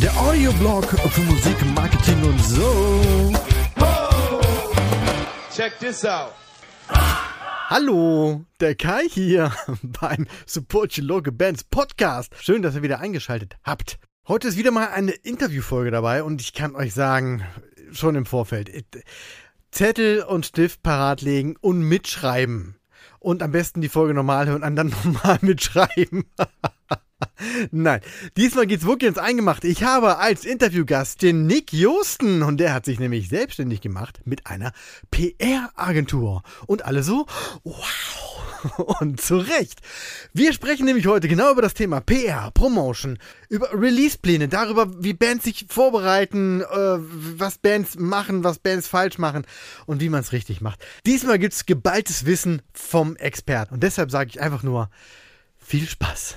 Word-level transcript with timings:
Der 0.00 0.16
Audioblog 0.20 0.84
für 0.84 1.20
Musik, 1.20 1.56
Marketing 1.76 2.24
und 2.24 2.40
so. 2.40 3.32
Check 5.54 5.78
this 5.78 6.04
out. 6.04 6.32
Hallo, 7.68 8.44
der 8.58 8.74
Kai 8.74 9.04
hier 9.08 9.52
beim 9.82 10.26
Support 10.44 10.98
Your 10.98 11.04
Local 11.04 11.32
Bands 11.32 11.62
Podcast. 11.62 12.34
Schön, 12.40 12.62
dass 12.62 12.74
ihr 12.74 12.82
wieder 12.82 12.98
eingeschaltet 12.98 13.56
habt. 13.62 14.00
Heute 14.26 14.48
ist 14.48 14.56
wieder 14.56 14.72
mal 14.72 14.88
eine 14.88 15.12
Interviewfolge 15.12 15.92
dabei 15.92 16.24
und 16.24 16.40
ich 16.40 16.52
kann 16.52 16.74
euch 16.74 16.94
sagen, 16.94 17.44
schon 17.92 18.16
im 18.16 18.26
Vorfeld, 18.26 18.68
Zettel 19.70 20.22
und 20.22 20.46
Stift 20.46 20.82
parat 20.82 21.20
legen 21.22 21.56
und 21.60 21.80
mitschreiben. 21.80 22.76
Und 23.20 23.42
am 23.42 23.52
besten 23.52 23.80
die 23.80 23.88
Folge 23.88 24.14
normal 24.14 24.46
hören 24.46 24.62
und 24.62 24.76
dann 24.76 24.88
nochmal 25.04 25.38
mitschreiben. 25.40 26.24
Nein, 27.70 28.00
diesmal 28.36 28.66
geht's 28.66 28.84
wirklich 28.84 29.08
ins 29.08 29.18
Eingemachte. 29.18 29.66
Ich 29.66 29.82
habe 29.82 30.18
als 30.18 30.44
Interviewgast 30.44 31.22
den 31.22 31.46
Nick 31.46 31.72
Josten 31.72 32.42
und 32.42 32.58
der 32.58 32.72
hat 32.72 32.84
sich 32.84 33.00
nämlich 33.00 33.28
selbstständig 33.28 33.80
gemacht 33.80 34.20
mit 34.24 34.46
einer 34.46 34.72
PR-Agentur. 35.10 36.42
Und 36.66 36.84
alle 36.84 37.02
so, 37.02 37.26
wow. 37.64 38.44
Und 39.00 39.20
zu 39.20 39.38
Recht. 39.38 39.80
Wir 40.32 40.52
sprechen 40.52 40.84
nämlich 40.84 41.06
heute 41.06 41.28
genau 41.28 41.52
über 41.52 41.62
das 41.62 41.74
Thema 41.74 42.00
PR, 42.00 42.50
Promotion, 42.50 43.18
über 43.48 43.70
Release-Pläne, 43.72 44.48
darüber, 44.48 45.02
wie 45.02 45.12
Bands 45.12 45.44
sich 45.44 45.66
vorbereiten, 45.68 46.62
äh, 46.62 46.66
was 46.66 47.58
Bands 47.58 47.96
machen, 47.96 48.42
was 48.42 48.58
Bands 48.58 48.88
falsch 48.88 49.18
machen 49.18 49.44
und 49.86 50.00
wie 50.00 50.08
man 50.08 50.20
es 50.20 50.32
richtig 50.32 50.60
macht. 50.60 50.84
Diesmal 51.06 51.38
gibt's 51.38 51.66
geballtes 51.66 52.26
Wissen 52.26 52.62
vom 52.72 53.14
Experten. 53.16 53.74
Und 53.74 53.82
deshalb 53.82 54.10
sage 54.10 54.30
ich 54.30 54.40
einfach 54.40 54.64
nur, 54.64 54.90
viel 55.58 55.86
Spaß. 55.86 56.36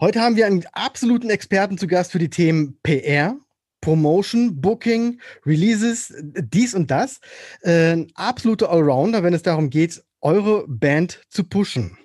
Heute 0.00 0.20
haben 0.20 0.36
wir 0.36 0.46
einen 0.46 0.64
absoluten 0.72 1.30
Experten 1.30 1.76
zu 1.76 1.86
Gast 1.86 2.12
für 2.12 2.18
die 2.18 2.30
Themen 2.30 2.78
PR, 2.82 3.36
Promotion, 3.80 4.60
Booking, 4.60 5.20
Releases, 5.44 6.14
dies 6.22 6.74
und 6.74 6.90
das. 6.90 7.20
Äh, 7.62 7.92
ein 7.92 8.12
absoluter 8.14 8.70
Allrounder, 8.70 9.22
wenn 9.22 9.34
es 9.34 9.42
darum 9.42 9.70
geht, 9.70 10.02
eure 10.20 10.66
Band 10.68 11.22
zu 11.30 11.44
pushen. 11.44 11.98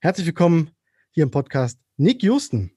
Herzlich 0.00 0.26
willkommen 0.26 0.70
hier 1.10 1.24
im 1.24 1.30
Podcast 1.30 1.78
Nick 1.96 2.22
Houston. 2.22 2.70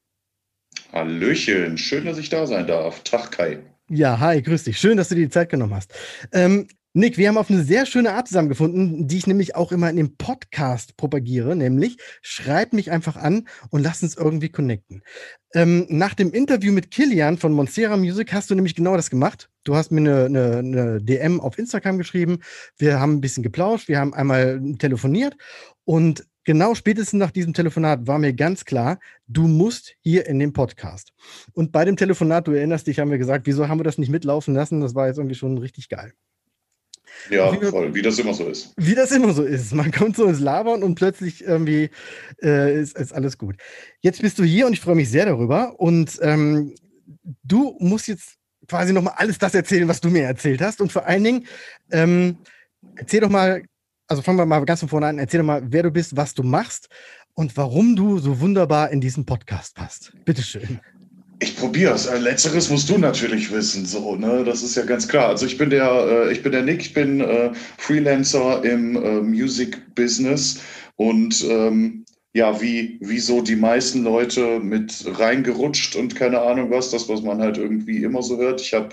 Hallöchen, 0.93 1.77
schön, 1.77 2.05
dass 2.05 2.17
ich 2.17 2.29
da 2.29 2.45
sein 2.45 2.67
darf. 2.67 3.03
Tag, 3.03 3.31
Kai. 3.31 3.59
Ja, 3.89 4.19
hi, 4.19 4.41
grüß 4.41 4.65
dich. 4.65 4.79
Schön, 4.79 4.97
dass 4.97 5.09
du 5.09 5.15
dir 5.15 5.25
die 5.25 5.29
Zeit 5.29 5.49
genommen 5.49 5.73
hast. 5.73 5.93
Ähm, 6.33 6.67
Nick, 6.97 7.19
wir 7.19 7.27
haben 7.27 7.37
auf 7.37 7.51
eine 7.51 7.61
sehr 7.61 7.85
schöne 7.85 8.13
Art 8.13 8.27
zusammengefunden, 8.27 9.07
die 9.07 9.19
ich 9.19 9.27
nämlich 9.27 9.55
auch 9.55 9.71
immer 9.71 9.87
in 9.87 9.97
dem 9.97 10.17
Podcast 10.17 10.97
propagiere, 10.97 11.55
nämlich 11.55 11.97
schreib 12.23 12.73
mich 12.73 12.89
einfach 12.89 13.17
an 13.17 13.47
und 13.69 13.83
lass 13.83 14.01
uns 14.01 14.17
irgendwie 14.17 14.49
connecten. 14.49 15.03
Ähm, 15.53 15.85
nach 15.89 16.15
dem 16.15 16.31
Interview 16.31 16.73
mit 16.73 16.89
Kilian 16.89 17.37
von 17.37 17.53
Monstera 17.53 17.97
Music 17.97 18.33
hast 18.33 18.49
du 18.49 18.55
nämlich 18.55 18.73
genau 18.73 18.95
das 18.95 19.11
gemacht. 19.11 19.47
Du 19.63 19.75
hast 19.75 19.91
mir 19.91 19.99
eine, 19.99 20.25
eine, 20.25 20.57
eine 20.57 20.97
DM 20.99 21.39
auf 21.39 21.59
Instagram 21.59 21.99
geschrieben, 21.99 22.39
wir 22.79 22.99
haben 22.99 23.17
ein 23.17 23.21
bisschen 23.21 23.43
geplauscht, 23.43 23.89
wir 23.89 23.99
haben 23.99 24.15
einmal 24.15 24.59
telefoniert 24.79 25.37
und 25.83 26.25
genau 26.45 26.73
spätestens 26.73 27.19
nach 27.19 27.29
diesem 27.29 27.53
Telefonat 27.53 28.07
war 28.07 28.17
mir 28.17 28.33
ganz 28.33 28.65
klar, 28.65 28.97
du 29.27 29.47
musst 29.47 29.93
hier 30.01 30.25
in 30.25 30.39
den 30.39 30.51
Podcast. 30.51 31.13
Und 31.53 31.71
bei 31.71 31.85
dem 31.85 31.95
Telefonat, 31.95 32.47
du 32.47 32.53
erinnerst 32.53 32.87
dich, 32.87 32.97
haben 32.97 33.11
wir 33.11 33.19
gesagt, 33.19 33.45
wieso 33.45 33.67
haben 33.67 33.79
wir 33.79 33.83
das 33.83 33.99
nicht 33.99 34.09
mitlaufen 34.09 34.55
lassen? 34.55 34.81
Das 34.81 34.95
war 34.95 35.05
jetzt 35.05 35.17
irgendwie 35.17 35.35
schon 35.35 35.59
richtig 35.59 35.89
geil. 35.89 36.13
Ja, 37.29 37.51
wie, 37.51 37.65
voll, 37.65 37.93
wie 37.93 38.01
das 38.01 38.19
immer 38.19 38.33
so 38.33 38.47
ist. 38.47 38.73
Wie 38.77 38.95
das 38.95 39.11
immer 39.11 39.33
so 39.33 39.43
ist. 39.43 39.73
Man 39.73 39.91
kommt 39.91 40.15
so 40.15 40.25
ins 40.25 40.39
Labern 40.39 40.83
und 40.83 40.95
plötzlich 40.95 41.43
irgendwie 41.43 41.89
äh, 42.41 42.79
ist, 42.79 42.97
ist, 42.97 43.13
alles 43.13 43.37
gut. 43.37 43.55
Jetzt 44.01 44.21
bist 44.21 44.39
du 44.39 44.43
hier 44.43 44.67
und 44.67 44.73
ich 44.73 44.79
freue 44.79 44.95
mich 44.95 45.09
sehr 45.09 45.25
darüber. 45.25 45.79
Und 45.79 46.17
ähm, 46.21 46.73
du 47.43 47.75
musst 47.79 48.07
jetzt 48.07 48.35
quasi 48.67 48.93
nochmal 48.93 49.13
alles 49.17 49.37
das 49.37 49.53
erzählen, 49.53 49.87
was 49.87 50.01
du 50.01 50.09
mir 50.09 50.23
erzählt 50.23 50.61
hast. 50.61 50.81
Und 50.81 50.91
vor 50.91 51.05
allen 51.05 51.23
Dingen, 51.23 51.47
ähm, 51.91 52.37
erzähl 52.95 53.21
doch 53.21 53.29
mal, 53.29 53.63
also 54.07 54.21
fangen 54.21 54.37
wir 54.37 54.45
mal 54.45 54.63
ganz 54.65 54.79
von 54.81 54.89
vorne 54.89 55.07
an, 55.07 55.19
erzähl 55.19 55.39
doch 55.39 55.47
mal, 55.47 55.61
wer 55.65 55.83
du 55.83 55.91
bist, 55.91 56.15
was 56.15 56.33
du 56.33 56.43
machst 56.43 56.89
und 57.33 57.55
warum 57.57 57.95
du 57.95 58.19
so 58.19 58.39
wunderbar 58.39 58.89
in 58.89 59.01
diesen 59.01 59.25
Podcast 59.25 59.75
passt. 59.75 60.11
Bitteschön. 60.25 60.79
Ich 61.39 61.55
probiere 61.55 61.93
es. 61.93 62.09
Letzteres 62.19 62.69
musst 62.69 62.89
du 62.89 62.97
natürlich 62.97 63.51
wissen, 63.51 63.85
so, 63.85 64.15
ne? 64.15 64.43
Das 64.43 64.63
ist 64.63 64.75
ja 64.75 64.83
ganz 64.83 65.07
klar. 65.07 65.29
Also 65.29 65.45
ich 65.45 65.57
bin 65.57 65.69
der, 65.69 65.87
äh, 65.87 66.31
ich 66.31 66.41
bin 66.41 66.51
der 66.51 66.63
Nick, 66.63 66.81
ich 66.81 66.93
bin 66.93 67.21
äh, 67.21 67.51
Freelancer 67.77 68.63
im 68.63 68.95
äh, 68.95 69.21
Music 69.21 69.93
Business 69.93 70.59
und 70.95 71.45
ähm, 71.47 72.05
ja, 72.33 72.59
wie, 72.61 72.97
wie 73.01 73.19
so 73.19 73.41
die 73.41 73.55
meisten 73.55 74.03
Leute 74.03 74.59
mit 74.59 75.05
reingerutscht 75.07 75.95
und 75.95 76.15
keine 76.15 76.41
Ahnung 76.41 76.71
was, 76.71 76.91
das, 76.91 77.07
was 77.07 77.21
man 77.21 77.39
halt 77.39 77.57
irgendwie 77.57 78.03
immer 78.03 78.23
so 78.23 78.37
hört. 78.37 78.61
Ich 78.61 78.73
habe 78.73 78.89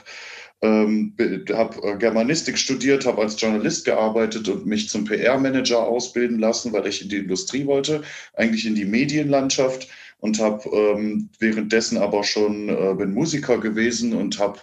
ähm, 0.62 1.14
habe 1.52 1.82
äh, 1.82 1.96
Germanistik 1.96 2.58
studiert, 2.58 3.06
habe 3.06 3.22
als 3.22 3.40
Journalist 3.40 3.84
gearbeitet 3.84 4.48
und 4.48 4.66
mich 4.66 4.88
zum 4.88 5.04
PR-Manager 5.04 5.86
ausbilden 5.86 6.38
lassen, 6.38 6.72
weil 6.72 6.86
ich 6.86 7.02
in 7.02 7.08
die 7.08 7.18
Industrie 7.18 7.66
wollte, 7.66 8.02
eigentlich 8.34 8.66
in 8.66 8.74
die 8.74 8.86
Medienlandschaft 8.86 9.88
und 10.18 10.40
habe 10.40 10.68
ähm, 10.70 11.28
währenddessen 11.38 11.98
aber 11.98 12.24
schon, 12.24 12.68
äh, 12.68 12.94
bin 12.96 13.14
Musiker 13.14 13.58
gewesen 13.58 14.14
und 14.14 14.38
habe 14.38 14.58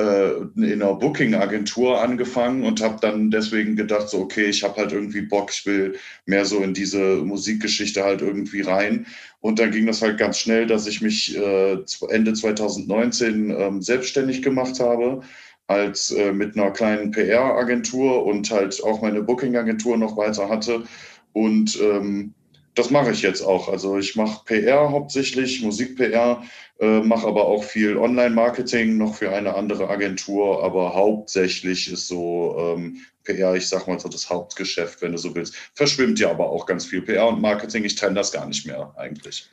äh, 0.00 0.40
in 0.56 0.82
einer 0.82 0.94
Booking-Agentur 0.94 2.00
angefangen 2.00 2.64
und 2.64 2.80
habe 2.80 2.98
dann 3.00 3.30
deswegen 3.30 3.76
gedacht, 3.76 4.08
so 4.08 4.20
okay, 4.20 4.46
ich 4.46 4.62
habe 4.62 4.76
halt 4.76 4.92
irgendwie 4.92 5.22
Bock, 5.22 5.50
ich 5.52 5.66
will 5.66 5.96
mehr 6.26 6.44
so 6.44 6.60
in 6.60 6.72
diese 6.74 7.16
Musikgeschichte 7.16 8.02
halt 8.02 8.22
irgendwie 8.22 8.62
rein. 8.62 9.06
Und 9.40 9.58
dann 9.58 9.70
ging 9.70 9.86
das 9.86 10.00
halt 10.00 10.18
ganz 10.18 10.38
schnell, 10.38 10.66
dass 10.66 10.86
ich 10.86 11.02
mich 11.02 11.36
äh, 11.36 11.78
Ende 12.08 12.32
2019 12.32 13.50
ähm, 13.50 13.82
selbstständig 13.82 14.42
gemacht 14.42 14.80
habe 14.80 15.20
als 15.66 16.10
äh, 16.10 16.32
mit 16.32 16.56
einer 16.56 16.70
kleinen 16.70 17.10
PR-Agentur 17.10 18.24
und 18.24 18.50
halt 18.50 18.82
auch 18.82 19.02
meine 19.02 19.22
Booking-Agentur 19.22 19.96
noch 19.98 20.16
weiter 20.16 20.48
hatte. 20.48 20.84
Und 21.32 21.78
ähm, 21.80 22.34
das 22.74 22.90
mache 22.90 23.10
ich 23.10 23.22
jetzt 23.22 23.42
auch. 23.42 23.68
Also 23.68 23.98
ich 23.98 24.16
mache 24.16 24.44
PR 24.44 24.90
hauptsächlich, 24.90 25.62
Musik-PR, 25.62 26.42
äh, 26.78 27.00
mache 27.00 27.26
aber 27.26 27.46
auch 27.46 27.64
viel 27.64 27.96
Online-Marketing 27.96 28.96
noch 28.96 29.16
für 29.16 29.30
eine 29.30 29.54
andere 29.54 29.88
Agentur, 29.88 30.62
aber 30.62 30.94
hauptsächlich 30.94 31.92
ist 31.92 32.06
so 32.06 32.56
ähm, 32.58 32.98
PR, 33.24 33.54
ich 33.54 33.68
sag 33.68 33.86
mal 33.86 33.98
so 33.98 34.08
das 34.08 34.30
Hauptgeschäft, 34.30 35.02
wenn 35.02 35.12
du 35.12 35.18
so 35.18 35.34
willst. 35.34 35.54
Verschwimmt 35.74 36.18
ja 36.20 36.30
aber 36.30 36.48
auch 36.48 36.66
ganz 36.66 36.86
viel 36.86 37.02
PR 37.02 37.28
und 37.28 37.40
Marketing, 37.40 37.84
ich 37.84 37.96
trenne 37.96 38.14
das 38.14 38.32
gar 38.32 38.46
nicht 38.46 38.66
mehr 38.66 38.92
eigentlich. 38.96 39.48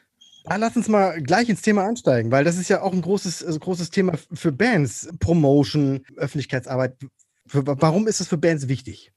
Ja, 0.50 0.56
lass 0.56 0.78
uns 0.78 0.88
mal 0.88 1.22
gleich 1.22 1.50
ins 1.50 1.62
Thema 1.62 1.86
einsteigen, 1.86 2.32
weil 2.32 2.46
das 2.46 2.58
ist 2.58 2.70
ja 2.70 2.82
auch 2.82 2.94
ein 2.94 3.02
großes, 3.02 3.44
also 3.44 3.60
großes 3.60 3.90
Thema 3.90 4.14
für 4.34 4.52
Bands, 4.52 5.10
Promotion, 5.20 6.06
Öffentlichkeitsarbeit. 6.16 6.96
Warum 7.52 8.08
ist 8.08 8.22
das 8.22 8.28
für 8.28 8.38
Bands 8.38 8.68
wichtig? 8.68 9.12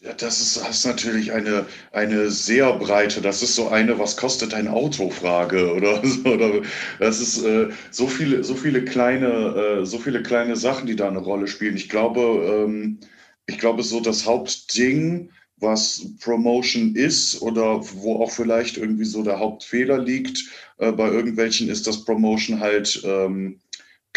Das 0.00 0.40
ist, 0.40 0.56
das 0.56 0.78
ist 0.78 0.86
natürlich 0.86 1.32
eine, 1.32 1.66
eine 1.90 2.30
sehr 2.30 2.72
breite, 2.74 3.20
das 3.20 3.42
ist 3.42 3.56
so 3.56 3.68
eine, 3.68 3.98
was 3.98 4.16
kostet 4.16 4.54
ein 4.54 4.68
Auto 4.68 5.10
Frage 5.10 5.74
oder 5.74 6.00
so. 6.06 6.20
Oder 6.28 6.62
das 7.00 7.20
ist 7.20 7.42
äh, 7.44 7.70
so 7.90 8.06
viele, 8.06 8.44
so 8.44 8.54
viele 8.54 8.84
kleine, 8.84 9.80
äh, 9.80 9.86
so 9.86 9.98
viele 9.98 10.22
kleine 10.22 10.54
Sachen, 10.56 10.86
die 10.86 10.94
da 10.94 11.08
eine 11.08 11.18
Rolle 11.18 11.48
spielen. 11.48 11.76
Ich 11.76 11.88
glaube, 11.88 12.20
ähm, 12.66 13.00
ich 13.46 13.58
glaube, 13.58 13.82
so 13.82 14.00
das 14.00 14.24
Hauptding, 14.24 15.30
was 15.56 16.06
Promotion 16.20 16.94
ist 16.94 17.42
oder 17.42 17.80
wo 17.94 18.22
auch 18.22 18.30
vielleicht 18.30 18.76
irgendwie 18.76 19.04
so 19.04 19.24
der 19.24 19.40
Hauptfehler 19.40 19.98
liegt 19.98 20.44
äh, 20.78 20.92
bei 20.92 21.08
irgendwelchen, 21.08 21.68
ist, 21.68 21.88
dass 21.88 22.04
Promotion 22.04 22.60
halt 22.60 23.02
ähm, 23.04 23.58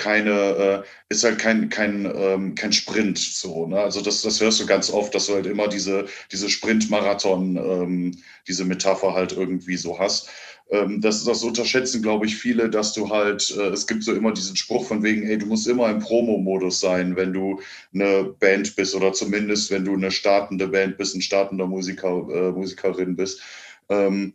keine, 0.02 0.32
äh, 0.32 0.84
ist 1.10 1.24
halt 1.24 1.38
kein, 1.38 1.70
kein, 1.70 2.12
ähm, 2.16 2.56
kein 2.56 2.74
Sprint 2.74 3.20
so. 3.20 3.68
Ne? 3.68 3.80
Also 3.80 4.02
das, 4.02 4.24
das 4.24 4.42
hörst 4.42 4.60
du 4.60 4.66
ganz 4.66 4.90
oft, 4.90 5.14
dass 5.14 5.28
du 5.28 5.36
halt 5.36 5.46
immer 5.46 5.68
diese, 5.68 6.06
diese 6.32 6.50
Sprint-Marathon, 6.50 7.56
ähm, 7.56 8.18
diese 8.48 8.66
Metapher 8.66 9.14
halt 9.14 9.32
irgendwie 9.32 9.78
so 9.78 10.00
hast. 10.00 10.30
Ähm, 10.72 11.02
das, 11.02 11.24
das 11.24 11.44
unterschätzen, 11.44 12.02
glaube 12.02 12.26
ich, 12.26 12.36
viele, 12.36 12.70
dass 12.70 12.94
du 12.94 13.10
halt, 13.10 13.56
äh, 13.56 13.68
es 13.68 13.86
gibt 13.86 14.04
so 14.04 14.14
immer 14.14 14.34
diesen 14.34 14.56
Spruch 14.56 14.88
von 14.88 15.04
wegen, 15.04 15.22
hey, 15.24 15.38
du 15.38 15.46
musst 15.46 15.68
immer 15.68 15.90
im 15.90 16.00
Promo-Modus 16.00 16.80
sein, 16.80 17.16
wenn 17.16 17.32
du 17.32 17.62
eine 17.94 18.24
Band 18.40 18.76
bist 18.76 18.96
oder 18.96 19.14
zumindest, 19.14 19.70
wenn 19.70 19.86
du 19.86 19.94
eine 19.94 20.10
startende 20.10 20.68
Band 20.68 20.98
bist, 20.98 21.16
ein 21.16 21.22
startender 21.22 21.68
Musiker, 21.68 22.10
äh, 22.10 22.52
Musikerin 22.52 23.16
bist. 23.16 23.42
Ähm, 23.90 24.34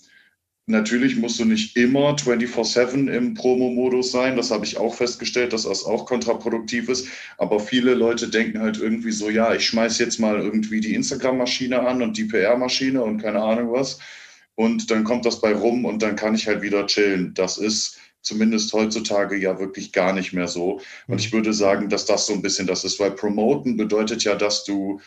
Natürlich 0.69 1.15
musst 1.17 1.39
du 1.39 1.45
nicht 1.45 1.77
immer 1.77 2.17
24-7 2.17 3.09
im 3.09 3.35
Promo-Modus 3.35 4.11
sein. 4.11 4.37
Das 4.37 4.51
habe 4.51 4.65
ich 4.65 4.77
auch 4.77 4.95
festgestellt, 4.95 5.53
dass 5.53 5.63
das 5.63 5.85
auch 5.85 6.07
kontraproduktiv 6.07 6.89
ist. 6.89 7.07
Aber 7.39 7.61
viele 7.61 7.95
Leute 7.95 8.29
denken 8.29 8.61
halt 8.61 8.77
irgendwie 8.77 9.13
so, 9.13 9.31
ja, 9.31 9.55
ich 9.55 9.65
schmeiße 9.67 10.03
jetzt 10.03 10.19
mal 10.19 10.41
irgendwie 10.41 10.81
die 10.81 10.97
Instagram-Maschine 10.97 11.81
an 11.81 12.03
und 12.03 12.17
die 12.17 12.25
PR-Maschine 12.25 13.01
und 13.01 13.23
keine 13.23 13.43
Ahnung 13.43 13.71
was. 13.71 14.01
Und 14.57 14.91
dann 14.91 15.05
kommt 15.05 15.25
das 15.25 15.41
bei 15.41 15.55
rum 15.55 15.85
und 15.85 16.03
dann 16.03 16.17
kann 16.17 16.35
ich 16.35 16.49
halt 16.49 16.63
wieder 16.63 16.85
chillen. 16.87 17.33
Das 17.35 17.59
ist 17.59 17.99
zumindest 18.23 18.73
heutzutage 18.73 19.37
ja 19.37 19.61
wirklich 19.61 19.93
gar 19.93 20.13
nicht 20.13 20.33
mehr 20.33 20.49
so. 20.49 20.81
Und 21.07 21.21
ich 21.21 21.33
mhm. 21.33 21.37
würde 21.37 21.53
sagen, 21.53 21.89
dass 21.89 22.07
das 22.07 22.27
so 22.27 22.33
ein 22.33 22.43
bisschen 22.43 22.67
das 22.67 22.83
ist, 22.83 22.99
weil 22.99 23.13
Promoten 23.13 23.77
bedeutet 23.77 24.25
ja, 24.25 24.35
dass 24.35 24.65
du 24.65 25.01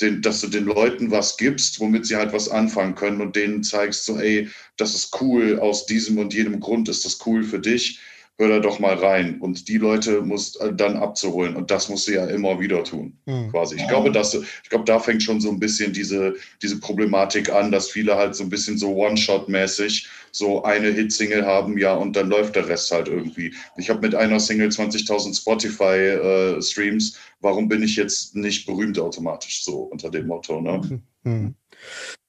den, 0.00 0.22
dass 0.22 0.40
du 0.40 0.48
den 0.48 0.64
Leuten 0.64 1.10
was 1.10 1.36
gibst, 1.36 1.80
womit 1.80 2.06
sie 2.06 2.16
halt 2.16 2.32
was 2.32 2.48
anfangen 2.48 2.94
können 2.94 3.20
und 3.20 3.36
denen 3.36 3.62
zeigst, 3.62 4.04
so, 4.04 4.18
ey, 4.18 4.48
das 4.76 4.94
ist 4.94 5.20
cool, 5.20 5.58
aus 5.60 5.86
diesem 5.86 6.18
und 6.18 6.34
jenem 6.34 6.60
Grund 6.60 6.88
ist 6.88 7.04
das 7.04 7.18
cool 7.26 7.44
für 7.44 7.60
dich 7.60 8.00
hör 8.38 8.48
da 8.48 8.58
doch 8.58 8.78
mal 8.78 8.94
rein. 8.94 9.40
Und 9.40 9.68
die 9.68 9.78
Leute 9.78 10.22
muss 10.22 10.56
äh, 10.56 10.72
dann 10.74 10.96
abzuholen. 10.96 11.56
Und 11.56 11.70
das 11.70 11.88
musst 11.88 12.08
du 12.08 12.12
ja 12.12 12.26
immer 12.26 12.58
wieder 12.58 12.82
tun, 12.84 13.16
mhm. 13.26 13.50
quasi. 13.50 13.76
Ich 13.76 13.86
glaube, 13.88 14.10
dass, 14.10 14.34
ich 14.34 14.70
glaube, 14.70 14.84
da 14.84 14.98
fängt 14.98 15.22
schon 15.22 15.40
so 15.40 15.50
ein 15.50 15.60
bisschen 15.60 15.92
diese, 15.92 16.34
diese 16.62 16.80
Problematik 16.80 17.50
an, 17.52 17.70
dass 17.70 17.90
viele 17.90 18.16
halt 18.16 18.34
so 18.34 18.42
ein 18.42 18.50
bisschen 18.50 18.76
so 18.76 18.94
One-Shot-mäßig 18.94 20.08
so 20.34 20.64
eine 20.64 20.90
Hit-Single 20.90 21.46
haben, 21.46 21.78
ja, 21.78 21.94
und 21.94 22.16
dann 22.16 22.28
läuft 22.28 22.56
der 22.56 22.68
Rest 22.68 22.90
halt 22.90 23.08
irgendwie. 23.08 23.54
Ich 23.76 23.88
habe 23.88 24.00
mit 24.00 24.14
einer 24.14 24.40
Single 24.40 24.68
20.000 24.68 25.40
Spotify-Streams. 25.40 27.14
Äh, 27.14 27.18
Warum 27.40 27.68
bin 27.68 27.82
ich 27.82 27.96
jetzt 27.96 28.34
nicht 28.34 28.66
berühmt 28.66 28.98
automatisch? 28.98 29.62
So 29.64 29.82
unter 29.82 30.10
dem 30.10 30.26
Motto, 30.26 30.60
ne? 30.60 31.02
Mhm. 31.24 31.54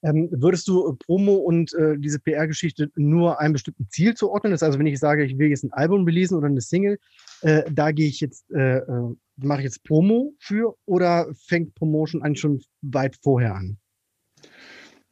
Ähm, 0.02 0.28
würdest 0.30 0.68
du 0.68 0.94
Promo 0.96 1.36
und 1.36 1.72
äh, 1.74 1.96
diese 1.98 2.18
PR-Geschichte 2.18 2.90
nur 2.96 3.40
einem 3.40 3.54
bestimmten 3.54 3.88
Ziel 3.88 4.14
zuordnen? 4.14 4.50
Das 4.50 4.58
ist 4.58 4.64
also, 4.64 4.78
wenn 4.78 4.86
ich 4.86 4.98
sage, 4.98 5.24
ich 5.24 5.38
will 5.38 5.48
jetzt 5.48 5.64
ein 5.64 5.72
Album 5.72 6.04
releasen 6.04 6.36
oder 6.36 6.46
eine 6.46 6.60
Single, 6.60 6.98
äh, 7.40 7.62
da 7.72 7.92
gehe 7.92 8.08
ich 8.08 8.20
jetzt, 8.20 8.44
äh, 8.52 8.78
äh, 8.78 9.14
mache 9.36 9.60
ich 9.60 9.64
jetzt 9.64 9.84
Promo 9.84 10.34
für 10.38 10.76
oder 10.84 11.28
fängt 11.46 11.74
Promotion 11.74 12.22
eigentlich 12.22 12.40
schon 12.40 12.62
weit 12.82 13.16
vorher 13.22 13.54
an? 13.54 13.78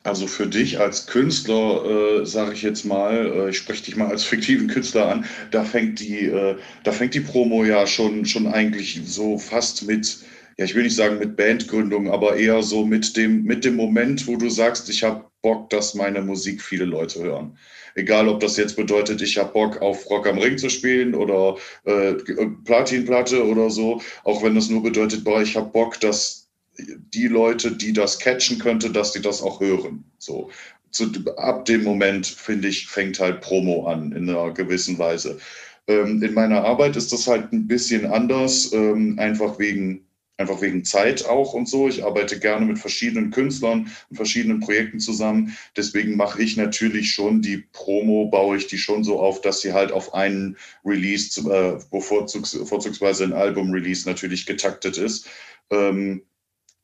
Also 0.05 0.27
für 0.27 0.47
dich 0.47 0.79
als 0.79 1.07
Künstler, 1.07 2.21
äh, 2.21 2.27
sage 2.27 2.53
ich 2.53 2.61
jetzt 2.61 2.85
mal, 2.85 3.27
äh, 3.27 3.51
ich 3.51 3.57
spreche 3.57 3.85
dich 3.85 3.97
mal 3.97 4.09
als 4.09 4.23
fiktiven 4.23 4.69
Künstler 4.69 5.09
an, 5.09 5.25
da 5.51 5.65
fängt 5.65 5.99
die, 5.99 6.27
äh, 6.27 6.57
da 6.85 6.93
fängt 6.93 7.15
die 7.15 7.21
Promo 7.21 7.65
ja 7.65 7.87
schon, 7.87 8.27
schon 8.27 8.47
eigentlich 8.47 9.01
so 9.07 9.39
fast 9.39 9.87
mit, 9.87 10.19
ja, 10.59 10.67
ich 10.67 10.75
will 10.75 10.83
nicht 10.83 10.95
sagen 10.95 11.19
mit 11.19 11.37
Bandgründung, 11.37 12.11
aber 12.11 12.37
eher 12.37 12.63
so 12.63 12.85
mit 12.85 13.17
dem, 13.17 13.45
mit 13.45 13.65
dem 13.65 13.77
Moment, 13.77 14.27
wo 14.27 14.37
du 14.37 14.51
sagst, 14.51 14.91
ich 14.91 15.03
habe 15.03 15.25
Bock, 15.41 15.71
dass 15.71 15.95
meine 15.95 16.21
Musik 16.21 16.61
viele 16.61 16.85
Leute 16.85 17.23
hören. 17.23 17.57
Egal, 17.95 18.29
ob 18.29 18.41
das 18.41 18.59
jetzt 18.59 18.77
bedeutet, 18.77 19.23
ich 19.23 19.39
habe 19.39 19.53
Bock 19.55 19.81
auf 19.81 20.11
Rock 20.11 20.27
am 20.27 20.37
Ring 20.37 20.59
zu 20.59 20.69
spielen 20.69 21.15
oder 21.15 21.57
äh, 21.85 22.13
Platinplatte 22.65 23.43
oder 23.43 23.71
so, 23.71 24.03
auch 24.25 24.43
wenn 24.43 24.55
das 24.55 24.69
nur 24.69 24.83
bedeutet, 24.83 25.25
boah, 25.25 25.41
ich 25.41 25.57
habe 25.57 25.71
Bock, 25.71 25.99
dass 26.01 26.44
die 26.79 27.29
Leute, 27.29 27.73
die 27.73 27.93
das 27.93 28.19
catchen 28.19 28.59
könnte, 28.59 28.91
dass 28.91 29.13
die 29.13 29.23
das 29.23 29.43
auch 29.43 29.61
hören. 29.61 30.05
So. 30.19 30.51
Zu, 30.91 31.11
ab 31.37 31.65
dem 31.65 31.83
Moment, 31.83 32.27
finde 32.27 32.69
ich, 32.69 32.87
fängt 32.87 33.19
halt 33.19 33.41
Promo 33.41 33.87
an 33.89 34.13
in 34.13 34.29
einer 34.29 34.53
gewissen 34.53 34.99
Weise. 34.99 35.39
Ähm, 35.89 36.23
in 36.23 36.35
meiner 36.35 36.65
Arbeit 36.65 36.97
ist 36.97 37.13
das 37.13 37.27
halt 37.27 37.53
ein 37.53 37.67
bisschen 37.67 38.07
anders, 38.07 38.73
ähm, 38.73 39.19
einfach 39.19 39.59
wegen 39.59 40.05
einfach 40.37 40.61
wegen 40.61 40.85
Zeit 40.85 41.27
auch 41.27 41.55
und 41.55 41.69
so. 41.69 41.89
Ich 41.89 42.05
arbeite 42.05 42.39
gerne 42.39 42.67
mit 42.67 42.79
verschiedenen 42.79 43.31
Künstlern 43.31 43.91
und 44.11 44.17
verschiedenen 44.17 44.61
Projekten 44.61 44.99
zusammen. 44.99 45.57
Deswegen 45.77 46.17
mache 46.17 46.43
ich 46.43 46.57
natürlich 46.57 47.13
schon 47.13 47.41
die 47.41 47.59
Promo, 47.73 48.27
baue 48.27 48.57
ich 48.57 48.67
die 48.67 48.79
schon 48.79 49.05
so 49.05 49.21
auf, 49.21 49.41
dass 49.43 49.61
sie 49.61 49.73
halt 49.73 49.93
auf 49.93 50.13
einen 50.15 50.57
Release, 50.85 51.41
äh, 51.41 51.79
bevorzugs, 51.91 52.59
vorzugsweise 52.65 53.25
ein 53.25 53.33
Album-Release 53.33 54.09
natürlich 54.09 54.47
getaktet 54.47 54.99
ist. 54.99 55.29
Ähm, 55.71 56.23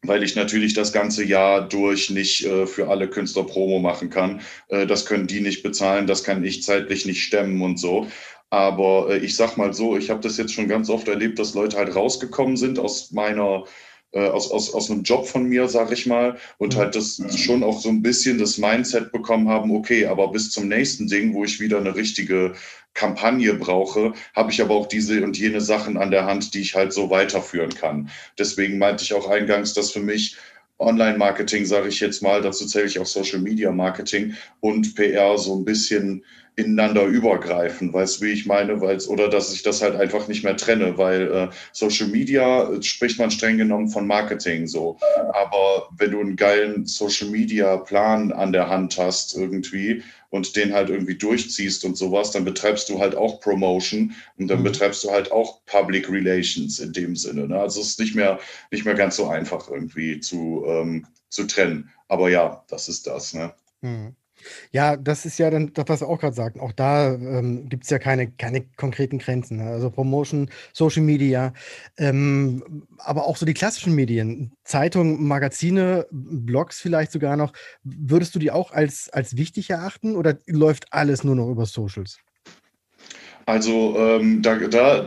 weil 0.02 0.22
ich 0.22 0.34
natürlich 0.34 0.74
das 0.74 0.92
ganze 0.92 1.24
Jahr 1.24 1.68
durch 1.68 2.10
nicht 2.10 2.44
äh, 2.44 2.66
für 2.66 2.88
alle 2.88 3.08
Künstler 3.08 3.44
Promo 3.44 3.78
machen 3.78 4.10
kann. 4.10 4.40
Äh, 4.68 4.86
das 4.86 5.06
können 5.06 5.26
die 5.26 5.40
nicht 5.40 5.62
bezahlen, 5.62 6.06
das 6.06 6.24
kann 6.24 6.44
ich 6.44 6.62
zeitlich 6.62 7.04
nicht 7.06 7.22
stemmen 7.22 7.60
und 7.62 7.78
so. 7.78 8.06
Aber 8.50 9.10
äh, 9.10 9.18
ich 9.18 9.36
sag 9.36 9.56
mal 9.56 9.72
so, 9.74 9.96
ich 9.96 10.10
habe 10.10 10.20
das 10.20 10.36
jetzt 10.36 10.54
schon 10.54 10.68
ganz 10.68 10.88
oft 10.90 11.06
erlebt, 11.08 11.38
dass 11.38 11.54
Leute 11.54 11.76
halt 11.76 11.94
rausgekommen 11.94 12.56
sind 12.56 12.78
aus 12.78 13.12
meiner 13.12 13.64
äh, 14.12 14.26
aus, 14.26 14.50
aus, 14.50 14.74
aus 14.74 14.90
einem 14.90 15.02
Job 15.02 15.26
von 15.26 15.44
mir, 15.44 15.68
sag 15.68 15.92
ich 15.92 16.06
mal, 16.06 16.36
und 16.58 16.76
halt 16.76 16.96
das 16.96 17.22
schon 17.36 17.62
auch 17.62 17.80
so 17.80 17.88
ein 17.88 18.02
bisschen 18.02 18.38
das 18.38 18.58
Mindset 18.58 19.12
bekommen 19.12 19.48
haben, 19.48 19.70
okay, 19.70 20.06
aber 20.06 20.32
bis 20.32 20.50
zum 20.50 20.68
nächsten 20.68 21.06
Ding, 21.06 21.34
wo 21.34 21.44
ich 21.44 21.60
wieder 21.60 21.78
eine 21.78 21.94
richtige 21.94 22.54
Kampagne 22.94 23.54
brauche, 23.54 24.14
habe 24.34 24.50
ich 24.50 24.60
aber 24.60 24.74
auch 24.74 24.86
diese 24.86 25.22
und 25.22 25.38
jene 25.38 25.60
Sachen 25.60 25.96
an 25.96 26.10
der 26.10 26.26
Hand, 26.26 26.54
die 26.54 26.60
ich 26.60 26.74
halt 26.74 26.92
so 26.92 27.08
weiterführen 27.08 27.72
kann. 27.72 28.10
Deswegen 28.38 28.78
meinte 28.78 29.04
ich 29.04 29.14
auch 29.14 29.28
eingangs, 29.28 29.74
dass 29.74 29.92
für 29.92 30.00
mich 30.00 30.36
Online-Marketing, 30.80 31.66
sage 31.66 31.88
ich 31.88 32.00
jetzt 32.00 32.22
mal, 32.22 32.42
dazu 32.42 32.66
zähle 32.66 32.86
ich 32.86 32.98
auch 32.98 33.06
Social-Media-Marketing 33.06 34.34
und 34.60 34.94
PR 34.96 35.38
so 35.38 35.54
ein 35.54 35.64
bisschen 35.64 36.24
ineinander 36.56 37.04
übergreifen, 37.04 37.92
weißt 37.92 38.20
du, 38.20 38.26
wie 38.26 38.32
ich 38.32 38.46
meine, 38.46 38.80
weil 38.80 38.98
oder 39.08 39.28
dass 39.28 39.52
ich 39.52 39.62
das 39.62 39.82
halt 39.82 39.96
einfach 39.96 40.28
nicht 40.28 40.44
mehr 40.44 40.56
trenne, 40.56 40.98
weil 40.98 41.32
äh, 41.32 41.48
Social 41.72 42.08
Media 42.08 42.70
äh, 42.70 42.82
spricht 42.82 43.18
man 43.18 43.30
streng 43.30 43.56
genommen 43.58 43.88
von 43.88 44.06
Marketing 44.06 44.66
so, 44.66 44.98
aber 45.32 45.88
wenn 45.96 46.10
du 46.10 46.20
einen 46.20 46.36
geilen 46.36 46.86
Social 46.86 47.28
Media 47.28 47.76
Plan 47.78 48.32
an 48.32 48.52
der 48.52 48.68
Hand 48.68 48.98
hast 48.98 49.36
irgendwie 49.36 50.02
und 50.30 50.54
den 50.56 50.72
halt 50.72 50.90
irgendwie 50.90 51.16
durchziehst 51.16 51.84
und 51.84 51.96
sowas, 51.96 52.30
dann 52.30 52.44
betreibst 52.44 52.88
du 52.88 53.00
halt 53.00 53.14
auch 53.14 53.40
Promotion 53.40 54.12
und 54.38 54.48
dann 54.48 54.60
mhm. 54.60 54.64
betreibst 54.64 55.02
du 55.04 55.10
halt 55.10 55.32
auch 55.32 55.64
Public 55.66 56.10
Relations 56.10 56.78
in 56.78 56.92
dem 56.92 57.16
Sinne. 57.16 57.48
Ne? 57.48 57.58
Also 57.58 57.80
es 57.80 57.88
ist 57.88 58.00
nicht 58.00 58.14
mehr 58.14 58.38
nicht 58.70 58.84
mehr 58.84 58.94
ganz 58.94 59.16
so 59.16 59.28
einfach 59.28 59.68
irgendwie 59.70 60.20
zu 60.20 60.64
ähm, 60.66 61.06
zu 61.30 61.46
trennen. 61.46 61.90
Aber 62.08 62.28
ja, 62.28 62.64
das 62.68 62.88
ist 62.88 63.06
das. 63.06 63.34
Ne? 63.34 63.52
Mhm. 63.80 64.14
Ja, 64.72 64.96
das 64.96 65.26
ist 65.26 65.38
ja 65.38 65.50
dann 65.50 65.72
das, 65.72 65.84
was 65.88 66.00
wir 66.00 66.08
auch 66.08 66.18
gerade 66.20 66.34
sagten. 66.34 66.60
Auch 66.60 66.72
da 66.72 67.14
ähm, 67.14 67.68
gibt 67.68 67.84
es 67.84 67.90
ja 67.90 67.98
keine, 67.98 68.30
keine 68.30 68.62
konkreten 68.76 69.18
Grenzen. 69.18 69.58
Ne? 69.58 69.70
Also 69.70 69.90
Promotion, 69.90 70.50
Social 70.72 71.02
Media, 71.02 71.52
ähm, 71.98 72.86
aber 72.98 73.26
auch 73.26 73.36
so 73.36 73.46
die 73.46 73.54
klassischen 73.54 73.94
Medien, 73.94 74.52
Zeitungen, 74.64 75.26
Magazine, 75.26 76.06
Blogs 76.10 76.80
vielleicht 76.80 77.12
sogar 77.12 77.36
noch. 77.36 77.52
Würdest 77.82 78.34
du 78.34 78.38
die 78.38 78.50
auch 78.50 78.72
als, 78.72 79.08
als 79.10 79.36
wichtig 79.36 79.70
erachten 79.70 80.16
oder 80.16 80.38
läuft 80.46 80.92
alles 80.92 81.24
nur 81.24 81.36
noch 81.36 81.50
über 81.50 81.66
Socials? 81.66 82.18
Also 83.46 83.96
ähm, 83.98 84.42
da, 84.42 84.56
da 84.56 85.06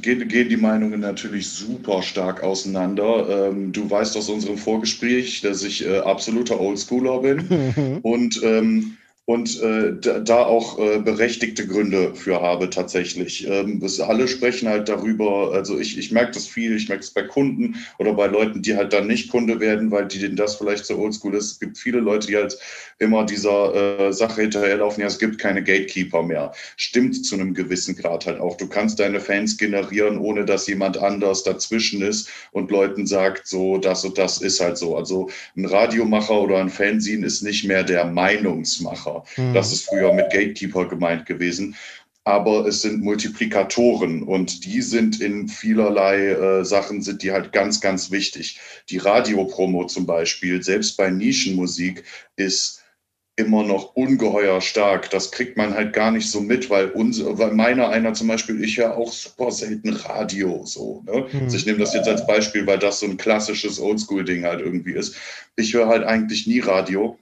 gehen, 0.00 0.28
gehen, 0.28 0.48
die 0.48 0.56
Meinungen 0.56 1.00
natürlich 1.00 1.48
super 1.48 2.02
stark 2.02 2.42
auseinander. 2.42 3.48
Ähm, 3.50 3.72
du 3.72 3.90
weißt 3.90 4.16
aus 4.16 4.28
unserem 4.28 4.56
Vorgespräch, 4.56 5.40
dass 5.42 5.62
ich 5.62 5.86
äh, 5.86 5.98
absoluter 5.98 6.60
Oldschooler 6.60 7.20
bin. 7.20 8.00
und 8.02 8.40
ähm, 8.42 8.96
und 9.28 9.60
äh, 9.60 9.92
da 10.24 10.46
auch 10.46 10.78
äh, 10.78 11.00
berechtigte 11.00 11.66
Gründe 11.66 12.14
für 12.14 12.40
habe 12.40 12.70
tatsächlich. 12.70 13.46
Ähm, 13.46 13.78
das, 13.78 14.00
alle 14.00 14.26
sprechen 14.26 14.70
halt 14.70 14.88
darüber, 14.88 15.52
also 15.52 15.78
ich, 15.78 15.98
ich 15.98 16.10
merke 16.10 16.32
das 16.32 16.46
viel, 16.46 16.74
ich 16.74 16.88
merke 16.88 17.02
es 17.02 17.10
bei 17.10 17.24
Kunden 17.24 17.76
oder 17.98 18.14
bei 18.14 18.26
Leuten, 18.26 18.62
die 18.62 18.74
halt 18.74 18.94
dann 18.94 19.06
nicht 19.06 19.30
Kunde 19.30 19.60
werden, 19.60 19.90
weil 19.90 20.06
die 20.06 20.18
denen 20.18 20.36
das 20.36 20.56
vielleicht 20.56 20.86
so 20.86 20.96
oldschool 20.96 21.34
ist. 21.34 21.52
Es 21.52 21.60
gibt 21.60 21.76
viele 21.76 22.00
Leute, 22.00 22.26
die 22.26 22.36
halt 22.36 22.58
immer 23.00 23.26
dieser 23.26 23.74
äh, 24.08 24.12
Sache 24.14 24.40
hinterherlaufen, 24.40 25.02
ja, 25.02 25.08
es 25.08 25.18
gibt 25.18 25.36
keine 25.36 25.62
Gatekeeper 25.62 26.22
mehr. 26.22 26.52
Stimmt 26.78 27.26
zu 27.26 27.34
einem 27.34 27.52
gewissen 27.52 27.96
Grad 27.96 28.24
halt 28.24 28.40
auch. 28.40 28.56
Du 28.56 28.66
kannst 28.66 28.98
deine 28.98 29.20
Fans 29.20 29.58
generieren, 29.58 30.16
ohne 30.16 30.46
dass 30.46 30.66
jemand 30.66 30.96
anders 30.96 31.42
dazwischen 31.42 32.00
ist 32.00 32.30
und 32.52 32.70
Leuten 32.70 33.06
sagt, 33.06 33.46
so, 33.46 33.76
das 33.76 34.06
und 34.06 34.16
das 34.16 34.40
ist 34.40 34.60
halt 34.60 34.78
so. 34.78 34.96
Also 34.96 35.28
ein 35.54 35.66
Radiomacher 35.66 36.40
oder 36.40 36.60
ein 36.60 36.70
Fanzine 36.70 37.26
ist 37.26 37.42
nicht 37.42 37.64
mehr 37.64 37.84
der 37.84 38.06
Meinungsmacher 38.06 39.17
Mhm. 39.36 39.54
Das 39.54 39.72
ist 39.72 39.88
früher 39.88 40.12
mit 40.12 40.30
Gatekeeper 40.30 40.86
gemeint 40.86 41.26
gewesen. 41.26 41.76
Aber 42.24 42.66
es 42.66 42.82
sind 42.82 43.02
Multiplikatoren 43.02 44.22
und 44.22 44.66
die 44.66 44.82
sind 44.82 45.18
in 45.18 45.48
vielerlei 45.48 46.26
äh, 46.26 46.64
Sachen, 46.64 47.00
sind 47.00 47.22
die 47.22 47.32
halt 47.32 47.52
ganz, 47.52 47.80
ganz 47.80 48.10
wichtig. 48.10 48.60
Die 48.90 48.98
Radiopromo 48.98 49.86
zum 49.86 50.04
Beispiel, 50.04 50.62
selbst 50.62 50.98
bei 50.98 51.08
Nischenmusik, 51.08 52.04
ist 52.36 52.82
immer 53.38 53.62
noch 53.62 53.94
ungeheuer 53.94 54.60
stark. 54.60 55.10
Das 55.10 55.30
kriegt 55.30 55.56
man 55.56 55.72
halt 55.72 55.92
gar 55.92 56.10
nicht 56.10 56.28
so 56.28 56.40
mit, 56.40 56.68
weil, 56.70 56.90
unser, 56.90 57.38
weil 57.38 57.52
meiner 57.52 57.88
einer 57.88 58.12
zum 58.12 58.26
Beispiel, 58.26 58.62
ich 58.62 58.76
ja 58.76 58.94
auch 58.94 59.12
super 59.12 59.52
selten 59.52 59.90
Radio 59.90 60.66
so. 60.66 61.04
Ne? 61.06 61.26
Mhm. 61.32 61.44
Also 61.44 61.56
ich 61.56 61.64
nehme 61.64 61.78
das 61.78 61.94
jetzt 61.94 62.08
als 62.08 62.26
Beispiel, 62.26 62.66
weil 62.66 62.80
das 62.80 62.98
so 63.00 63.06
ein 63.06 63.16
klassisches 63.16 63.80
Oldschool-Ding 63.80 64.44
halt 64.44 64.60
irgendwie 64.60 64.92
ist. 64.92 65.16
Ich 65.56 65.72
höre 65.72 65.86
halt 65.86 66.02
eigentlich 66.04 66.48
nie 66.48 66.60
Radio. 66.60 67.16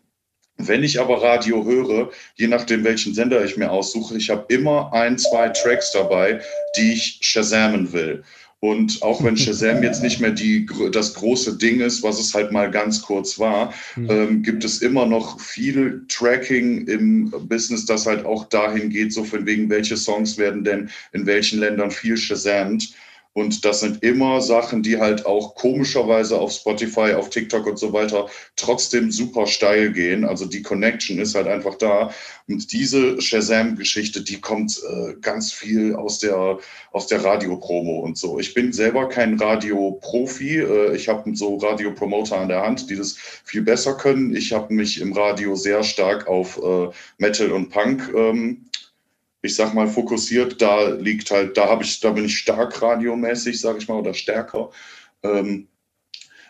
Wenn 0.59 0.83
ich 0.83 1.01
aber 1.01 1.23
Radio 1.23 1.65
höre, 1.65 2.11
je 2.37 2.47
nachdem, 2.47 2.85
welchen 2.85 3.15
Sender 3.15 3.45
ich 3.45 3.57
mir 3.57 3.71
aussuche, 3.71 4.17
ich 4.17 4.31
habe 4.31 4.47
immer 4.53 4.93
ein, 4.93 5.19
zwei 5.19 5.51
Tracks 5.51 5.93
dabei, 5.93 6.41
die 6.77 6.95
ich 6.95 7.19
shazamen 7.21 7.93
will. 7.93 8.25
Und 8.61 9.03
auch 9.03 9.23
wenn 9.23 9.37
Shazam 9.37 9.83
jetzt 9.83 10.03
nicht 10.03 10.21
mehr 10.21 10.31
die, 10.31 10.67
das 10.93 11.15
große 11.15 11.59
Ding 11.59 11.81
ist, 11.81 12.03
was 12.03 12.19
es 12.19 12.35
halt 12.35 12.53
mal 12.53 12.71
ganz 12.71 13.03
kurz 13.03 13.39
war, 13.39 13.75
mhm. 13.97 14.11
ähm, 14.11 14.43
gibt 14.43 14.65
es 14.65 14.81
immer 14.81 15.07
noch 15.07 15.41
viel 15.41 16.05
Tracking 16.09 16.87
im 16.87 17.31
Business, 17.49 17.85
das 17.85 18.07
halt 18.07 18.25
auch 18.25 18.49
dahin 18.49 18.91
geht, 18.91 19.13
so 19.13 19.25
von 19.25 19.45
wegen, 19.47 19.69
welche 19.69 19.97
Songs 19.97 20.39
werden 20.39 20.65
denn 20.65 20.91
in 21.13 21.27
welchen 21.27 21.61
Ländern 21.61 21.91
viel 21.91 22.17
Shazamt. 22.17 22.95
Und 23.37 23.67
das 23.67 23.81
sind 23.81 24.03
immer 24.03 24.41
Sachen, 24.41 24.83
die 24.83 24.97
halt 24.97 25.27
auch 25.27 25.57
komischerweise 25.57 26.39
auf 26.39 26.53
Spotify, 26.53 27.13
auf 27.13 27.29
TikTok 27.29 27.67
und 27.67 27.79
so 27.79 27.93
weiter 27.93 28.31
trotzdem 28.57 29.11
super 29.11 29.47
steil 29.47 29.93
gehen. 29.93 30.25
Also 30.25 30.47
die 30.47 30.63
Connection 30.63 31.19
ist 31.19 31.35
halt 31.35 31.47
einfach 31.47 31.75
da. 31.75 32.11
Und 32.49 32.73
diese 32.73 33.21
Shazam-Geschichte, 33.21 34.23
die 34.23 34.41
kommt 34.41 34.81
äh, 34.89 35.17
ganz 35.21 35.53
viel 35.53 35.95
aus 35.95 36.19
der, 36.19 36.59
aus 36.93 37.09
der 37.09 37.23
Radiopromo 37.23 38.01
und 38.01 38.17
so. 38.17 38.39
Ich 38.39 38.55
bin 38.55 38.73
selber 38.73 39.07
kein 39.11 39.39
Radioprofi. 39.39 40.61
Äh, 40.61 40.97
ich 40.97 41.11
habe 41.11 41.37
so 41.37 41.59
Radiopromoter 41.59 42.39
an 42.39 42.49
der 42.49 42.63
Hand, 42.63 42.89
die 42.89 42.97
das 42.97 43.17
viel 43.45 43.61
besser 43.61 43.99
können. 43.99 44.35
Ich 44.35 44.55
habe 44.55 44.73
mich 44.73 44.99
im 44.99 45.13
Radio 45.13 45.57
sehr 45.57 45.83
stark 45.83 46.27
auf 46.27 46.57
äh, 46.57 46.89
Metal 47.19 47.53
und 47.53 47.69
Punk 47.69 48.11
ähm, 48.17 48.65
ich 49.47 49.57
sag 49.57 49.75
mal, 49.75 49.89
fokussiert. 49.89 50.61
Da 50.61 50.91
liegt 50.91 51.31
halt, 51.31 51.57
da 51.57 51.69
habe 51.69 51.85
ich, 51.85 52.01
da 52.01 52.11
bin 52.11 52.27
ich 52.27 52.39
stark 52.39 52.81
radiomäßig, 52.83 53.61
sage 53.61 53.79
ich 53.79 53.89
mal, 53.89 53.99
oder 53.99 54.15
stärker. 54.15 54.71
Ähm, 55.23 55.69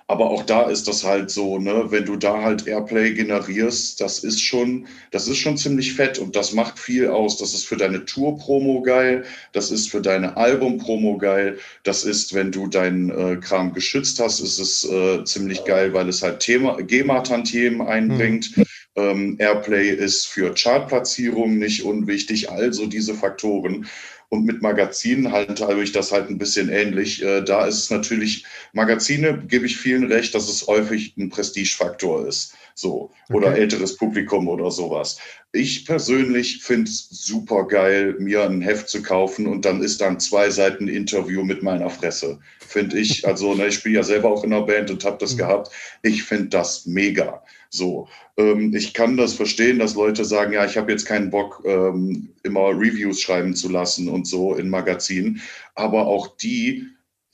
aber 0.08 0.30
auch 0.30 0.44
da 0.44 0.62
ist 0.70 0.86
das 0.86 1.02
halt 1.02 1.30
so, 1.30 1.58
ne, 1.58 1.86
wenn 1.90 2.04
du 2.04 2.14
da 2.14 2.40
halt 2.40 2.68
Airplay 2.68 3.12
generierst, 3.12 4.00
das 4.00 4.20
ist 4.20 4.40
schon, 4.40 4.86
das 5.10 5.26
ist 5.26 5.38
schon 5.38 5.56
ziemlich 5.56 5.94
fett 5.94 6.20
und 6.20 6.36
das 6.36 6.52
macht 6.52 6.78
viel 6.78 7.08
aus. 7.08 7.38
Das 7.38 7.54
ist 7.54 7.66
für 7.66 7.76
deine 7.76 8.04
Tour-Promo 8.04 8.82
geil, 8.82 9.24
das 9.52 9.72
ist 9.72 9.90
für 9.90 10.00
deine 10.00 10.36
Album-Promo 10.36 11.18
geil, 11.18 11.58
das 11.82 12.04
ist, 12.04 12.34
wenn 12.34 12.52
du 12.52 12.68
deinen 12.68 13.10
äh, 13.10 13.36
Kram 13.40 13.72
geschützt 13.72 14.20
hast, 14.20 14.38
ist 14.38 14.60
es 14.60 14.84
äh, 14.88 15.24
ziemlich 15.24 15.64
geil, 15.64 15.92
weil 15.92 16.08
es 16.08 16.22
halt 16.22 16.38
Thema, 16.38 16.80
GEMA-Tantiemen 16.80 17.82
einbringt. 17.84 18.56
Mhm. 18.56 18.64
Ähm, 18.96 19.36
Airplay 19.38 19.90
ist 19.90 20.26
für 20.26 20.54
Chartplatzierung 20.54 21.58
nicht 21.58 21.84
unwichtig, 21.84 22.50
also 22.50 22.86
diese 22.86 23.14
Faktoren. 23.14 23.86
Und 24.28 24.44
mit 24.44 24.60
Magazinen 24.60 25.30
halt 25.30 25.60
habe 25.60 25.82
ich 25.84 25.92
das 25.92 26.10
halt 26.10 26.28
ein 26.28 26.38
bisschen 26.38 26.68
ähnlich. 26.68 27.22
Äh, 27.22 27.42
da 27.42 27.66
ist 27.66 27.78
es 27.78 27.90
natürlich, 27.90 28.44
Magazine 28.72 29.44
gebe 29.46 29.66
ich 29.66 29.76
vielen 29.76 30.10
recht, 30.10 30.34
dass 30.34 30.48
es 30.48 30.66
häufig 30.66 31.16
ein 31.16 31.28
Prestigefaktor 31.28 32.26
ist. 32.26 32.54
So. 32.74 33.10
Oder 33.30 33.48
okay. 33.48 33.60
älteres 33.60 33.96
Publikum 33.96 34.48
oder 34.48 34.70
sowas. 34.70 35.18
Ich 35.52 35.86
persönlich 35.86 36.62
finde 36.62 36.90
es 36.90 37.08
super 37.08 37.66
geil, 37.66 38.16
mir 38.18 38.44
ein 38.44 38.60
Heft 38.60 38.88
zu 38.88 39.02
kaufen 39.02 39.46
und 39.46 39.64
dann 39.64 39.82
ist 39.82 40.00
dann 40.00 40.20
zwei 40.20 40.50
Seiten 40.50 40.88
Interview 40.88 41.44
mit 41.44 41.62
meiner 41.62 41.88
Fresse. 41.88 42.38
Finde 42.58 42.98
ich, 42.98 43.26
also 43.26 43.54
ne, 43.54 43.68
ich 43.68 43.76
spiele 43.76 43.96
ja 43.96 44.02
selber 44.02 44.30
auch 44.30 44.44
in 44.44 44.52
einer 44.52 44.66
Band 44.66 44.90
und 44.90 45.04
habe 45.04 45.18
das 45.18 45.34
mhm. 45.34 45.38
gehabt. 45.38 45.70
Ich 46.02 46.24
finde 46.24 46.48
das 46.48 46.84
mega. 46.84 47.42
So, 47.70 48.08
ähm, 48.36 48.74
ich 48.74 48.94
kann 48.94 49.16
das 49.16 49.34
verstehen, 49.34 49.78
dass 49.78 49.94
Leute 49.94 50.24
sagen, 50.24 50.52
ja, 50.52 50.64
ich 50.64 50.76
habe 50.76 50.92
jetzt 50.92 51.06
keinen 51.06 51.30
Bock, 51.30 51.62
ähm, 51.64 52.28
immer 52.42 52.68
Reviews 52.70 53.20
schreiben 53.20 53.54
zu 53.54 53.68
lassen 53.68 54.08
und 54.08 54.26
so 54.26 54.54
in 54.54 54.70
Magazinen. 54.70 55.40
Aber 55.74 56.06
auch 56.06 56.36
die 56.36 56.86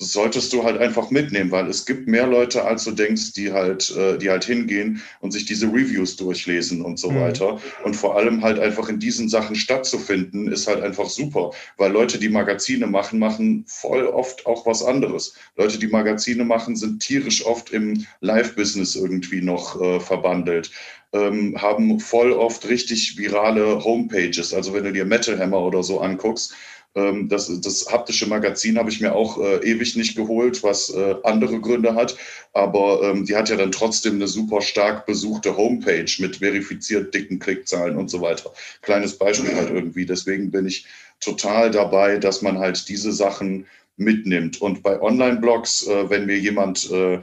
solltest 0.03 0.53
du 0.53 0.65
halt 0.65 0.79
einfach 0.79 1.11
mitnehmen, 1.11 1.51
weil 1.51 1.69
es 1.69 1.87
gibt 1.87 2.09
mehr 2.09 2.27
Leute, 2.27 2.65
als 2.65 2.85
du 2.85 2.91
denkst, 2.91 3.33
die 3.35 3.53
halt, 3.53 3.95
äh, 3.97 4.19
die 4.19 4.31
halt 4.31 4.45
hingehen 4.45 5.03
und 5.21 5.33
sich 5.33 5.45
diese 5.45 5.67
Reviews 5.67 6.17
durchlesen 6.17 6.83
und 6.83 6.99
so 6.99 7.11
mhm. 7.11 7.21
weiter. 7.21 7.61
Und 7.85 7.95
vor 7.95 8.17
allem 8.17 8.43
halt 8.43 8.59
einfach 8.59 8.89
in 8.89 8.99
diesen 8.99 9.29
Sachen 9.29 9.55
stattzufinden, 9.55 10.51
ist 10.51 10.67
halt 10.67 10.83
einfach 10.83 11.09
super, 11.09 11.53
weil 11.77 11.93
Leute, 11.93 12.19
die 12.19 12.29
Magazine 12.29 12.87
machen, 12.87 13.19
machen 13.19 13.65
voll 13.67 14.07
oft 14.07 14.47
auch 14.47 14.67
was 14.67 14.83
anderes. 14.85 15.35
Leute, 15.57 15.79
die 15.79 15.89
Magazine 15.89 16.45
machen, 16.45 16.77
sind 16.77 17.01
tierisch 17.01 17.45
oft 17.47 17.71
im 17.71 18.07
Live-Business 18.21 18.97
irgendwie 18.97 19.43
noch 19.43 19.81
äh, 19.81 20.01
verbandelt. 20.01 20.71
Ähm, 21.15 21.61
haben 21.61 22.01
voll 22.01 22.33
oft 22.33 22.67
richtig 22.69 23.19
virale 23.19 23.85
Homepages. 23.85 24.55
Also 24.55 24.73
wenn 24.73 24.85
du 24.85 24.93
dir 24.93 25.05
Metal 25.05 25.39
Hammer 25.39 25.61
oder 25.61 25.83
so 25.83 26.01
anguckst, 26.01 26.55
das, 26.95 27.61
das 27.61 27.91
haptische 27.91 28.27
Magazin 28.27 28.79
habe 28.79 28.91
ich 28.91 29.01
mir 29.01 29.15
auch 29.15 29.39
äh, 29.39 29.57
ewig 29.65 29.97
nicht 29.97 30.15
geholt, 30.15 30.63
was 30.63 30.91
äh, 30.91 31.15
andere 31.23 31.61
Gründe 31.61 31.95
hat. 31.95 32.17
Aber 32.53 33.03
ähm, 33.03 33.25
die 33.25 33.35
hat 33.35 33.49
ja 33.49 33.57
dann 33.57 33.73
trotzdem 33.73 34.17
eine 34.17 34.29
super 34.29 34.61
stark 34.61 35.07
besuchte 35.07 35.57
Homepage 35.57 36.11
mit 36.19 36.37
verifiziert 36.37 37.15
dicken 37.15 37.39
Klickzahlen 37.39 37.97
und 37.97 38.11
so 38.11 38.21
weiter. 38.21 38.53
Kleines 38.83 39.17
Beispiel 39.17 39.55
halt 39.55 39.71
irgendwie. 39.71 40.05
Deswegen 40.05 40.51
bin 40.51 40.67
ich 40.67 40.87
total 41.21 41.71
dabei, 41.71 42.19
dass 42.19 42.43
man 42.43 42.59
halt 42.59 42.89
diese 42.89 43.13
Sachen 43.13 43.67
mitnimmt. 43.97 44.61
Und 44.61 44.83
bei 44.83 45.01
Online-Blogs, 45.01 45.87
äh, 45.87 46.11
wenn 46.11 46.27
mir 46.27 46.39
jemand 46.39 46.91
äh, 46.91 47.21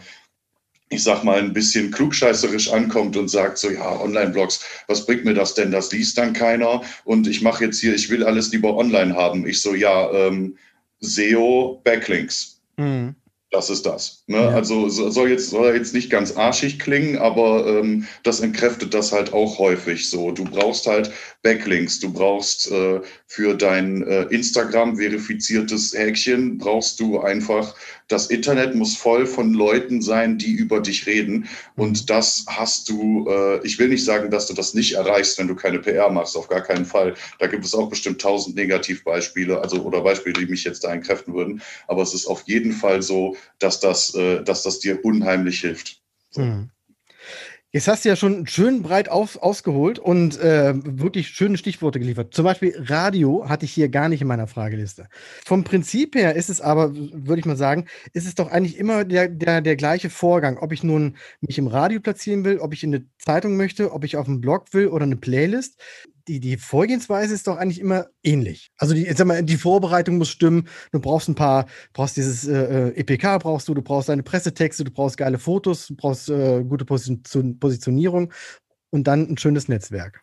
ich 0.90 1.04
sag 1.04 1.24
mal, 1.24 1.40
ein 1.40 1.54
bisschen 1.54 1.92
klugscheißerisch 1.92 2.72
ankommt 2.72 3.16
und 3.16 3.30
sagt 3.30 3.60
so, 3.60 3.70
ja, 3.70 4.00
Online-Blogs, 4.02 4.62
was 4.88 5.06
bringt 5.06 5.24
mir 5.24 5.36
das 5.36 5.54
denn? 5.54 5.72
Das 5.72 5.92
liest 5.92 6.18
dann 6.18 6.34
keiner 6.34 6.82
und 7.06 7.28
ich 7.28 7.42
mache 7.42 7.66
jetzt 7.66 7.80
hier, 7.80 7.94
ich 7.94 8.10
will 8.10 8.24
alles 8.24 8.52
lieber 8.52 8.76
online 8.76 9.16
haben. 9.16 9.48
Ich 9.48 9.62
so, 9.62 9.76
ja, 9.76 10.12
ähm, 10.12 10.58
SEO, 11.00 11.80
Backlinks. 11.84 12.60
Mhm. 12.78 13.16
Das 13.52 13.72
ist 13.72 13.86
das. 13.88 14.24
Ne? 14.28 14.38
Ja. 14.38 14.50
Also 14.50 14.90
soll 14.90 15.30
jetzt, 15.30 15.50
soll 15.50 15.76
jetzt 15.76 15.94
nicht 15.94 16.12
ganz 16.12 16.38
arschig 16.38 16.78
klingen, 16.78 17.18
aber 17.18 17.66
ähm, 17.66 18.06
das 18.22 18.42
entkräftet 18.42 18.94
das 18.94 19.12
halt 19.12 19.34
auch 19.34 19.58
häufig 19.58 20.08
so. 20.08 20.32
Du 20.32 20.44
brauchst 20.44 20.86
halt 20.86 21.12
Backlinks, 21.42 22.00
du 22.00 22.12
brauchst 22.12 22.70
äh, 22.70 23.00
für 23.26 23.56
dein 23.56 24.04
äh, 24.04 24.24
Instagram 24.24 24.98
verifiziertes 24.98 25.94
Häkchen, 25.94 26.58
brauchst 26.58 27.00
du 27.00 27.20
einfach, 27.20 27.76
das 28.10 28.28
Internet 28.28 28.76
muss 28.76 28.98
voll 28.98 29.26
von 29.26 29.54
Leuten 29.54 30.02
sein, 30.02 30.38
die 30.38 30.52
über 30.52 30.82
dich 30.82 31.06
reden. 31.06 31.48
Und 31.78 32.02
mhm. 32.02 32.06
das 32.08 32.46
hast 32.48 32.90
du, 32.90 33.26
äh, 33.30 33.66
ich 33.66 33.80
will 33.80 33.88
nicht 33.88 34.04
sagen, 34.04 34.30
dass 34.32 34.48
du 34.48 34.54
das 34.54 34.74
nicht 34.74 34.96
erreichst, 34.96 35.38
wenn 35.38 35.48
du 35.48 35.56
keine 35.56 35.80
PR 35.80 36.10
machst, 36.10 36.36
auf 36.36 36.50
gar 36.50 36.62
keinen 36.62 36.86
Fall. 36.86 37.14
Da 37.40 37.48
gibt 37.48 37.64
es 37.64 37.74
auch 37.74 37.90
bestimmt 37.90 38.20
tausend 38.20 38.58
Negativbeispiele, 38.58 39.62
also 39.62 39.82
oder 39.84 40.02
Beispiele, 40.02 40.34
die 40.34 40.52
mich 40.52 40.66
jetzt 40.66 40.84
da 40.84 40.94
entkräften 40.94 41.34
würden. 41.34 41.62
Aber 41.88 42.02
es 42.02 42.14
ist 42.14 42.26
auf 42.26 42.44
jeden 42.48 42.74
Fall 42.74 43.02
so, 43.02 43.38
dass 43.60 43.80
das, 43.80 44.14
äh, 44.14 44.44
dass 44.44 44.64
das 44.64 44.80
dir 44.80 45.06
unheimlich 45.06 45.62
hilft. 45.62 46.02
So. 46.32 46.42
Mhm. 46.42 46.70
Jetzt 47.72 47.88
hast 47.88 48.04
du 48.04 48.10
ja 48.10 48.16
schon 48.16 48.48
schön 48.48 48.82
breit 48.82 49.10
auf, 49.10 49.44
ausgeholt 49.44 50.00
und 50.00 50.40
äh, 50.40 50.74
wirklich 50.84 51.28
schöne 51.28 51.56
Stichworte 51.56 52.00
geliefert. 52.00 52.34
Zum 52.34 52.44
Beispiel 52.44 52.74
Radio 52.76 53.48
hatte 53.48 53.66
ich 53.66 53.72
hier 53.72 53.90
gar 53.90 54.10
nicht 54.10 54.22
in 54.22 54.28
meiner 54.28 54.48
Frageliste. 54.48 55.08
Vom 55.46 55.64
Prinzip 55.64 56.16
her 56.16 56.36
ist 56.36 56.50
es 56.50 56.62
aber, 56.62 56.96
würde 56.96 57.40
ich 57.40 57.46
mal 57.46 57.58
sagen, 57.58 57.86
ist 58.14 58.26
es 58.26 58.34
doch 58.34 58.50
eigentlich 58.50 58.80
immer 58.80 59.06
der, 59.06 59.28
der, 59.28 59.62
der 59.62 59.76
gleiche 59.76 60.10
Vorgang. 60.10 60.58
Ob 60.58 60.72
ich 60.72 60.82
nun 60.82 61.16
mich 61.42 61.60
im 61.60 61.68
Radio 61.68 62.00
platzieren 62.00 62.44
will, 62.44 62.58
ob 62.58 62.74
ich 62.74 62.84
in 62.84 62.96
eine 62.96 63.06
Zeitung 63.20 63.58
möchte, 63.58 63.92
ob 63.92 64.04
ich 64.04 64.18
auf 64.18 64.28
einen 64.28 64.42
Blog 64.42 64.74
will 64.74 64.88
oder 64.88 65.04
eine 65.04 65.18
Playlist 65.18 65.80
die, 66.30 66.40
die 66.40 66.58
Vorgehensweise 66.58 67.34
ist 67.34 67.48
doch 67.48 67.58
eigentlich 67.58 67.80
immer 67.80 68.06
ähnlich. 68.24 68.72
Also 68.78 68.94
die, 68.94 69.12
sag 69.12 69.26
mal, 69.26 69.44
die 69.44 69.58
Vorbereitung 69.58 70.20
muss 70.20 70.30
stimmen. 70.30 70.68
Du 70.92 71.00
brauchst 71.00 71.28
ein 71.28 71.36
paar, 71.36 71.66
brauchst 71.92 72.18
dieses 72.18 72.48
äh, 72.48 72.90
EPK, 72.90 73.34
äh, 73.34 73.36
e 73.36 73.40
brauchst 73.40 73.68
du, 73.68 73.74
du 73.74 73.82
brauchst 73.82 74.10
deine 74.10 74.22
Pressetexte, 74.22 74.84
du 74.84 74.92
brauchst 74.92 75.18
geile 75.18 75.40
Fotos, 75.40 75.88
du 75.88 75.96
brauchst 75.96 76.30
äh, 76.30 76.64
gute 76.64 76.86
Position, 76.86 77.60
Positionierung 77.60 78.32
und 78.92 79.08
dann 79.08 79.28
ein 79.28 79.38
schönes 79.38 79.68
Netzwerk. 79.68 80.22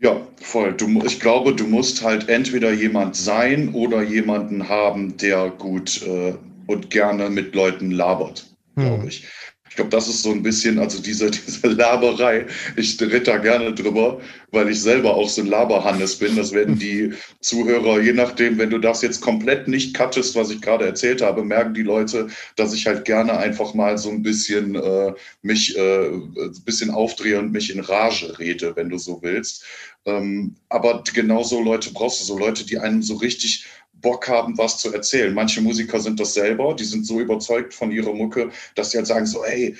Ja, 0.00 0.26
voll. 0.40 0.72
Du, 0.72 0.88
ich 1.04 1.20
glaube, 1.20 1.54
du 1.54 1.66
musst 1.66 2.02
halt 2.02 2.30
entweder 2.30 2.72
jemand 2.72 3.14
sein 3.14 3.74
oder 3.74 4.02
jemanden 4.02 4.68
haben, 4.70 5.18
der 5.18 5.50
gut 5.50 6.02
äh, 6.02 6.34
und 6.66 6.88
gerne 6.88 7.28
mit 7.28 7.54
Leuten 7.54 7.90
labert, 7.90 8.46
glaube 8.74 9.02
hm. 9.02 9.08
ich. 9.08 9.28
Ich 9.74 9.76
glaube, 9.76 9.90
das 9.90 10.06
ist 10.06 10.22
so 10.22 10.30
ein 10.30 10.44
bisschen, 10.44 10.78
also 10.78 11.02
diese, 11.02 11.28
diese 11.32 11.66
Laberei, 11.66 12.46
ich 12.76 12.96
ritt 13.00 13.26
da 13.26 13.38
gerne 13.38 13.74
drüber, 13.74 14.20
weil 14.52 14.68
ich 14.68 14.80
selber 14.80 15.16
auch 15.16 15.28
so 15.28 15.40
ein 15.42 15.48
Laberhannes 15.48 16.14
bin. 16.14 16.36
Das 16.36 16.52
werden 16.52 16.78
die 16.78 17.12
Zuhörer, 17.40 18.00
je 18.00 18.12
nachdem, 18.12 18.56
wenn 18.56 18.70
du 18.70 18.78
das 18.78 19.02
jetzt 19.02 19.20
komplett 19.20 19.66
nicht 19.66 19.92
cuttest, 19.92 20.36
was 20.36 20.50
ich 20.50 20.60
gerade 20.60 20.86
erzählt 20.86 21.22
habe, 21.22 21.42
merken 21.42 21.74
die 21.74 21.82
Leute, 21.82 22.28
dass 22.54 22.72
ich 22.72 22.86
halt 22.86 23.04
gerne 23.04 23.36
einfach 23.36 23.74
mal 23.74 23.98
so 23.98 24.10
ein 24.10 24.22
bisschen 24.22 24.76
äh, 24.76 25.12
mich 25.42 25.76
äh, 25.76 26.06
ein 26.06 26.62
bisschen 26.64 26.90
aufdrehe 26.90 27.40
und 27.40 27.50
mich 27.50 27.74
in 27.74 27.80
Rage 27.80 28.38
rede, 28.38 28.76
wenn 28.76 28.90
du 28.90 28.98
so 28.98 29.22
willst. 29.22 29.64
Ähm, 30.06 30.54
aber 30.68 31.02
genauso 31.12 31.60
Leute 31.60 31.90
brauchst 31.92 32.20
du, 32.20 32.26
so 32.26 32.38
Leute, 32.38 32.64
die 32.64 32.78
einen 32.78 33.02
so 33.02 33.16
richtig 33.16 33.66
Bock 34.04 34.28
haben, 34.28 34.56
was 34.58 34.78
zu 34.78 34.92
erzählen. 34.92 35.34
Manche 35.34 35.62
Musiker 35.62 35.98
sind 35.98 36.20
das 36.20 36.34
selber, 36.34 36.74
die 36.74 36.84
sind 36.84 37.06
so 37.06 37.20
überzeugt 37.20 37.74
von 37.74 37.90
ihrer 37.90 38.12
Mucke, 38.12 38.50
dass 38.76 38.90
sie 38.90 38.98
halt 38.98 39.08
sagen 39.08 39.26
so, 39.26 39.44
hey, 39.44 39.74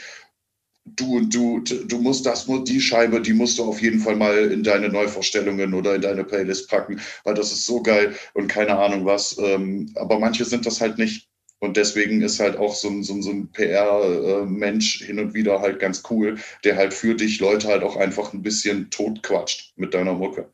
du 0.84 1.16
und 1.16 1.34
du, 1.34 1.60
du 1.60 1.98
musst 1.98 2.26
das, 2.26 2.46
die 2.64 2.80
Scheibe, 2.80 3.20
die 3.20 3.32
musst 3.34 3.58
du 3.58 3.64
auf 3.64 3.80
jeden 3.80 4.00
Fall 4.00 4.16
mal 4.16 4.50
in 4.50 4.62
deine 4.62 4.88
Neuvorstellungen 4.88 5.74
oder 5.74 5.94
in 5.94 6.02
deine 6.02 6.24
Playlist 6.24 6.68
packen, 6.68 7.00
weil 7.24 7.34
das 7.34 7.52
ist 7.52 7.66
so 7.66 7.82
geil 7.82 8.14
und 8.32 8.48
keine 8.48 8.78
Ahnung 8.78 9.04
was. 9.04 9.36
Ähm, 9.38 9.92
aber 9.96 10.18
manche 10.18 10.44
sind 10.44 10.66
das 10.66 10.80
halt 10.80 10.98
nicht. 10.98 11.28
Und 11.60 11.78
deswegen 11.78 12.20
ist 12.20 12.40
halt 12.40 12.58
auch 12.58 12.74
so 12.74 12.88
ein, 12.88 13.02
so 13.02 13.14
ein, 13.14 13.22
so 13.22 13.30
ein 13.30 13.48
PR-Mensch 13.50 15.02
hin 15.04 15.18
und 15.18 15.32
wieder 15.32 15.60
halt 15.60 15.78
ganz 15.78 16.02
cool, 16.10 16.36
der 16.62 16.76
halt 16.76 16.92
für 16.92 17.14
dich 17.14 17.40
Leute 17.40 17.68
halt 17.68 17.82
auch 17.82 17.96
einfach 17.96 18.34
ein 18.34 18.42
bisschen 18.42 18.90
totquatscht 18.90 19.72
mit 19.76 19.94
deiner 19.94 20.12
Mucke. 20.12 20.50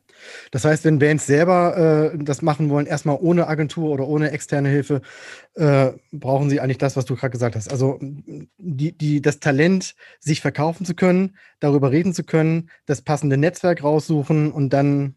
Das 0.50 0.64
heißt, 0.64 0.84
wenn 0.84 0.98
Bands 0.98 1.26
selber 1.26 2.12
äh, 2.12 2.18
das 2.22 2.42
machen 2.42 2.70
wollen, 2.70 2.86
erstmal 2.86 3.18
ohne 3.20 3.46
Agentur 3.46 3.90
oder 3.90 4.06
ohne 4.06 4.30
externe 4.30 4.68
Hilfe, 4.68 5.00
äh, 5.54 5.92
brauchen 6.12 6.50
sie 6.50 6.60
eigentlich 6.60 6.78
das, 6.78 6.96
was 6.96 7.04
du 7.04 7.16
gerade 7.16 7.30
gesagt 7.30 7.56
hast. 7.56 7.70
Also 7.70 7.98
die, 8.00 8.96
die, 8.96 9.22
das 9.22 9.40
Talent, 9.40 9.94
sich 10.18 10.40
verkaufen 10.40 10.84
zu 10.84 10.94
können, 10.94 11.36
darüber 11.60 11.90
reden 11.90 12.14
zu 12.14 12.24
können, 12.24 12.70
das 12.86 13.02
passende 13.02 13.36
Netzwerk 13.36 13.82
raussuchen 13.82 14.52
und 14.52 14.72
dann 14.72 15.14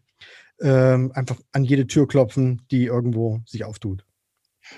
äh, 0.60 0.68
einfach 0.68 1.36
an 1.52 1.64
jede 1.64 1.86
Tür 1.86 2.06
klopfen, 2.08 2.62
die 2.70 2.84
irgendwo 2.84 3.40
sich 3.46 3.64
auftut. 3.64 4.04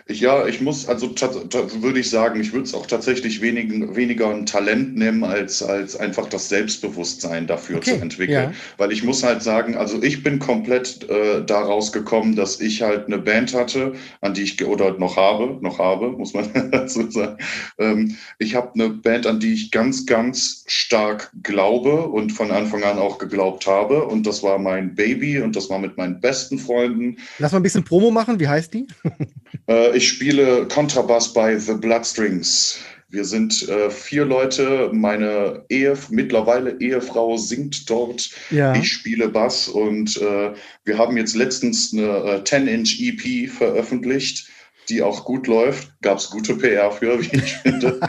Ja, 0.08 0.46
ich 0.46 0.60
muss, 0.60 0.88
also 0.88 1.10
würde 1.10 2.00
ich 2.00 2.10
sagen, 2.10 2.40
ich 2.40 2.52
würde 2.52 2.64
es 2.64 2.74
auch 2.74 2.86
tatsächlich 2.86 3.40
wenig, 3.40 3.70
weniger 3.94 4.30
ein 4.30 4.46
Talent 4.46 4.96
nehmen, 4.96 5.24
als, 5.24 5.62
als 5.62 5.96
einfach 5.96 6.28
das 6.28 6.48
Selbstbewusstsein 6.48 7.46
dafür 7.46 7.78
okay, 7.78 7.94
zu 7.94 8.02
entwickeln. 8.02 8.50
Ja. 8.50 8.52
Weil 8.78 8.92
ich 8.92 9.04
muss 9.04 9.22
halt 9.22 9.42
sagen, 9.42 9.76
also 9.76 10.02
ich 10.02 10.22
bin 10.22 10.38
komplett 10.38 11.08
äh, 11.08 11.44
daraus 11.44 11.92
gekommen, 11.92 12.34
dass 12.34 12.60
ich 12.60 12.82
halt 12.82 13.06
eine 13.06 13.18
Band 13.18 13.54
hatte, 13.54 13.94
an 14.20 14.34
die 14.34 14.42
ich, 14.42 14.64
oder 14.64 14.98
noch 14.98 15.16
habe, 15.16 15.58
noch 15.60 15.78
habe, 15.78 16.10
muss 16.10 16.34
man 16.34 16.50
dazu 16.70 17.10
sagen. 17.10 17.38
Ähm, 17.78 18.16
ich 18.38 18.54
habe 18.54 18.72
eine 18.74 18.90
Band, 18.90 19.26
an 19.26 19.40
die 19.40 19.54
ich 19.54 19.70
ganz, 19.70 20.06
ganz 20.06 20.64
stark 20.66 21.30
glaube 21.42 22.08
und 22.08 22.30
von 22.30 22.50
Anfang 22.50 22.82
an 22.82 22.98
auch 22.98 23.18
geglaubt 23.18 23.66
habe. 23.66 24.04
Und 24.04 24.26
das 24.26 24.42
war 24.42 24.58
mein 24.58 24.94
Baby 24.94 25.40
und 25.40 25.54
das 25.54 25.70
war 25.70 25.78
mit 25.78 25.96
meinen 25.96 26.20
besten 26.20 26.58
Freunden. 26.58 27.18
Lass 27.38 27.52
mal 27.52 27.60
ein 27.60 27.62
bisschen 27.62 27.84
Promo 27.84 28.10
machen, 28.10 28.40
wie 28.40 28.48
heißt 28.48 28.74
die? 28.74 28.86
Äh, 29.76 29.96
ich 29.96 30.08
spiele 30.08 30.66
Kontrabass 30.68 31.32
bei 31.32 31.58
The 31.58 31.74
Bloodstrings. 31.74 32.78
Wir 33.08 33.24
sind 33.24 33.68
äh, 33.68 33.90
vier 33.90 34.24
Leute. 34.24 34.90
Meine 34.92 35.64
Ehe, 35.68 35.96
mittlerweile 36.10 36.80
Ehefrau 36.80 37.36
singt 37.36 37.88
dort. 37.88 38.30
Ja. 38.50 38.74
Ich 38.74 38.92
spiele 38.92 39.28
Bass 39.28 39.68
und 39.68 40.16
äh, 40.20 40.52
wir 40.84 40.98
haben 40.98 41.16
jetzt 41.16 41.36
letztens 41.36 41.92
eine 41.92 42.02
äh, 42.02 42.42
10-Inch 42.42 43.00
EP 43.00 43.48
veröffentlicht, 43.48 44.48
die 44.88 45.02
auch 45.02 45.24
gut 45.24 45.46
läuft. 45.46 45.92
Gab 46.02 46.18
es 46.18 46.30
gute 46.30 46.56
PR 46.56 46.90
für, 46.90 47.20
wie 47.20 47.36
ich 47.36 47.52
finde. 47.54 48.00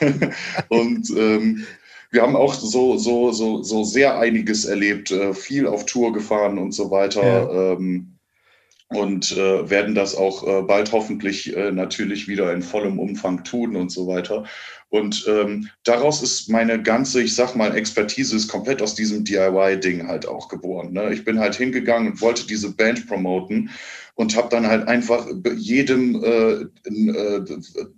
und 0.68 1.10
ähm, 1.10 1.66
wir 2.10 2.22
haben 2.22 2.34
auch 2.34 2.54
so, 2.54 2.96
so, 2.96 3.30
so, 3.30 3.62
so 3.62 3.84
sehr 3.84 4.18
einiges 4.18 4.64
erlebt, 4.64 5.10
äh, 5.10 5.34
viel 5.34 5.66
auf 5.66 5.86
Tour 5.86 6.12
gefahren 6.12 6.58
und 6.58 6.72
so 6.72 6.90
weiter. 6.90 7.22
Ja. 7.22 7.72
Ähm, 7.72 8.16
und 8.90 9.32
äh, 9.36 9.70
werden 9.70 9.94
das 9.94 10.16
auch 10.16 10.46
äh, 10.46 10.62
bald 10.62 10.90
hoffentlich 10.90 11.56
äh, 11.56 11.70
natürlich 11.70 12.26
wieder 12.26 12.52
in 12.52 12.62
vollem 12.62 12.98
Umfang 12.98 13.44
tun 13.44 13.76
und 13.76 13.90
so 13.90 14.08
weiter. 14.08 14.44
Und 14.88 15.24
ähm, 15.28 15.68
daraus 15.84 16.22
ist 16.22 16.48
meine 16.48 16.82
ganze, 16.82 17.22
ich 17.22 17.36
sag 17.36 17.54
mal, 17.54 17.76
Expertise 17.76 18.34
ist 18.34 18.48
komplett 18.48 18.82
aus 18.82 18.96
diesem 18.96 19.24
DIY-Ding 19.24 20.08
halt 20.08 20.26
auch 20.26 20.48
geboren. 20.48 20.92
Ne? 20.92 21.12
Ich 21.12 21.24
bin 21.24 21.38
halt 21.38 21.54
hingegangen 21.54 22.12
und 22.12 22.20
wollte 22.20 22.48
diese 22.48 22.74
Band 22.74 23.06
promoten 23.06 23.70
und 24.20 24.36
habe 24.36 24.50
dann 24.50 24.66
halt 24.66 24.86
einfach 24.86 25.26
jedem 25.56 26.22
äh, 26.22 26.52
äh, 26.90 27.40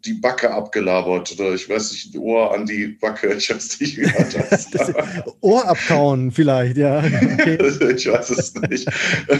die 0.05 0.12
Backe 0.12 0.52
abgelabert 0.52 1.33
oder 1.33 1.52
ich 1.52 1.69
weiß 1.69 1.91
nicht, 1.91 2.17
Ohr 2.17 2.55
an 2.55 2.64
die 2.64 2.97
Backe, 3.00 3.35
ich 3.38 3.50
weiß 3.50 3.81
nicht, 3.81 3.99
wie 3.99 4.05
das 4.05 4.93
Ohr 5.41 5.67
abkauen 5.67 6.31
vielleicht, 6.31 6.76
ja. 6.76 6.99
Okay. 6.99 7.59
ich 7.97 8.07
weiß 8.07 8.31
es 8.31 8.55
nicht. 8.55 8.88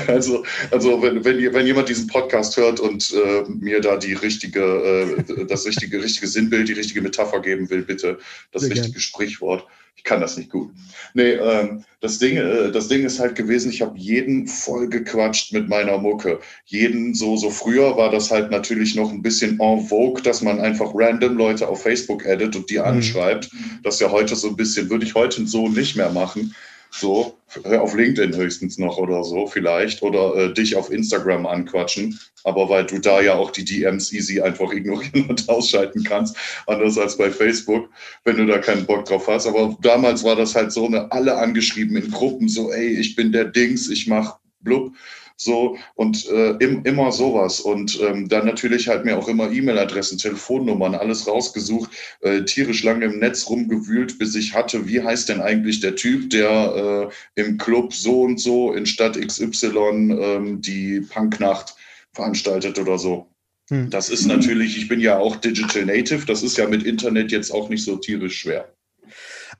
Also, 0.09 0.43
also 0.73 1.01
wenn, 1.01 1.25
wenn, 1.25 1.55
wenn 1.55 1.67
jemand 1.67 1.89
diesen 1.89 2.09
Podcast 2.09 2.57
hört 2.57 2.81
und 2.81 3.15
äh, 3.15 3.49
mir 3.49 3.81
da 3.81 3.97
die 3.97 4.15
richtige, 4.15 4.61
äh, 4.61 5.45
das 5.47 5.65
richtige, 5.65 6.03
richtige 6.03 6.27
Sinnbild, 6.27 6.69
die 6.69 6.73
richtige 6.73 7.01
Metapher 7.01 7.39
geben 7.39 7.71
will, 7.71 7.83
bitte 7.83 8.19
das 8.51 8.63
Sehr 8.63 8.73
richtige 8.73 8.95
gern. 8.95 9.01
Sprichwort 9.01 9.69
ich 9.97 10.05
kann 10.05 10.21
das 10.21 10.37
nicht 10.37 10.51
gut. 10.51 10.71
Nee, 11.15 11.33
ähm, 11.33 11.85
das, 12.01 12.19
Ding, 12.19 12.37
äh, 12.37 12.73
das 12.73 12.89
Ding 12.89 13.05
ist 13.05 13.21
halt 13.21 13.37
gewesen, 13.37 13.71
ich 13.71 13.83
habe 13.83 13.97
jeden 13.97 14.47
voll 14.49 14.89
gequatscht 14.89 15.53
mit 15.53 15.69
meiner 15.69 15.99
Mucke. 15.99 16.41
Jeden 16.65 17.15
so, 17.15 17.37
so 17.37 17.51
früher 17.51 17.97
war 17.97 18.11
das 18.11 18.31
halt 18.31 18.51
natürlich 18.51 18.95
noch 18.97 19.11
ein 19.11 19.23
bisschen 19.23 19.61
en 19.61 19.87
vogue, 19.87 20.23
dass 20.23 20.43
man 20.43 20.61
einfach 20.61 20.91
random 20.95 21.37
Leute 21.37 21.69
auf 21.69 21.83
Facebook 21.83 22.27
addet 22.27 22.57
und 22.57 22.69
die 22.71 22.79
mhm. 22.79 22.85
anschreibt. 22.85 23.51
Das 23.83 24.01
ja 24.01 24.11
heute 24.11 24.35
so 24.35 24.49
ein 24.49 24.57
bisschen, 24.57 24.91
würde 24.91 25.05
ich 25.05 25.15
heute 25.15 25.47
so 25.47 25.69
nicht 25.69 25.97
mehr 25.97 26.11
machen. 26.11 26.55
So, 26.95 27.39
auf 27.65 27.95
LinkedIn 27.95 28.37
höchstens 28.37 28.77
noch 28.77 28.99
oder 28.99 29.25
so 29.25 29.47
vielleicht. 29.47 30.03
Oder 30.03 30.37
äh, 30.37 30.55
dich 30.55 30.77
auf 30.77 30.93
Instagram 30.93 31.47
anquatschen. 31.47 32.21
Aber 32.45 32.69
weil 32.69 32.85
du 32.85 32.99
da 32.99 33.23
ja 33.23 33.35
auch 33.35 33.51
die 33.51 33.65
DMs 33.65 34.13
easy 34.13 34.43
einfach 34.43 34.71
ignorieren 34.73 35.27
und 35.29 35.49
ausschalten 35.49 36.05
kannst. 36.05 36.37
Anders 36.67 36.99
als 36.99 37.17
bei 37.17 37.31
Facebook, 37.31 37.89
wenn 38.25 38.37
du 38.37 38.47
da 38.47 38.59
keinen 38.59 38.85
Bock 38.85 39.07
drauf 39.07 39.27
hast. 39.27 39.47
Aber 39.47 39.77
damals 39.81 40.23
war 40.23 40.37
das 40.37 40.55
halt 40.55 40.71
so, 40.71 40.87
eine 40.87 41.11
alle 41.11 41.37
angeschrieben 41.37 41.97
in 41.97 42.11
Gruppen, 42.11 42.49
so, 42.49 42.71
ey, 42.71 42.89
ich 42.89 43.17
bin 43.17 43.33
der 43.33 43.47
Dings, 43.47 43.89
ich 43.89 44.07
mach 44.07 44.39
blub. 44.61 44.93
So 45.37 45.77
und 45.95 46.29
äh, 46.29 46.51
im, 46.59 46.85
immer 46.85 47.13
sowas. 47.13 47.61
Und 47.61 48.01
ähm, 48.01 48.29
dann 48.29 48.47
natürlich 48.47 48.89
halt 48.89 49.05
mir 49.05 49.19
auch 49.19 49.29
immer 49.29 49.51
E-Mail-Adressen, 49.51 50.19
Telefonnummern, 50.19 50.95
alles 50.95 51.27
rausgesucht, 51.27 51.91
äh, 52.21 52.43
tierisch 52.43 52.83
lange 52.83 53.07
im 53.07 53.19
Netz 53.19 53.49
rumgewühlt, 53.49 54.19
bis 54.19 54.35
ich 54.35 54.55
hatte, 54.55 54.87
wie 54.89 55.03
heißt 55.03 55.29
denn 55.29 55.41
eigentlich 55.41 55.81
der 55.81 55.97
Typ, 55.97 56.31
der 56.31 57.11
äh, 57.37 57.41
im 57.41 57.59
Club 57.59 57.93
so 57.95 58.23
und 58.23 58.41
so 58.41 58.73
in 58.73 58.87
Stadt 58.87 59.19
XY 59.19 59.77
ähm, 59.77 60.61
die 60.61 61.01
Punknacht 61.01 61.75
veranstaltet 62.13 62.79
oder 62.79 62.99
so. 62.99 63.27
Hm. 63.71 63.91
Das 63.91 64.11
ist 64.11 64.27
natürlich, 64.27 64.77
ich 64.77 64.89
bin 64.89 65.01
ja 65.01 65.19
auch 65.19 65.37
Digital 65.37 65.87
Native, 65.87 66.27
das 66.27 66.43
ist 66.43 66.57
ja 66.57 66.67
mit 66.69 66.83
Internet 66.83 67.33
jetzt 67.33 67.51
auch 67.51 67.69
nicht 67.69 67.85
so 67.85 67.97
tierisch 67.97 68.39
schwer. 68.39 68.73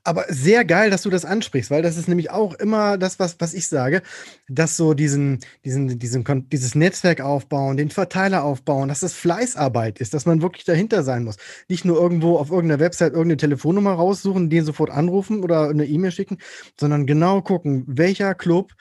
Aber 0.05 0.25
sehr 0.27 0.65
geil, 0.65 0.89
dass 0.89 1.03
du 1.03 1.09
das 1.09 1.23
ansprichst, 1.23 1.71
weil 1.71 1.81
das 1.81 1.95
ist 1.95 2.09
nämlich 2.09 2.29
auch 2.29 2.53
immer 2.55 2.97
das, 2.97 3.19
was, 3.19 3.37
was 3.39 3.53
ich 3.53 3.67
sage, 3.67 4.01
dass 4.49 4.75
so 4.75 4.93
diesen, 4.93 5.39
diesen, 5.63 5.97
diesen, 5.97 6.49
dieses 6.49 6.75
Netzwerk 6.75 7.21
aufbauen, 7.21 7.77
den 7.77 7.89
Verteiler 7.89 8.43
aufbauen, 8.43 8.89
dass 8.89 8.99
das 8.99 9.13
Fleißarbeit 9.13 9.99
ist, 9.99 10.13
dass 10.13 10.25
man 10.25 10.41
wirklich 10.41 10.65
dahinter 10.65 11.03
sein 11.03 11.23
muss. 11.23 11.37
Nicht 11.69 11.85
nur 11.85 11.97
irgendwo 11.97 12.37
auf 12.37 12.51
irgendeiner 12.51 12.81
Website 12.81 13.13
irgendeine 13.13 13.37
Telefonnummer 13.37 13.93
raussuchen, 13.93 14.49
den 14.49 14.65
sofort 14.65 14.89
anrufen 14.89 15.41
oder 15.41 15.69
eine 15.69 15.85
E-Mail 15.85 16.11
schicken, 16.11 16.37
sondern 16.77 17.05
genau 17.05 17.41
gucken, 17.41 17.85
welcher 17.87 18.35
Club 18.35 18.73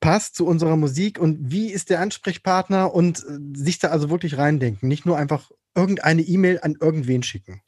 passt 0.00 0.34
zu 0.34 0.44
unserer 0.44 0.76
Musik 0.76 1.20
und 1.20 1.52
wie 1.52 1.70
ist 1.70 1.88
der 1.88 2.00
Ansprechpartner 2.00 2.92
und 2.92 3.20
äh, 3.20 3.38
sich 3.56 3.78
da 3.78 3.88
also 3.88 4.10
wirklich 4.10 4.38
reindenken. 4.38 4.88
Nicht 4.88 5.06
nur 5.06 5.16
einfach 5.16 5.50
irgendeine 5.76 6.22
E-Mail 6.22 6.58
an 6.62 6.76
irgendwen 6.80 7.22
schicken. 7.22 7.62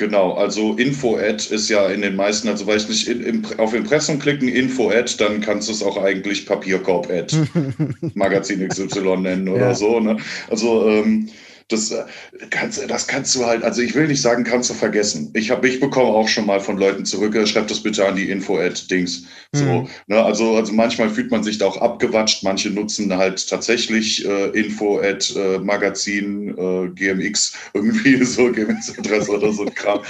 Genau, 0.00 0.32
also 0.32 0.72
Info-Ad 0.76 1.54
ist 1.54 1.68
ja 1.68 1.88
in 1.88 2.00
den 2.00 2.16
meisten, 2.16 2.48
also 2.48 2.66
weiß 2.66 2.88
nicht, 2.88 3.06
in, 3.06 3.22
in, 3.22 3.46
auf 3.58 3.74
Impressum 3.74 4.18
klicken, 4.18 4.48
Info-Ad, 4.48 5.12
dann 5.18 5.42
kannst 5.42 5.68
du 5.68 5.72
es 5.74 5.82
auch 5.82 6.02
eigentlich 6.02 6.46
Papierkorb-Ad, 6.46 7.36
Magazin 8.14 8.66
XY 8.66 9.18
nennen 9.18 9.46
oder 9.46 9.66
ja. 9.66 9.74
so. 9.74 10.00
Ne? 10.00 10.16
Also 10.48 10.88
ähm, 10.88 11.28
das 11.72 11.90
äh, 11.90 12.04
kannst, 12.50 12.80
das 12.88 13.06
kannst 13.06 13.34
du 13.34 13.46
halt, 13.46 13.62
also 13.62 13.82
ich 13.82 13.94
will 13.94 14.08
nicht 14.08 14.20
sagen, 14.20 14.44
kannst 14.44 14.70
du 14.70 14.74
vergessen. 14.74 15.30
Ich 15.34 15.50
habe, 15.50 15.68
ich 15.68 15.80
bekomme 15.80 16.08
auch 16.08 16.28
schon 16.28 16.46
mal 16.46 16.60
von 16.60 16.76
Leuten 16.76 17.04
zurück, 17.04 17.34
äh, 17.34 17.46
schreib 17.46 17.68
das 17.68 17.82
bitte 17.82 18.06
an 18.06 18.16
die 18.16 18.30
Info-Ad-Dings. 18.30 19.24
So, 19.52 19.64
mhm. 19.64 19.88
ne, 20.06 20.22
also, 20.22 20.56
also 20.56 20.72
manchmal 20.72 21.10
fühlt 21.10 21.30
man 21.30 21.42
sich 21.42 21.58
da 21.58 21.66
auch 21.66 21.80
abgewatscht. 21.80 22.44
Manche 22.44 22.70
nutzen 22.70 23.16
halt 23.16 23.48
tatsächlich 23.48 24.24
äh, 24.24 24.50
Info-Ad-Magazin, 24.50 26.56
äh, 26.56 26.62
äh, 26.62 26.88
GMX, 26.88 27.54
irgendwie 27.74 28.24
so 28.24 28.50
GMX-Adresse 28.50 29.30
oder 29.30 29.52
so 29.52 29.64
ein 29.64 29.74
Kram. 29.74 30.00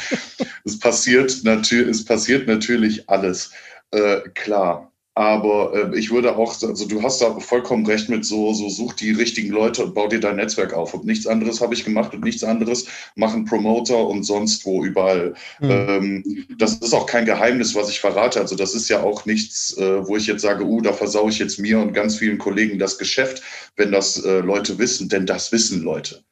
es 0.65 0.79
passiert 0.79 1.41
natürlich, 1.45 1.89
es 1.89 2.05
passiert 2.05 2.47
natürlich 2.47 3.09
alles. 3.09 3.51
Äh, 3.93 4.21
klar, 4.35 4.90
aber 5.15 5.93
äh, 5.93 5.99
ich 5.99 6.13
würde 6.13 6.37
auch, 6.37 6.63
also 6.63 6.87
du 6.87 7.03
hast 7.03 7.21
da 7.21 7.41
vollkommen 7.41 7.85
recht 7.85 8.09
mit 8.09 8.25
so, 8.25 8.55
so 8.55 8.69
such 8.69 8.95
die 8.95 9.11
richtigen 9.11 9.51
Leute 9.51 9.85
und 9.85 9.95
bau 9.95 10.07
dir 10.07 10.21
dein 10.21 10.37
Netzwerk 10.37 10.73
auf. 10.73 10.95
Und 10.95 11.05
nichts 11.05 11.27
anderes 11.27 11.61
habe 11.61 11.75
ich 11.75 11.85
gemacht 11.85 12.15
und 12.15 12.23
nichts 12.23 12.45
anderes 12.45 12.87
machen 13.17 13.45
Promoter 13.45 14.07
und 14.07 14.23
sonst 14.23 14.65
wo 14.65 14.85
überall. 14.85 15.35
Mhm. 15.59 15.71
Ähm, 15.71 16.47
das 16.59 16.75
ist 16.75 16.95
auch 16.95 17.07
kein 17.07 17.25
Geheimnis, 17.27 17.75
was 17.75 17.91
ich 17.91 18.01
verrate. 18.01 18.41
Also 18.41 18.55
das 18.55 18.75
ist 18.75 18.89
ja 18.89 19.03
auch 19.03 19.27
nichts, 19.27 19.77
äh, 19.77 20.07
wo 20.07 20.17
ich 20.17 20.29
jetzt 20.29 20.43
sage, 20.43 20.65
uh, 20.65 20.81
da 20.81 20.93
versau 20.93 21.29
ich 21.29 21.41
jetzt 21.41 21.59
mir 21.59 21.81
und 21.81 21.93
ganz 21.93 22.17
vielen 22.17 22.39
Kollegen 22.39 22.79
das 22.79 22.97
Geschäft, 22.97 23.43
wenn 23.77 23.91
das 23.91 24.25
äh, 24.25 24.39
Leute 24.39 24.79
wissen, 24.79 25.09
denn 25.09 25.27
das 25.27 25.51
wissen 25.51 25.83
Leute. 25.83 26.23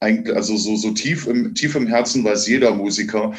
also 0.00 0.56
so, 0.58 0.76
so 0.76 0.90
tief, 0.90 1.26
im, 1.26 1.54
tief 1.54 1.74
im 1.74 1.86
Herzen 1.86 2.22
weiß 2.22 2.46
jeder 2.46 2.74
Musiker, 2.74 3.32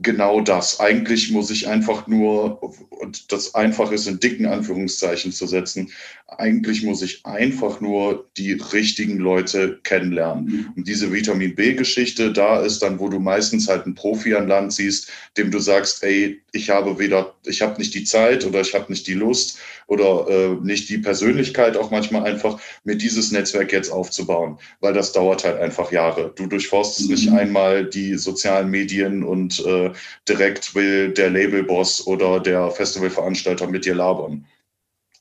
genau 0.00 0.40
das. 0.40 0.80
Eigentlich 0.80 1.30
muss 1.30 1.50
ich 1.50 1.68
einfach 1.68 2.06
nur, 2.06 2.62
und 2.90 3.32
das 3.32 3.54
einfach 3.54 3.92
ist 3.92 4.06
in 4.06 4.20
dicken 4.20 4.46
Anführungszeichen 4.46 5.32
zu 5.32 5.46
setzen, 5.46 5.90
eigentlich 6.26 6.82
muss 6.82 7.02
ich 7.02 7.24
einfach 7.26 7.80
nur 7.80 8.28
die 8.36 8.52
richtigen 8.52 9.18
Leute 9.18 9.78
kennenlernen. 9.82 10.44
Mhm. 10.44 10.72
Und 10.76 10.88
diese 10.88 11.12
Vitamin 11.12 11.54
B-Geschichte, 11.54 12.32
da 12.32 12.60
ist 12.60 12.82
dann, 12.82 12.98
wo 12.98 13.08
du 13.08 13.20
meistens 13.20 13.68
halt 13.68 13.84
einen 13.84 13.94
Profi 13.94 14.34
an 14.34 14.48
Land 14.48 14.72
siehst, 14.72 15.10
dem 15.36 15.50
du 15.50 15.58
sagst, 15.58 16.02
ey, 16.02 16.40
ich 16.52 16.70
habe 16.70 16.98
weder, 16.98 17.34
ich 17.44 17.60
habe 17.62 17.78
nicht 17.78 17.94
die 17.94 18.04
Zeit 18.04 18.44
oder 18.46 18.62
ich 18.62 18.74
habe 18.74 18.90
nicht 18.90 19.06
die 19.06 19.14
Lust 19.14 19.58
oder 19.86 20.26
äh, 20.28 20.64
nicht 20.64 20.88
die 20.88 20.98
Persönlichkeit, 20.98 21.76
auch 21.76 21.90
manchmal 21.90 22.24
einfach, 22.24 22.58
mir 22.84 22.96
dieses 22.96 23.30
Netzwerk 23.30 23.72
jetzt 23.72 23.90
aufzubauen, 23.90 24.58
weil 24.80 24.94
das 24.94 25.12
dauert 25.12 25.44
halt 25.44 25.60
einfach 25.60 25.92
Jahre. 25.92 26.32
Du 26.34 26.46
durchforstest 26.46 27.08
mhm. 27.08 27.14
nicht 27.14 27.32
einmal 27.32 27.84
die 27.84 28.16
sozialen 28.16 28.70
Medien 28.70 29.24
und 29.24 29.64
äh, 29.66 29.90
direkt 30.26 30.74
will 30.74 31.10
der 31.10 31.30
Labelboss 31.30 32.06
oder 32.06 32.40
der 32.40 32.70
Festivalveranstalter 32.70 33.66
mit 33.66 33.84
dir 33.84 33.94
labern 33.94 34.46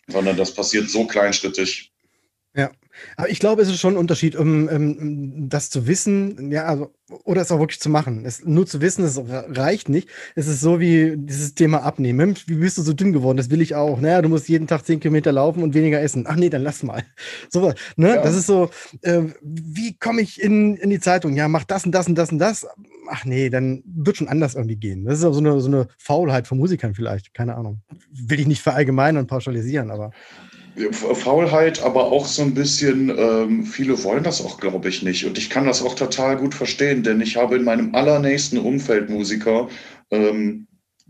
sondern 0.08 0.38
das 0.38 0.54
passiert 0.54 0.90
so 0.90 1.06
kleinschrittig. 1.08 1.93
Aber 3.18 3.30
ich 3.30 3.40
glaube, 3.40 3.62
es 3.62 3.70
ist 3.70 3.80
schon 3.80 3.94
ein 3.94 3.98
Unterschied, 3.98 4.36
um, 4.36 4.68
um 4.68 5.50
das 5.50 5.70
zu 5.70 5.88
wissen, 5.88 6.52
ja, 6.52 6.66
also, 6.66 6.92
oder 7.24 7.42
es 7.42 7.52
auch 7.52 7.60
wirklich 7.60 7.80
zu 7.80 7.90
machen. 7.90 8.26
Es, 8.26 8.44
nur 8.44 8.66
zu 8.66 8.82
wissen, 8.82 9.04
es 9.04 9.20
reicht 9.28 9.90
nicht. 9.90 10.10
Es 10.36 10.48
ist 10.48 10.62
so 10.62 10.80
wie 10.80 11.16
dieses 11.18 11.54
Thema 11.54 11.84
Abnehmen. 11.84 12.36
Wie 12.48 12.56
bist 12.56 12.78
du 12.78 12.82
so 12.82 12.94
dünn 12.94 13.14
geworden? 13.14 13.38
Das 13.38 13.50
will 13.50 13.62
ich 13.62 13.76
auch. 13.76 14.00
Naja, 14.00 14.22
du 14.22 14.30
musst 14.30 14.50
jeden 14.50 14.68
Tag 14.68 14.86
zehn 14.86 15.00
Kilometer 15.00 15.32
laufen 15.32 15.64
und 15.64 15.74
weniger 15.74 16.02
essen. 16.02 16.26
Ach 16.28 16.36
nee, 16.36 16.50
dann 16.50 16.64
lass 16.64 16.84
mal. 16.84 17.04
So, 17.50 17.74
ne? 17.98 18.16
Ja. 18.16 18.24
Das 18.24 18.36
ist 18.36 18.48
so, 18.48 18.70
äh, 19.02 19.22
wie 19.42 19.96
komme 19.98 20.22
ich 20.22 20.42
in, 20.42 20.76
in 20.78 20.90
die 20.90 21.00
Zeitung? 21.00 21.36
Ja, 21.36 21.48
mach 21.48 21.66
das 21.66 21.86
und 21.86 21.92
das 21.92 22.08
und 22.08 22.16
das 22.16 22.32
und 22.32 22.40
das. 22.40 22.66
Ach 23.10 23.26
nee, 23.26 23.50
dann 23.50 23.84
wird 23.86 24.18
schon 24.18 24.28
anders 24.28 24.56
irgendwie 24.56 24.76
gehen. 24.76 25.06
Das 25.06 25.20
ist 25.20 25.26
auch 25.26 25.34
so 25.34 25.40
eine, 25.40 25.60
so 25.60 25.68
eine 25.68 25.88
Faulheit 25.98 26.48
von 26.48 26.58
Musikern 26.58 26.96
vielleicht. 26.96 27.34
Keine 27.34 27.56
Ahnung. 27.56 27.82
Will 28.12 28.40
ich 28.40 28.48
nicht 28.48 28.62
verallgemeinern 28.62 29.24
und 29.24 29.28
pauschalisieren, 29.28 29.92
aber. 29.92 30.12
Faulheit, 30.92 31.84
aber 31.84 32.06
auch 32.06 32.26
so 32.26 32.42
ein 32.42 32.54
bisschen, 32.54 33.10
ähm, 33.18 33.66
viele 33.66 34.04
wollen 34.04 34.24
das 34.24 34.44
auch, 34.44 34.60
glaube 34.60 34.90
ich, 34.90 35.04
nicht. 35.04 35.26
Und 35.26 35.38
ich 35.38 35.50
kann 35.50 35.66
das 35.66 35.84
auch 35.84 35.96
total 35.96 36.38
gut 36.38 36.56
verstehen, 36.56 37.04
denn 37.04 37.22
ich 37.22 37.38
habe 37.38 37.56
in 37.56 37.64
meinem 37.64 37.94
allernächsten 37.94 38.58
Umfeld 38.58 39.10
Musiker, 39.10 39.70
ähm, 40.10 40.68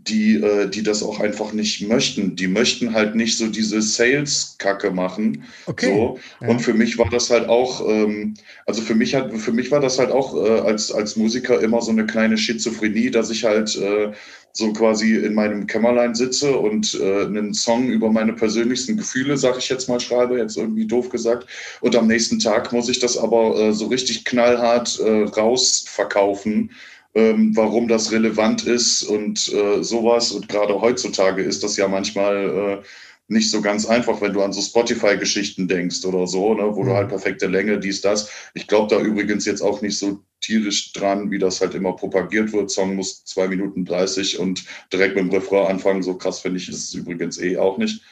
die, 0.08 0.34
äh, 0.36 0.68
die 0.68 0.82
das 0.82 1.02
auch 1.02 1.20
einfach 1.20 1.52
nicht 1.52 1.86
möchten. 1.88 2.36
Die 2.36 2.48
möchten 2.48 2.92
halt 2.92 3.14
nicht 3.14 3.38
so 3.38 3.46
diese 3.46 3.80
Sales-Kacke 3.80 4.90
machen. 4.90 5.44
Okay. 5.66 5.86
So. 5.86 6.18
Ja. 6.40 6.48
Und 6.48 6.60
für 6.60 6.74
mich 6.74 6.98
war 6.98 7.08
das 7.10 7.30
halt 7.30 7.48
auch, 7.48 7.88
ähm, 7.88 8.34
also 8.66 8.82
für 8.82 8.94
mich 8.94 9.14
hat, 9.14 9.32
für 9.32 9.52
mich 9.52 9.70
war 9.70 9.80
das 9.80 9.98
halt 9.98 10.10
auch 10.10 10.36
äh, 10.36 10.60
als, 10.60 10.92
als 10.92 11.16
Musiker 11.16 11.60
immer 11.60 11.80
so 11.80 11.90
eine 11.90 12.06
kleine 12.06 12.36
Schizophrenie, 12.36 13.10
dass 13.10 13.30
ich 13.30 13.44
halt 13.44 13.76
äh, 13.76 14.12
so 14.56 14.72
quasi 14.72 15.16
in 15.16 15.34
meinem 15.34 15.66
Kämmerlein 15.66 16.14
sitze 16.14 16.56
und 16.56 16.94
äh, 17.00 17.24
einen 17.24 17.54
Song 17.54 17.88
über 17.88 18.10
meine 18.10 18.32
persönlichsten 18.32 18.96
Gefühle, 18.96 19.36
sag 19.36 19.58
ich 19.58 19.68
jetzt 19.68 19.88
mal, 19.88 19.98
schreibe, 19.98 20.38
jetzt 20.38 20.56
irgendwie 20.56 20.86
doof 20.86 21.08
gesagt. 21.08 21.48
Und 21.80 21.96
am 21.96 22.06
nächsten 22.06 22.38
Tag 22.38 22.72
muss 22.72 22.88
ich 22.88 23.00
das 23.00 23.18
aber 23.18 23.58
äh, 23.58 23.72
so 23.72 23.86
richtig 23.86 24.24
knallhart 24.24 25.00
äh, 25.00 25.24
rausverkaufen, 25.24 26.70
ähm, 27.16 27.56
warum 27.56 27.88
das 27.88 28.12
relevant 28.12 28.64
ist 28.64 29.02
und 29.02 29.52
äh, 29.52 29.82
sowas. 29.82 30.30
Und 30.30 30.48
gerade 30.48 30.80
heutzutage 30.80 31.42
ist 31.42 31.64
das 31.64 31.76
ja 31.76 31.88
manchmal 31.88 32.80
äh, 32.80 32.86
nicht 33.28 33.50
so 33.50 33.62
ganz 33.62 33.86
einfach, 33.86 34.20
wenn 34.20 34.32
du 34.32 34.42
an 34.42 34.52
so 34.52 34.60
Spotify-Geschichten 34.60 35.66
denkst 35.66 36.04
oder 36.04 36.26
so, 36.26 36.54
ne, 36.54 36.74
wo 36.74 36.82
mhm. 36.82 36.86
du 36.86 36.94
halt 36.94 37.08
perfekte 37.08 37.46
Länge, 37.46 37.78
dies, 37.78 38.00
das. 38.00 38.30
Ich 38.54 38.66
glaube 38.66 38.94
da 38.94 39.02
übrigens 39.02 39.46
jetzt 39.46 39.62
auch 39.62 39.80
nicht 39.80 39.98
so 39.98 40.22
tierisch 40.40 40.92
dran, 40.92 41.30
wie 41.30 41.38
das 41.38 41.60
halt 41.60 41.74
immer 41.74 41.94
propagiert 41.94 42.52
wird. 42.52 42.70
Song 42.70 42.96
muss 42.96 43.24
zwei 43.24 43.48
Minuten 43.48 43.84
30 43.84 44.38
und 44.38 44.64
direkt 44.92 45.16
mit 45.16 45.24
dem 45.24 45.30
Refrain 45.30 45.68
anfangen. 45.68 46.02
So 46.02 46.16
krass 46.16 46.40
finde 46.40 46.58
ich 46.58 46.68
ist 46.68 46.88
es 46.88 46.94
übrigens 46.94 47.40
eh 47.40 47.56
auch 47.56 47.78
nicht. 47.78 48.02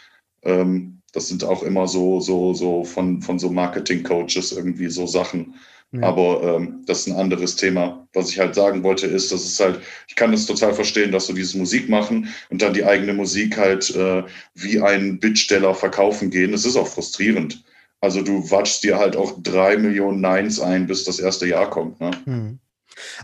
Ähm, 0.44 1.02
das 1.12 1.28
sind 1.28 1.44
auch 1.44 1.62
immer 1.62 1.86
so, 1.86 2.20
so, 2.20 2.54
so 2.54 2.84
von, 2.84 3.20
von 3.20 3.38
so 3.38 3.50
Marketing-Coaches 3.50 4.52
irgendwie 4.52 4.88
so 4.88 5.06
Sachen. 5.06 5.54
Ja. 5.92 6.02
Aber 6.04 6.42
ähm, 6.42 6.82
das 6.86 7.00
ist 7.00 7.08
ein 7.08 7.20
anderes 7.20 7.56
Thema. 7.56 8.06
Was 8.14 8.30
ich 8.30 8.38
halt 8.38 8.54
sagen 8.54 8.82
wollte, 8.82 9.06
ist, 9.06 9.30
dass 9.30 9.44
es 9.44 9.60
halt, 9.60 9.80
ich 10.08 10.16
kann 10.16 10.32
das 10.32 10.46
total 10.46 10.72
verstehen, 10.72 11.12
dass 11.12 11.26
du 11.26 11.34
diese 11.34 11.58
Musik 11.58 11.88
machen 11.88 12.28
und 12.48 12.62
dann 12.62 12.72
die 12.72 12.84
eigene 12.84 13.12
Musik 13.12 13.58
halt 13.58 13.94
äh, 13.94 14.22
wie 14.54 14.80
ein 14.80 15.20
Bittsteller 15.20 15.74
verkaufen 15.74 16.30
gehen. 16.30 16.54
Es 16.54 16.64
ist 16.64 16.76
auch 16.76 16.88
frustrierend. 16.88 17.62
Also 18.00 18.22
du 18.22 18.50
watschst 18.50 18.82
dir 18.82 18.98
halt 18.98 19.16
auch 19.16 19.34
drei 19.42 19.76
Millionen 19.76 20.20
Nines 20.20 20.60
ein, 20.60 20.86
bis 20.86 21.04
das 21.04 21.20
erste 21.20 21.46
Jahr 21.46 21.68
kommt. 21.68 22.00
Ne? 22.00 22.10
Hm. 22.24 22.58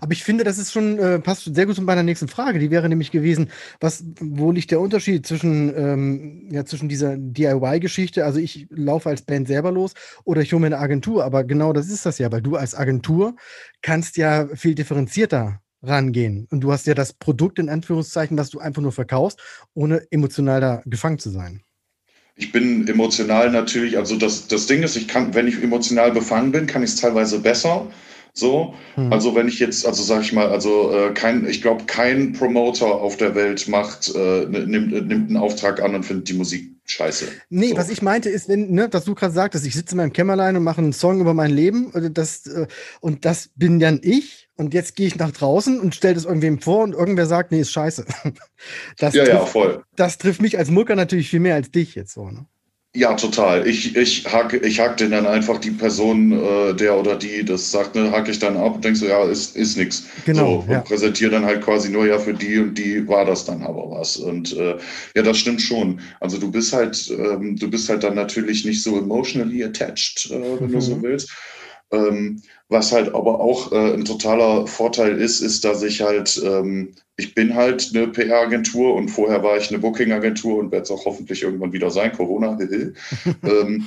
Aber 0.01 0.12
ich 0.12 0.25
finde, 0.25 0.45
das 0.45 0.59
ist 0.59 0.73
schon, 0.73 0.99
äh, 0.99 1.19
passt 1.19 1.55
sehr 1.55 1.67
gut 1.67 1.77
zu 1.77 1.83
meiner 1.83 2.03
nächsten 2.03 2.29
Frage. 2.29 2.59
Die 2.59 2.71
wäre 2.71 2.88
nämlich 2.88 3.11
gewesen, 3.11 3.51
was, 3.81 4.05
wo 4.21 4.53
liegt 4.53 4.71
der 4.71 4.81
Unterschied 4.81 5.27
zwischen, 5.27 5.73
ähm, 5.77 6.49
ja, 6.51 6.64
zwischen 6.64 6.88
dieser 6.88 7.17
DIY-Geschichte, 7.17 8.25
also 8.25 8.38
ich 8.38 8.67
laufe 8.71 9.09
als 9.09 9.23
Band 9.23 9.49
selber 9.49 9.73
los 9.73 9.95
oder 10.25 10.43
ich 10.43 10.53
hole 10.53 10.61
mir 10.61 10.67
eine 10.67 10.79
Agentur, 10.79 11.25
aber 11.25 11.45
genau 11.45 11.73
das 11.73 11.88
ist 11.88 12.07
das 12.07 12.19
ja, 12.19 12.31
weil 12.33 12.43
du 12.43 12.57
als 12.57 12.75
Agentur 12.75 13.37
kannst 13.83 14.17
ja 14.17 14.49
viel 14.55 14.75
differenzierter 14.75 15.61
rangehen. 15.83 16.47
Und 16.51 16.61
du 16.61 16.73
hast 16.73 16.87
ja 16.87 16.95
das 16.95 17.12
Produkt 17.12 17.59
in 17.59 17.69
Anführungszeichen, 17.69 18.37
was 18.37 18.51
du 18.51 18.59
einfach 18.59 18.83
nur 18.83 18.93
verkaufst, 18.93 19.38
ohne 19.75 20.07
emotional 20.11 20.61
da 20.61 20.83
gefangen 20.87 21.19
zu 21.19 21.31
sein. 21.31 21.62
Ich 22.37 22.53
bin 22.53 22.87
emotional 22.87 23.51
natürlich, 23.51 23.97
also 23.97 24.17
das, 24.17 24.47
das 24.47 24.67
Ding 24.67 24.83
ist, 24.83 24.97
ich 24.97 25.09
kann, 25.09 25.35
wenn 25.35 25.49
ich 25.49 25.61
emotional 25.61 26.12
befangen 26.12 26.53
bin, 26.53 26.67
kann 26.67 26.85
ich 26.85 26.91
es 26.91 26.97
teilweise 26.97 27.41
besser 27.41 27.91
so, 28.38 28.74
hm. 28.94 29.12
also 29.12 29.35
wenn 29.35 29.48
ich 29.48 29.59
jetzt, 29.59 29.87
also 29.87 30.03
sag 30.03 30.22
ich 30.22 30.33
mal, 30.33 30.48
also 30.48 30.92
äh, 30.92 31.12
kein, 31.12 31.46
ich 31.46 31.62
glaube, 31.62 31.85
kein 31.85 32.33
Promoter 32.33 32.87
auf 32.87 33.16
der 33.16 33.35
Welt 33.35 33.68
macht, 33.68 34.14
äh, 34.14 34.46
nimmt, 34.46 34.92
nimmt 34.92 35.29
einen 35.29 35.37
Auftrag 35.37 35.83
an 35.83 35.94
und 35.94 36.05
findet 36.05 36.29
die 36.29 36.35
Musik 36.35 36.70
scheiße. 36.85 37.27
Nee, 37.51 37.70
so. 37.70 37.77
was 37.77 37.90
ich 37.90 38.03
meinte 38.03 38.31
ist, 38.31 38.48
wenn, 38.48 38.70
ne, 38.70 38.88
dass 38.88 39.05
du 39.05 39.14
gerade 39.14 39.33
sagtest, 39.33 39.66
ich 39.66 39.74
sitze 39.74 39.92
in 39.92 39.98
meinem 39.98 40.12
Kämmerlein 40.12 40.57
und 40.57 40.64
mache 40.64 40.81
einen 40.81 40.92
Song 40.92 41.20
über 41.20 41.35
mein 41.35 41.51
Leben, 41.51 41.92
äh, 41.94 42.11
das, 42.11 42.46
äh, 42.46 42.66
und 43.01 43.24
das 43.24 43.51
bin 43.55 43.79
dann 43.79 44.01
ich. 44.03 44.48
Und 44.57 44.74
jetzt 44.74 44.96
gehe 44.96 45.07
ich 45.07 45.14
nach 45.14 45.31
draußen 45.31 45.79
und 45.79 45.94
stelle 45.94 46.14
das 46.14 46.24
irgendwem 46.24 46.61
vor 46.61 46.83
und 46.83 46.92
irgendwer 46.92 47.27
sagt, 47.27 47.53
nee, 47.53 47.61
ist 47.61 47.70
scheiße. 47.70 48.05
Das 48.98 49.14
ja, 49.14 49.22
trifft, 49.22 49.38
ja, 49.38 49.46
voll. 49.46 49.85
Das 49.94 50.18
trifft 50.18 50.42
mich 50.42 50.59
als 50.59 50.68
Mucker 50.68 50.96
natürlich 50.96 51.31
viel 51.31 51.38
mehr 51.38 51.55
als 51.55 51.70
dich 51.70 51.94
jetzt 51.94 52.12
so, 52.12 52.29
ne? 52.29 52.46
Ja, 52.94 53.12
total. 53.14 53.66
Ich, 53.66 53.94
ich 53.96 54.24
hake 54.24 54.57
ich 54.57 54.81
hack 54.81 54.96
den 54.96 55.11
dann 55.11 55.27
einfach 55.27 55.59
die 55.59 55.70
Person, 55.70 56.33
äh, 56.33 56.74
der 56.74 56.98
oder 56.98 57.16
die 57.16 57.44
das 57.44 57.70
sagt, 57.70 57.94
ne, 57.94 58.11
hake 58.11 58.31
ich 58.31 58.38
dann 58.38 58.57
ab 58.57 58.77
und 58.77 58.85
denke 58.85 58.98
so, 58.98 59.07
ja, 59.07 59.24
ist, 59.24 59.57
ist 59.57 59.77
nix. 59.77 60.05
Genau. 60.24 60.64
So, 60.66 60.72
ja. 60.72 60.79
Und 60.79 60.87
präsentiere 60.87 61.31
dann 61.33 61.44
halt 61.44 61.62
quasi 61.62 61.90
nur, 61.90 62.07
ja, 62.07 62.18
für 62.18 62.33
die 62.33 62.59
und 62.59 62.79
die 62.79 63.07
war 63.07 63.27
das 63.27 63.44
dann 63.44 63.62
aber 63.62 63.90
was. 63.90 64.16
Und 64.16 64.57
äh, 64.57 64.79
ja, 65.14 65.22
das 65.22 65.37
stimmt 65.37 65.61
schon. 65.61 66.01
Also 66.20 66.38
du 66.38 66.51
bist 66.51 66.72
halt, 66.72 67.11
ähm, 67.11 67.57
du 67.57 67.68
bist 67.68 67.90
halt 67.90 68.05
dann 68.05 68.14
natürlich 68.14 68.64
nicht 68.64 68.83
so 68.83 68.98
emotionally 68.98 69.62
attached, 69.62 70.31
äh, 70.31 70.40
wenn 70.59 70.68
mhm. 70.68 70.72
du 70.72 70.81
so 70.81 70.96
mhm. 70.96 71.03
willst. 71.03 71.31
Ähm, 71.90 72.42
was 72.68 72.92
halt 72.92 73.14
aber 73.14 73.40
auch 73.40 73.72
äh, 73.72 73.94
ein 73.94 74.05
totaler 74.05 74.66
Vorteil 74.66 75.18
ist, 75.18 75.40
ist, 75.40 75.64
dass 75.64 75.83
ich 75.83 76.03
halt, 76.03 76.40
ähm, 76.44 76.94
ich 77.16 77.35
bin 77.35 77.55
halt 77.55 77.92
eine 77.94 78.09
PR-Agentur 78.09 78.94
und 78.94 79.09
vorher 79.09 79.42
war 79.42 79.57
ich 79.57 79.70
eine 79.70 79.79
Booking-Agentur 79.79 80.59
und 80.59 80.70
werde 80.70 80.83
es 80.83 80.90
auch 80.90 81.07
hoffentlich 81.07 81.42
irgendwann 81.42 81.72
wieder 81.72 81.90
sein, 81.90 82.12
Corona. 82.12 82.59
ähm, 83.42 83.87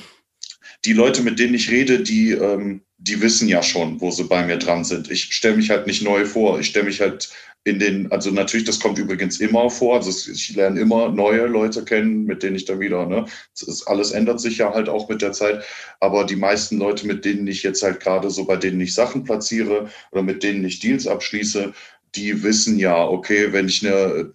die 0.86 0.94
Leute, 0.94 1.22
mit 1.22 1.40
denen 1.40 1.54
ich 1.54 1.70
rede, 1.70 2.02
die, 2.02 2.32
ähm, 2.32 2.82
die 2.98 3.22
wissen 3.22 3.48
ja 3.48 3.62
schon, 3.64 4.02
wo 4.02 4.12
sie 4.12 4.24
bei 4.24 4.46
mir 4.46 4.58
dran 4.58 4.84
sind. 4.84 5.12
Ich 5.12 5.34
stelle 5.34 5.58
mich 5.58 5.70
halt 5.70 5.88
nicht 5.88 6.02
neu 6.04 6.26
vor. 6.26 6.60
Ich 6.60 6.68
stelle 6.68 6.86
mich 6.86 7.02
halt 7.02 7.30
in 7.64 7.78
den, 7.78 8.12
also 8.12 8.32
natürlich, 8.32 8.66
das 8.66 8.80
kommt 8.80 8.98
übrigens 8.98 9.40
immer 9.40 9.70
vor. 9.70 9.96
Also 9.96 10.32
ich 10.32 10.56
lerne 10.56 10.80
immer 10.80 11.10
neue 11.10 11.46
Leute 11.46 11.86
kennen, 11.86 12.24
mit 12.26 12.42
denen 12.42 12.56
ich 12.56 12.66
dann 12.66 12.80
wieder, 12.80 13.06
ne, 13.06 13.26
ist, 13.54 13.88
alles 13.88 14.12
ändert 14.12 14.40
sich 14.40 14.58
ja 14.58 14.74
halt 14.74 14.90
auch 14.90 15.08
mit 15.10 15.22
der 15.22 15.32
Zeit. 15.34 15.64
Aber 16.00 16.26
die 16.26 16.36
meisten 16.36 16.78
Leute, 16.78 17.06
mit 17.06 17.26
denen 17.26 17.46
ich 17.46 17.62
jetzt 17.62 17.84
halt 17.84 18.00
gerade 18.00 18.32
so, 18.32 18.46
bei 18.46 18.56
denen 18.56 18.82
ich 18.82 18.96
Sachen 18.96 19.24
platziere 19.24 19.90
oder 20.12 20.24
mit 20.24 20.42
denen 20.42 20.66
ich 20.66 20.80
Deals 20.80 21.06
abschließe, 21.06 21.74
die 22.16 22.44
wissen 22.44 22.78
ja, 22.80 23.08
okay, 23.08 23.54
wenn 23.54 23.68
ich 23.68 23.86
eine 23.86 24.32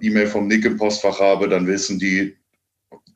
E-Mail 0.00 0.26
vom 0.26 0.48
Nick 0.48 0.64
im 0.64 0.76
Postfach 0.76 1.20
habe, 1.20 1.48
dann 1.48 1.66
wissen 1.66 1.98
die, 1.98 2.36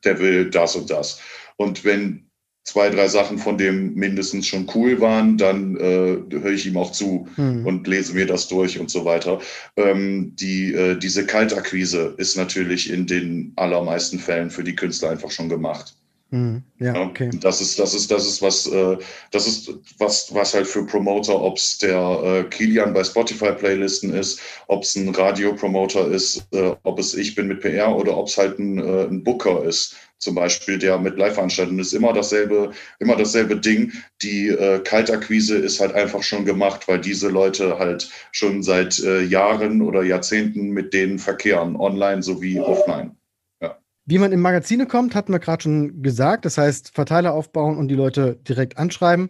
der 0.03 0.19
will 0.19 0.49
das 0.49 0.75
und 0.75 0.89
das. 0.89 1.19
Und 1.57 1.83
wenn 1.83 2.26
zwei, 2.67 2.89
drei 2.89 3.07
Sachen 3.07 3.37
von 3.37 3.57
dem 3.57 3.93
mindestens 3.93 4.45
schon 4.45 4.69
cool 4.75 4.99
waren, 4.99 5.37
dann 5.37 5.77
äh, 5.77 6.17
höre 6.29 6.51
ich 6.51 6.67
ihm 6.67 6.75
auch 6.75 6.91
zu 6.91 7.25
hm. 7.35 7.65
und 7.65 7.87
lese 7.87 8.13
mir 8.13 8.25
das 8.25 8.49
durch 8.49 8.77
und 8.77 8.91
so 8.91 9.05
weiter. 9.05 9.39
Ähm, 9.77 10.33
die, 10.35 10.73
äh, 10.73 10.99
diese 10.99 11.25
Kaltakquise 11.25 12.13
ist 12.17 12.35
natürlich 12.35 12.91
in 12.91 13.07
den 13.07 13.53
allermeisten 13.55 14.19
Fällen 14.19 14.51
für 14.51 14.65
die 14.65 14.75
Künstler 14.75 15.11
einfach 15.11 15.31
schon 15.31 15.47
gemacht. 15.47 15.95
Hm. 16.31 16.61
Ja, 16.79 17.01
okay. 17.03 17.29
Das 17.39 17.61
ist, 17.61 17.79
das 17.79 17.93
ist, 17.93 18.11
das 18.11 18.27
ist 18.27 18.41
was, 18.41 18.67
äh, 18.67 18.97
das 19.31 19.47
ist 19.47 19.71
was, 19.97 20.33
was 20.33 20.53
halt 20.53 20.67
für 20.67 20.85
Promoter, 20.85 21.41
ob 21.41 21.55
es 21.55 21.77
der 21.77 22.21
äh, 22.21 22.43
Kilian 22.49 22.93
bei 22.93 23.05
Spotify 23.05 23.53
Playlisten 23.53 24.13
ist, 24.13 24.41
ob 24.67 24.83
es 24.83 24.93
ein 24.97 25.07
Radiopromoter 25.07 26.09
ist, 26.09 26.45
äh, 26.51 26.73
ob 26.83 26.99
es 26.99 27.13
ich 27.13 27.33
bin 27.33 27.47
mit 27.47 27.61
PR 27.61 27.95
oder 27.95 28.17
ob 28.17 28.27
es 28.27 28.37
halt 28.37 28.59
ein, 28.59 28.77
äh, 28.77 29.03
ein 29.03 29.23
Booker 29.23 29.63
ist 29.63 29.95
zum 30.19 30.35
Beispiel, 30.35 30.79
der 30.79 30.97
mit 30.97 31.17
Live-Veranstaltungen 31.17 31.79
ist 31.79 31.93
immer 31.93 32.13
dasselbe, 32.13 32.71
immer 32.99 33.15
dasselbe 33.15 33.57
Ding. 33.57 33.91
Die 34.21 34.47
äh, 34.47 34.79
Kaltakquise 34.79 35.57
ist 35.57 35.79
halt 35.79 35.93
einfach 35.93 36.23
schon 36.23 36.45
gemacht, 36.45 36.87
weil 36.87 36.99
diese 36.99 37.29
Leute 37.29 37.77
halt 37.77 38.09
schon 38.31 38.63
seit 38.63 38.99
äh, 38.99 39.21
Jahren 39.21 39.81
oder 39.81 40.03
Jahrzehnten 40.03 40.69
mit 40.69 40.93
denen 40.93 41.19
verkehren, 41.19 41.75
online 41.75 42.23
sowie 42.23 42.59
offline. 42.59 43.15
Ja. 43.61 43.77
Wie 44.05 44.17
man 44.17 44.31
in 44.31 44.39
Magazine 44.39 44.87
kommt, 44.87 45.13
hatten 45.13 45.31
wir 45.31 45.39
gerade 45.39 45.63
schon 45.63 46.01
gesagt. 46.01 46.45
Das 46.45 46.57
heißt, 46.57 46.95
Verteiler 46.95 47.33
aufbauen 47.33 47.77
und 47.77 47.87
die 47.87 47.95
Leute 47.95 48.39
direkt 48.47 48.77
anschreiben. 48.77 49.29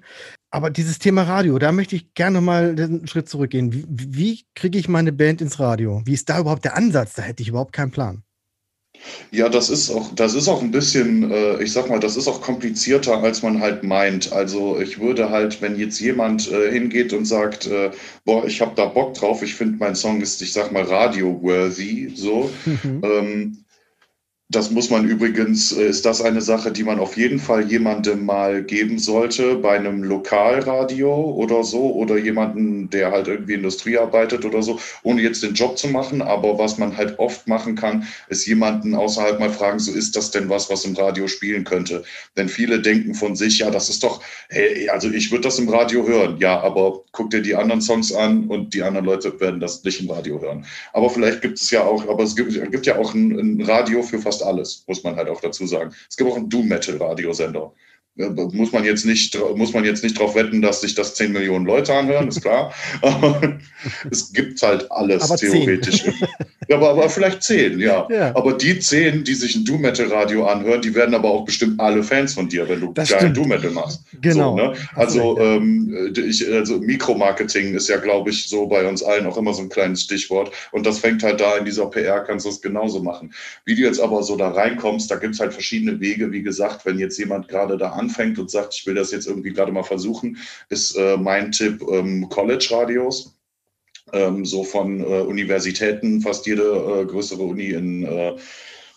Aber 0.51 0.69
dieses 0.69 0.99
Thema 0.99 1.23
Radio, 1.23 1.59
da 1.59 1.73
möchte 1.73 1.97
ich 1.97 2.13
gerne 2.13 2.39
mal 2.39 2.69
einen 2.69 3.07
Schritt 3.07 3.27
zurückgehen. 3.27 3.73
Wie, 3.73 3.85
wie 3.89 4.45
kriege 4.55 4.79
ich 4.79 4.87
meine 4.87 5.11
Band 5.11 5.41
ins 5.41 5.59
Radio? 5.59 6.01
Wie 6.05 6.13
ist 6.13 6.29
da 6.29 6.39
überhaupt 6.39 6.63
der 6.63 6.77
Ansatz? 6.77 7.15
Da 7.15 7.23
hätte 7.23 7.43
ich 7.43 7.49
überhaupt 7.49 7.73
keinen 7.73 7.91
Plan. 7.91 8.23
Ja, 9.31 9.49
das 9.49 9.69
ist 9.69 9.89
auch, 9.89 10.13
das 10.15 10.33
ist 10.33 10.47
auch 10.47 10.61
ein 10.61 10.71
bisschen, 10.71 11.31
äh, 11.31 11.61
ich 11.61 11.71
sag 11.71 11.89
mal, 11.89 11.99
das 11.99 12.15
ist 12.15 12.27
auch 12.27 12.41
komplizierter, 12.41 13.21
als 13.21 13.41
man 13.41 13.61
halt 13.61 13.83
meint. 13.83 14.31
Also 14.31 14.79
ich 14.79 14.99
würde 14.99 15.29
halt, 15.29 15.61
wenn 15.61 15.77
jetzt 15.77 15.99
jemand 15.99 16.51
äh, 16.51 16.71
hingeht 16.71 17.13
und 17.13 17.25
sagt, 17.25 17.67
äh, 17.67 17.91
boah, 18.25 18.45
ich 18.45 18.61
habe 18.61 18.73
da 18.75 18.85
Bock 18.85 19.13
drauf, 19.15 19.43
ich 19.43 19.55
finde 19.55 19.77
mein 19.79 19.95
Song 19.95 20.21
ist, 20.21 20.41
ich 20.41 20.53
sag 20.53 20.71
mal, 20.71 20.83
radio-worthy, 20.83 22.11
so, 22.15 22.49
mhm. 22.65 23.01
ähm, 23.03 23.57
Das 24.49 24.71
muss 24.71 24.89
man 24.89 25.05
übrigens, 25.05 25.73
äh, 25.73 25.89
ist 25.89 26.05
das 26.05 26.21
eine 26.21 26.39
Sache, 26.39 26.71
die 26.71 26.85
man 26.85 26.99
auf 26.99 27.17
jeden 27.17 27.37
Fall 27.37 27.69
jemandem 27.69 28.23
mal 28.23 28.63
geben 28.63 28.97
sollte, 28.97 29.55
bei 29.55 29.75
einem 29.75 30.03
Lokalradio 30.03 31.13
oder 31.13 31.65
so, 31.65 31.93
oder 31.93 32.17
jemanden, 32.17 32.89
der 32.89 33.11
halt 33.11 33.27
irgendwie 33.27 33.55
Industrie 33.55 33.97
arbeitet 33.97 34.45
oder 34.45 34.63
so, 34.63 34.79
ohne 35.03 35.21
jetzt 35.21 35.43
den 35.43 35.53
Job 35.53 35.77
zu 35.77 35.89
machen. 35.89 36.21
Aber 36.21 36.57
was 36.57 36.77
man 36.77 36.95
halt 36.95 37.19
oft 37.19 37.45
machen 37.49 37.75
kann, 37.75 38.07
ist 38.29 38.45
jemanden 38.45 38.95
außerhalb 38.95 39.37
mal 39.37 39.49
fragen, 39.49 39.79
so 39.79 39.91
ist 39.91 40.15
das 40.15 40.31
denn 40.31 40.47
was, 40.47 40.69
was 40.69 40.85
im 40.85 40.95
Radio 40.95 41.27
spielen 41.27 41.65
könnte? 41.65 42.03
Denn 42.37 42.47
viele 42.47 42.79
denken 42.81 43.15
von 43.15 43.35
sich, 43.35 43.59
ja, 43.59 43.69
das 43.69 43.89
ist 43.89 44.01
doch, 44.01 44.23
hey, 44.47 44.87
also 44.87 45.09
ich 45.09 45.29
würde 45.29 45.43
das 45.43 45.59
im 45.59 45.67
Radio 45.67 46.07
hören. 46.07 46.37
Ja, 46.39 46.61
aber 46.61 47.01
guck 47.11 47.31
dir 47.31 47.41
die 47.41 47.55
anderen 47.55 47.81
Songs 47.81 48.13
an 48.13 48.47
und 48.47 48.73
die 48.73 48.81
anderen 48.81 49.05
Leute 49.05 49.37
werden 49.41 49.59
das 49.59 49.83
nicht 49.83 49.99
im 49.99 50.09
Radio 50.09 50.39
hören. 50.39 50.65
Aber 50.93 51.09
vielleicht 51.09 51.41
gibt 51.41 51.59
es 51.59 51.69
ja 51.69 51.83
auch, 51.83 52.07
aber 52.07 52.23
es 52.23 52.33
gibt, 52.33 52.53
gibt 52.71 52.85
ja 52.85 52.97
auch 52.97 53.13
ein, 53.13 53.37
ein 53.37 53.61
Radio 53.63 54.01
für 54.01 54.19
fast 54.19 54.36
fast 54.37 54.47
alles, 54.47 54.83
muss 54.87 55.03
man 55.03 55.15
halt 55.15 55.29
auch 55.29 55.41
dazu 55.41 55.65
sagen. 55.65 55.93
Es 56.09 56.17
gibt 56.17 56.29
auch 56.29 56.35
einen 56.35 56.49
Doom-Metal-Radiosender. 56.49 57.73
Muss 58.17 58.71
man 58.71 58.83
jetzt 58.83 59.05
nicht, 59.05 59.37
muss 59.55 59.73
man 59.73 59.85
jetzt 59.85 60.03
nicht 60.03 60.17
darauf 60.17 60.35
wetten, 60.35 60.61
dass 60.61 60.81
sich 60.81 60.95
das 60.95 61.15
10 61.15 61.31
Millionen 61.31 61.65
Leute 61.65 61.93
anhören, 61.93 62.27
ist 62.27 62.41
klar. 62.41 62.73
Es 64.11 64.33
gibt 64.33 64.61
halt 64.61 64.91
alles 64.91 65.23
aber 65.23 65.37
theoretisch. 65.37 66.03
Ja, 66.67 66.77
aber, 66.77 66.89
aber 66.89 67.09
vielleicht 67.09 67.43
10, 67.43 67.79
ja. 67.79 68.07
ja. 68.09 68.35
Aber 68.35 68.53
die 68.53 68.79
10, 68.79 69.23
die 69.23 69.35
sich 69.35 69.55
ein 69.55 69.63
Doom 69.63 69.81
Metal 69.81 70.07
Radio 70.07 70.45
anhören, 70.45 70.81
die 70.81 70.93
werden 70.93 71.15
aber 71.15 71.29
auch 71.29 71.45
bestimmt 71.45 71.79
alle 71.79 72.03
Fans 72.03 72.33
von 72.33 72.49
dir, 72.49 72.67
wenn 72.67 72.81
du 72.81 72.91
das 72.91 73.09
geilen 73.09 73.33
Doom 73.33 73.49
Metal 73.49 73.71
machst. 73.71 74.01
Genau. 74.21 74.57
So, 74.57 74.63
ne? 74.63 74.73
Also, 74.95 75.39
ähm, 75.39 76.13
ich, 76.15 76.51
also 76.51 76.79
Mikromarketing 76.79 77.73
ist 77.73 77.87
ja, 77.87 77.97
glaube 77.97 78.31
ich, 78.31 78.47
so 78.47 78.67
bei 78.67 78.85
uns 78.87 79.01
allen 79.03 79.25
auch 79.27 79.37
immer 79.37 79.53
so 79.53 79.61
ein 79.61 79.69
kleines 79.69 80.01
Stichwort. 80.01 80.51
Und 80.71 80.85
das 80.85 80.99
fängt 80.99 81.23
halt 81.23 81.39
da 81.39 81.57
in 81.57 81.65
dieser 81.65 81.85
PR, 81.85 82.21
kannst 82.21 82.45
du 82.45 82.49
es 82.49 82.61
genauso 82.61 83.01
machen. 83.01 83.33
Wie 83.63 83.75
du 83.75 83.81
jetzt 83.81 84.01
aber 84.01 84.23
so 84.23 84.35
da 84.35 84.49
reinkommst, 84.49 85.09
da 85.09 85.15
gibt 85.15 85.35
es 85.35 85.39
halt 85.39 85.53
verschiedene 85.53 85.99
Wege. 85.99 86.31
Wie 86.31 86.41
gesagt, 86.41 86.85
wenn 86.85 86.99
jetzt 86.99 87.17
jemand 87.17 87.47
gerade 87.47 87.77
da 87.77 87.91
an 87.91 88.06
anfängt 88.07 88.39
und 88.39 88.49
sagt, 88.49 88.73
ich 88.75 88.85
will 88.85 88.95
das 88.95 89.11
jetzt 89.11 89.27
irgendwie 89.27 89.53
gerade 89.53 89.71
mal 89.71 89.83
versuchen, 89.83 90.37
ist 90.69 90.95
äh, 90.95 91.17
mein 91.17 91.51
Tipp 91.51 91.83
ähm, 91.91 92.29
College-Radios. 92.29 93.33
Ähm, 94.13 94.45
so 94.45 94.63
von 94.63 95.01
äh, 95.01 95.03
Universitäten, 95.03 96.21
fast 96.21 96.45
jede 96.45 96.63
äh, 96.63 97.05
größere 97.05 97.41
Uni 97.43 97.71
in, 97.71 98.03
äh, 98.03 98.35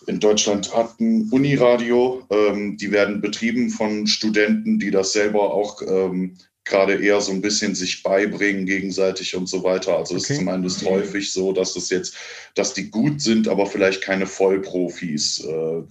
in 0.07 0.21
Deutschland 0.21 0.73
hat 0.73 1.01
ein 1.01 1.27
Uniradio. 1.31 2.25
Ähm, 2.29 2.77
die 2.77 2.93
werden 2.93 3.19
betrieben 3.19 3.69
von 3.71 4.07
Studenten, 4.07 4.79
die 4.79 4.89
das 4.89 5.11
selber 5.11 5.53
auch 5.53 5.81
ähm, 5.81 6.37
gerade 6.63 7.03
eher 7.03 7.19
so 7.19 7.33
ein 7.33 7.41
bisschen 7.41 7.75
sich 7.75 8.03
beibringen 8.03 8.65
gegenseitig 8.65 9.35
und 9.35 9.49
so 9.49 9.65
weiter. 9.65 9.97
Also 9.97 10.15
okay. 10.15 10.33
ist 10.33 10.39
zumindest 10.39 10.85
häufig 10.85 11.33
so, 11.33 11.51
dass 11.51 11.75
es 11.75 11.89
jetzt, 11.89 12.15
dass 12.55 12.73
die 12.73 12.89
gut 12.89 13.19
sind, 13.19 13.49
aber 13.49 13.65
vielleicht 13.65 14.01
keine 14.01 14.27
Vollprofis. 14.27 15.43
Äh, 15.43 15.83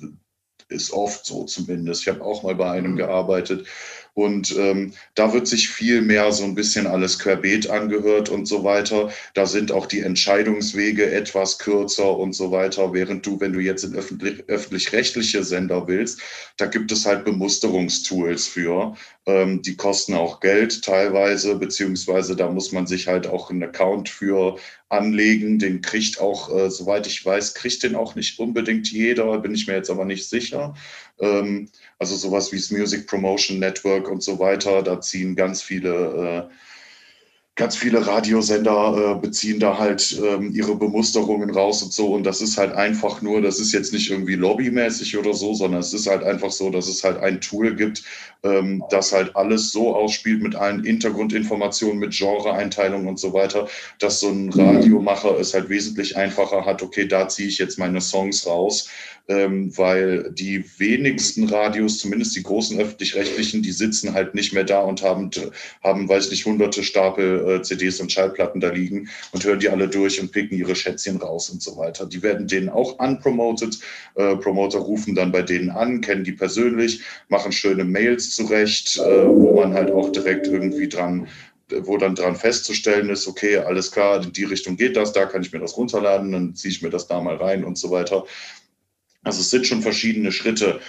ist 0.70 0.92
oft 0.92 1.26
so 1.26 1.44
zumindest. 1.44 2.02
Ich 2.02 2.08
habe 2.08 2.24
auch 2.24 2.42
mal 2.42 2.54
bei 2.54 2.70
einem 2.70 2.96
gearbeitet, 2.96 3.66
und 4.14 4.56
ähm, 4.58 4.92
da 5.14 5.32
wird 5.32 5.46
sich 5.46 5.68
viel 5.68 6.02
mehr 6.02 6.32
so 6.32 6.44
ein 6.44 6.54
bisschen 6.54 6.86
alles 6.86 7.18
querbeet 7.18 7.70
angehört 7.70 8.28
und 8.28 8.46
so 8.46 8.64
weiter. 8.64 9.10
Da 9.34 9.46
sind 9.46 9.72
auch 9.72 9.86
die 9.86 10.00
Entscheidungswege 10.00 11.10
etwas 11.10 11.58
kürzer 11.58 12.16
und 12.18 12.34
so 12.34 12.50
weiter. 12.50 12.92
Während 12.92 13.24
du, 13.24 13.40
wenn 13.40 13.52
du 13.52 13.60
jetzt 13.60 13.84
in 13.84 13.94
öffentlich, 13.94 14.44
öffentlich-rechtliche 14.48 15.44
Sender 15.44 15.86
willst, 15.86 16.20
da 16.56 16.66
gibt 16.66 16.90
es 16.92 17.06
halt 17.06 17.24
Bemusterungstools 17.24 18.48
für. 18.48 18.96
Ähm, 19.26 19.62
die 19.62 19.76
kosten 19.76 20.14
auch 20.14 20.40
Geld 20.40 20.82
teilweise, 20.82 21.54
beziehungsweise 21.56 22.34
da 22.34 22.50
muss 22.50 22.72
man 22.72 22.86
sich 22.86 23.06
halt 23.06 23.26
auch 23.26 23.50
einen 23.50 23.62
Account 23.62 24.08
für 24.08 24.56
anlegen. 24.90 25.58
Den 25.58 25.80
kriegt 25.80 26.20
auch, 26.20 26.54
äh, 26.54 26.70
soweit 26.70 27.06
ich 27.06 27.24
weiß, 27.24 27.54
kriegt 27.54 27.82
den 27.82 27.94
auch 27.94 28.14
nicht 28.14 28.38
unbedingt 28.38 28.90
jeder, 28.90 29.38
bin 29.38 29.54
ich 29.54 29.66
mir 29.66 29.74
jetzt 29.74 29.90
aber 29.90 30.04
nicht 30.04 30.28
sicher. 30.28 30.74
Ähm, 31.18 31.68
also 31.98 32.16
sowas 32.16 32.52
wie 32.52 32.56
das 32.56 32.70
Music 32.70 33.06
Promotion 33.06 33.58
Network 33.58 34.08
und 34.08 34.22
so 34.22 34.38
weiter, 34.38 34.82
da 34.82 35.00
ziehen 35.00 35.36
ganz 35.36 35.62
viele 35.62 36.48
äh, 36.50 36.54
ganz 37.56 37.76
viele 37.76 38.06
Radiosender 38.06 39.16
äh, 39.16 39.20
beziehen 39.20 39.60
da 39.60 39.78
halt 39.78 40.18
ähm, 40.24 40.50
ihre 40.54 40.76
Bemusterungen 40.76 41.50
raus 41.50 41.82
und 41.82 41.92
so. 41.92 42.14
Und 42.14 42.24
das 42.24 42.40
ist 42.40 42.56
halt 42.56 42.72
einfach 42.72 43.20
nur, 43.22 43.42
das 43.42 43.58
ist 43.58 43.72
jetzt 43.72 43.92
nicht 43.92 44.10
irgendwie 44.10 44.34
lobbymäßig 44.34 45.18
oder 45.18 45.34
so, 45.34 45.52
sondern 45.52 45.80
es 45.80 45.92
ist 45.92 46.06
halt 46.06 46.22
einfach 46.22 46.50
so, 46.50 46.70
dass 46.70 46.88
es 46.88 47.04
halt 47.04 47.18
ein 47.18 47.40
Tool 47.40 47.76
gibt, 47.76 48.02
ähm, 48.44 48.82
das 48.90 49.12
halt 49.12 49.36
alles 49.36 49.72
so 49.72 49.94
ausspielt 49.94 50.42
mit 50.42 50.54
allen 50.54 50.84
Hintergrundinformationen, 50.84 51.98
mit 51.98 52.16
Genreeinteilung 52.16 53.06
und 53.06 53.18
so 53.18 53.34
weiter, 53.34 53.68
dass 53.98 54.20
so 54.20 54.30
ein 54.30 54.50
Radiomacher 54.50 55.38
es 55.38 55.52
halt 55.52 55.68
wesentlich 55.68 56.16
einfacher 56.16 56.64
hat, 56.64 56.82
okay, 56.82 57.06
da 57.06 57.28
ziehe 57.28 57.48
ich 57.48 57.58
jetzt 57.58 57.78
meine 57.78 58.00
Songs 58.00 58.46
raus 58.46 58.88
ähm, 59.30 59.76
weil 59.78 60.32
die 60.32 60.64
wenigsten 60.78 61.48
Radios, 61.48 61.98
zumindest 61.98 62.34
die 62.34 62.42
großen 62.42 62.78
öffentlich-rechtlichen, 62.80 63.62
die 63.62 63.70
sitzen 63.70 64.12
halt 64.12 64.34
nicht 64.34 64.52
mehr 64.52 64.64
da 64.64 64.80
und 64.80 65.02
haben, 65.02 65.30
haben 65.84 66.08
weiß 66.08 66.26
ich 66.26 66.30
nicht, 66.32 66.46
hunderte 66.46 66.82
Stapel 66.82 67.39
äh, 67.40 67.62
CDs 67.62 68.00
und 68.00 68.12
Schallplatten 68.12 68.60
da 68.60 68.70
liegen 68.70 69.08
und 69.32 69.44
hören 69.44 69.60
die 69.60 69.68
alle 69.68 69.88
durch 69.88 70.20
und 70.20 70.32
picken 70.32 70.58
ihre 70.58 70.76
Schätzchen 70.76 71.16
raus 71.16 71.50
und 71.50 71.62
so 71.62 71.76
weiter. 71.76 72.06
Die 72.06 72.22
werden 72.22 72.46
denen 72.46 72.68
auch 72.68 72.98
unpromoted. 72.98 73.78
Äh, 74.14 74.36
Promoter 74.36 74.78
rufen 74.78 75.14
dann 75.14 75.32
bei 75.32 75.42
denen 75.42 75.70
an, 75.70 76.00
kennen 76.00 76.24
die 76.24 76.32
persönlich, 76.32 77.02
machen 77.28 77.52
schöne 77.52 77.84
Mails 77.84 78.30
zurecht, 78.30 78.98
äh, 78.98 79.26
wo 79.26 79.60
man 79.60 79.74
halt 79.74 79.90
auch 79.90 80.10
direkt 80.10 80.46
irgendwie 80.46 80.88
dran 80.88 81.28
wo 81.82 81.96
dann 81.96 82.16
dran 82.16 82.34
festzustellen 82.34 83.10
ist, 83.10 83.28
okay, 83.28 83.58
alles 83.58 83.92
klar, 83.92 84.24
in 84.24 84.32
die 84.32 84.42
Richtung 84.42 84.76
geht 84.76 84.96
das, 84.96 85.12
da 85.12 85.26
kann 85.26 85.42
ich 85.42 85.52
mir 85.52 85.60
das 85.60 85.76
runterladen, 85.76 86.32
dann 86.32 86.54
ziehe 86.56 86.72
ich 86.72 86.82
mir 86.82 86.90
das 86.90 87.06
da 87.06 87.20
mal 87.20 87.36
rein 87.36 87.62
und 87.62 87.78
so 87.78 87.92
weiter. 87.92 88.24
Also 89.22 89.40
es 89.40 89.50
sind 89.50 89.66
schon 89.66 89.82
verschiedene 89.82 90.32
Schritte. 90.32 90.80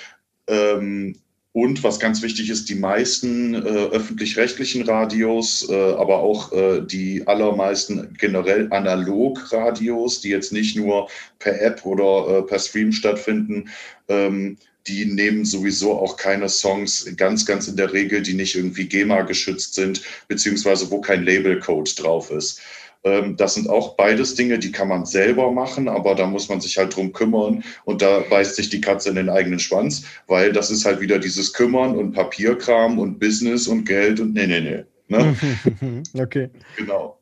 Ähm, 0.47 1.17
und 1.53 1.83
was 1.83 1.99
ganz 1.99 2.21
wichtig 2.21 2.49
ist, 2.49 2.69
die 2.69 2.75
meisten 2.75 3.55
äh, 3.55 3.57
öffentlich-rechtlichen 3.57 4.83
Radios, 4.83 5.67
äh, 5.69 5.73
aber 5.73 6.19
auch 6.19 6.53
äh, 6.53 6.81
die 6.81 7.27
allermeisten 7.27 8.15
generell 8.17 8.67
Analog-Radios, 8.71 10.21
die 10.21 10.29
jetzt 10.29 10.53
nicht 10.53 10.77
nur 10.77 11.09
per 11.39 11.61
App 11.61 11.85
oder 11.85 12.39
äh, 12.39 12.41
per 12.43 12.59
Stream 12.59 12.93
stattfinden, 12.93 13.69
ähm, 14.07 14.57
die 14.87 15.05
nehmen 15.05 15.45
sowieso 15.45 15.93
auch 15.93 16.17
keine 16.17 16.49
Songs, 16.49 17.05
ganz, 17.17 17.45
ganz 17.45 17.67
in 17.67 17.75
der 17.75 17.93
Regel, 17.93 18.21
die 18.21 18.33
nicht 18.33 18.55
irgendwie 18.55 18.87
GEMA 18.87 19.21
geschützt 19.23 19.75
sind, 19.75 20.01
beziehungsweise 20.27 20.89
wo 20.89 21.01
kein 21.01 21.23
Labelcode 21.23 22.01
drauf 22.01 22.31
ist. 22.31 22.61
Ähm, 23.03 23.35
das 23.35 23.55
sind 23.55 23.69
auch 23.69 23.95
beides 23.95 24.35
Dinge, 24.35 24.59
die 24.59 24.71
kann 24.71 24.87
man 24.87 25.05
selber 25.05 25.51
machen, 25.51 25.87
aber 25.87 26.15
da 26.15 26.27
muss 26.27 26.49
man 26.49 26.61
sich 26.61 26.77
halt 26.77 26.95
drum 26.95 27.13
kümmern 27.13 27.63
und 27.85 28.01
da 28.01 28.19
beißt 28.19 28.55
sich 28.55 28.69
die 28.69 28.81
Katze 28.81 29.09
in 29.09 29.15
den 29.15 29.29
eigenen 29.29 29.59
Schwanz, 29.59 30.05
weil 30.27 30.51
das 30.53 30.69
ist 30.69 30.85
halt 30.85 31.01
wieder 31.01 31.17
dieses 31.19 31.53
Kümmern 31.53 31.97
und 31.97 32.13
Papierkram 32.13 32.99
und 32.99 33.19
Business 33.19 33.67
und 33.67 33.85
Geld 33.85 34.19
und 34.19 34.33
nee, 34.33 34.47
nee, 34.47 34.61
nee. 34.61 34.83
Ne? 35.07 35.35
okay. 36.19 36.49
Genau. 36.77 37.20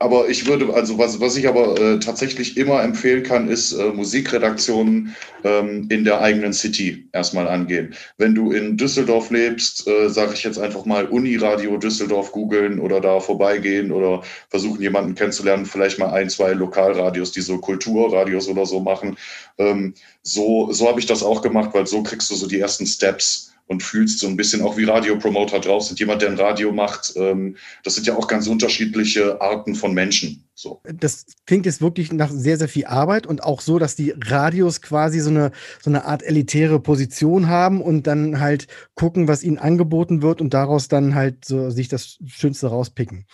Aber 0.00 0.28
ich 0.28 0.46
würde, 0.46 0.72
also 0.74 0.98
was, 0.98 1.20
was 1.20 1.36
ich 1.36 1.48
aber 1.48 1.78
äh, 1.80 1.98
tatsächlich 1.98 2.56
immer 2.56 2.82
empfehlen 2.82 3.22
kann, 3.22 3.48
ist 3.48 3.72
äh, 3.72 3.92
Musikredaktionen 3.92 5.14
ähm, 5.44 5.86
in 5.90 6.04
der 6.04 6.20
eigenen 6.20 6.52
City 6.52 7.08
erstmal 7.12 7.48
angehen. 7.48 7.94
Wenn 8.18 8.34
du 8.34 8.52
in 8.52 8.76
Düsseldorf 8.76 9.30
lebst, 9.30 9.86
äh, 9.86 10.08
sage 10.08 10.34
ich 10.34 10.44
jetzt 10.44 10.58
einfach 10.58 10.84
mal 10.84 11.06
Uniradio 11.06 11.76
Düsseldorf 11.76 12.32
googeln 12.32 12.78
oder 12.78 13.00
da 13.00 13.20
vorbeigehen 13.20 13.92
oder 13.92 14.22
versuchen 14.48 14.82
jemanden 14.82 15.14
kennenzulernen, 15.14 15.66
vielleicht 15.66 15.98
mal 15.98 16.12
ein, 16.12 16.30
zwei 16.30 16.52
Lokalradios, 16.52 17.32
die 17.32 17.40
so 17.40 17.58
Kulturradios 17.58 18.48
oder 18.48 18.66
so 18.66 18.80
machen. 18.80 19.16
Ähm, 19.58 19.94
so 20.22 20.72
so 20.72 20.88
habe 20.88 21.00
ich 21.00 21.06
das 21.06 21.22
auch 21.22 21.42
gemacht, 21.42 21.70
weil 21.72 21.86
so 21.86 22.02
kriegst 22.02 22.30
du 22.30 22.34
so 22.34 22.46
die 22.46 22.60
ersten 22.60 22.86
Steps 22.86 23.55
und 23.66 23.82
fühlst 23.82 24.20
so 24.20 24.26
ein 24.28 24.36
bisschen 24.36 24.62
auch 24.62 24.76
wie 24.76 24.84
Radiopromoter 24.84 25.60
drauf 25.60 25.84
sind. 25.84 25.98
Jemand, 25.98 26.22
der 26.22 26.30
ein 26.30 26.38
Radio 26.38 26.72
macht, 26.72 27.12
ähm, 27.16 27.56
das 27.82 27.94
sind 27.94 28.06
ja 28.06 28.16
auch 28.16 28.28
ganz 28.28 28.46
unterschiedliche 28.46 29.40
Arten 29.40 29.74
von 29.74 29.92
Menschen. 29.92 30.44
So. 30.54 30.80
Das 30.84 31.26
klingt 31.46 31.66
jetzt 31.66 31.82
wirklich 31.82 32.12
nach 32.12 32.30
sehr, 32.30 32.56
sehr 32.56 32.68
viel 32.68 32.86
Arbeit 32.86 33.26
und 33.26 33.42
auch 33.42 33.60
so, 33.60 33.78
dass 33.78 33.96
die 33.96 34.14
Radios 34.16 34.80
quasi 34.80 35.20
so 35.20 35.30
eine, 35.30 35.50
so 35.82 35.90
eine 35.90 36.04
Art 36.04 36.22
elitäre 36.22 36.80
Position 36.80 37.48
haben 37.48 37.82
und 37.82 38.06
dann 38.06 38.40
halt 38.40 38.66
gucken, 38.94 39.28
was 39.28 39.42
ihnen 39.42 39.58
angeboten 39.58 40.22
wird 40.22 40.40
und 40.40 40.54
daraus 40.54 40.88
dann 40.88 41.14
halt 41.14 41.44
so 41.44 41.70
sich 41.70 41.88
das 41.88 42.18
Schönste 42.26 42.68
rauspicken. 42.68 43.26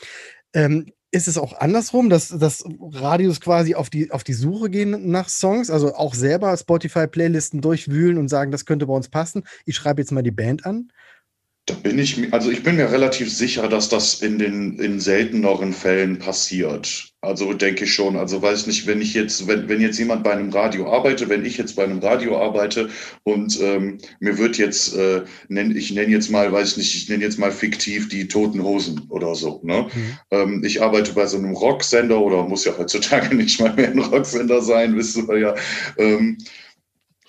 Ähm, 0.55 0.93
ist 1.13 1.29
es 1.29 1.37
auch 1.37 1.53
andersrum, 1.53 2.09
dass, 2.09 2.29
dass 2.29 2.65
Radios 2.81 3.41
quasi 3.41 3.75
auf 3.75 3.91
die, 3.91 4.11
auf 4.11 4.25
die 4.25 4.33
Suche 4.33 4.71
gehen 4.71 5.11
nach 5.11 5.29
Songs, 5.29 5.71
also 5.71 5.95
auch 5.95 6.15
selber 6.15 6.57
Spotify-Playlisten 6.57 7.61
durchwühlen 7.61 8.17
und 8.17 8.29
sagen, 8.29 8.51
das 8.51 8.65
könnte 8.65 8.87
bei 8.87 8.95
uns 8.95 9.11
passen. 9.11 9.45
Ich 9.67 9.77
schreibe 9.77 10.01
jetzt 10.01 10.11
mal 10.11 10.23
die 10.23 10.31
Band 10.31 10.65
an. 10.65 10.91
Da 11.67 11.75
bin 11.75 11.97
ich, 12.01 12.33
also 12.33 12.51
ich 12.51 12.65
bin 12.65 12.75
mir 12.75 12.91
relativ 12.91 13.33
sicher, 13.33 13.69
dass 13.69 13.89
das 13.89 14.21
in 14.21 14.37
den 14.41 14.81
in 14.81 14.99
selteneren 14.99 15.73
Fällen 15.73 16.19
passiert. 16.19 17.13
Also 17.21 17.53
denke 17.53 17.85
ich 17.85 17.95
schon. 17.95 18.17
Also 18.17 18.43
weiß 18.43 18.67
nicht, 18.67 18.89
wenn 18.89 19.01
ich 19.01 19.15
jetzt, 19.15 19.47
wenn, 19.47 19.69
wenn 19.69 19.81
jetzt 19.81 19.97
jemand 19.97 20.25
bei 20.25 20.33
einem 20.33 20.51
Radio 20.51 20.93
arbeitet, 20.93 21.29
wenn 21.29 21.45
ich 21.45 21.57
jetzt 21.57 21.77
bei 21.77 21.85
einem 21.85 22.01
Radio 22.01 22.37
arbeite 22.43 22.91
und 23.23 23.61
ähm, 23.61 23.99
mir 24.19 24.39
wird 24.39 24.59
jetzt, 24.59 24.97
äh, 24.97 25.23
nenn, 25.47 25.77
ich 25.77 25.93
nenne 25.93 26.11
jetzt 26.11 26.31
mal, 26.31 26.51
weiß 26.51 26.73
ich 26.73 26.77
nicht, 26.79 26.97
ich 26.97 27.09
nenne 27.09 27.23
jetzt 27.23 27.39
mal 27.39 27.53
fiktiv 27.53 28.09
die 28.09 28.27
Toten 28.27 28.65
Hosen 28.65 29.07
oder 29.09 29.37
so. 29.37 29.61
Ne? 29.63 29.87
Mhm. 29.95 30.19
Ähm, 30.33 30.65
ich 30.65 30.83
arbeite 30.83 31.13
bei 31.13 31.27
so 31.27 31.39
einem 31.39 31.55
Rocksender 31.55 32.21
oder 32.21 32.43
muss 32.43 32.65
ja 32.65 32.77
heutzutage 32.77 33.33
nicht 33.37 33.61
mal 33.61 33.73
mehr 33.75 33.93
ein 33.93 34.01
Rocksender 34.01 34.63
sein, 34.63 34.97
wisst 34.97 35.17
ihr 35.17 35.39
ja. 35.39 35.55
Ähm, 35.97 36.39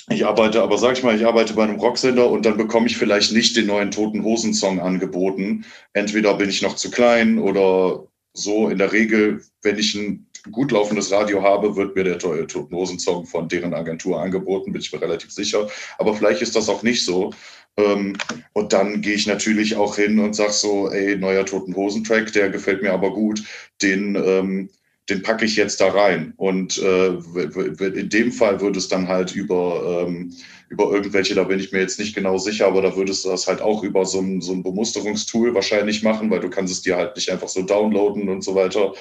ich 0.10 0.26
arbeite, 0.26 0.62
aber 0.62 0.78
sag 0.78 0.98
ich 0.98 1.04
mal, 1.04 1.16
ich 1.16 1.26
arbeite 1.26 1.54
bei 1.54 1.64
einem 1.64 1.80
Rocksender 1.80 2.30
und 2.30 2.46
dann 2.46 2.58
bekomme 2.58 2.88
ich 2.88 2.98
vielleicht 2.98 3.32
nicht 3.32 3.56
den 3.56 3.68
neuen 3.68 3.92
Toten 3.92 4.24
Hosen 4.24 4.54
Song 4.54 4.80
angeboten. 4.80 5.66
Entweder 5.94 6.34
bin 6.36 6.50
ich 6.50 6.62
noch 6.62 6.76
zu 6.76 6.92
klein 6.92 7.40
oder 7.40 8.08
so. 8.34 8.68
In 8.68 8.80
der 8.80 8.92
Regel, 8.92 9.42
wenn 9.62 9.80
ich 9.80 9.96
ein 9.96 10.28
gut 10.52 10.72
laufendes 10.72 11.12
Radio 11.12 11.42
habe, 11.42 11.76
wird 11.78 11.96
mir 11.96 12.04
der 12.04 12.18
Toten 12.18 12.76
Hosen 12.76 13.00
Song 13.00 13.26
von 13.26 13.48
deren 13.48 13.74
Agentur 13.74 14.22
angeboten, 14.22 14.74
bin 14.74 14.82
ich 14.82 14.92
mir 14.92 15.02
relativ 15.02 15.32
sicher. 15.32 15.70
Aber 15.98 16.14
vielleicht 16.16 16.42
ist 16.42 16.56
das 16.56 16.68
auch 16.68 16.84
nicht 16.84 17.06
so. 17.06 17.32
Ähm, 17.78 18.18
und 18.52 18.74
dann 18.74 19.02
gehe 19.02 19.16
ich 19.16 19.26
natürlich 19.26 19.78
auch 19.78 19.96
hin 19.96 20.20
und 20.20 20.36
sag 20.36 20.52
so, 20.52 20.90
ey, 20.90 21.16
neuer 21.16 21.46
Toten 21.46 21.76
Hosen 21.76 22.04
Track, 22.04 22.34
der 22.34 22.50
gefällt 22.50 22.82
mir 22.82 22.92
aber 22.92 23.14
gut. 23.14 23.44
Den, 23.82 24.16
ähm, 24.16 24.70
den 25.10 25.22
packe 25.22 25.46
ich 25.46 25.56
jetzt 25.56 25.82
da 25.82 25.90
rein. 25.90 26.34
Und 26.38 26.78
äh, 26.78 27.08
in 27.10 28.10
dem 28.10 28.32
Fall 28.32 28.62
würde 28.62 28.80
es 28.80 28.88
dann 28.88 29.08
halt 29.08 29.36
über, 29.36 30.06
ähm, 30.08 30.34
über 30.70 30.92
irgendwelche, 30.92 31.36
da 31.36 31.44
bin 31.44 31.60
ich 31.60 31.72
mir 31.72 31.80
jetzt 31.82 32.00
nicht 32.00 32.16
genau 32.16 32.38
sicher, 32.38 32.68
aber 32.68 32.82
da 32.82 32.96
würdest 32.96 33.26
du 33.26 33.30
das 33.30 33.48
halt 33.48 33.62
auch 33.62 33.84
über 33.84 34.06
so 34.06 34.20
ein, 34.20 34.42
so 34.42 34.54
ein 34.54 34.64
Bemusterungstool 34.64 35.54
wahrscheinlich 35.54 36.04
machen, 36.04 36.30
weil 36.30 36.40
du 36.40 36.50
kannst 36.50 36.74
es 36.74 36.82
dir 36.82 36.96
halt 36.96 37.16
nicht 37.16 37.30
einfach 37.30 37.50
so 37.50 37.64
downloaden 37.64 38.30
und 38.30 38.44
so 38.44 38.56
weiter. 38.56 38.94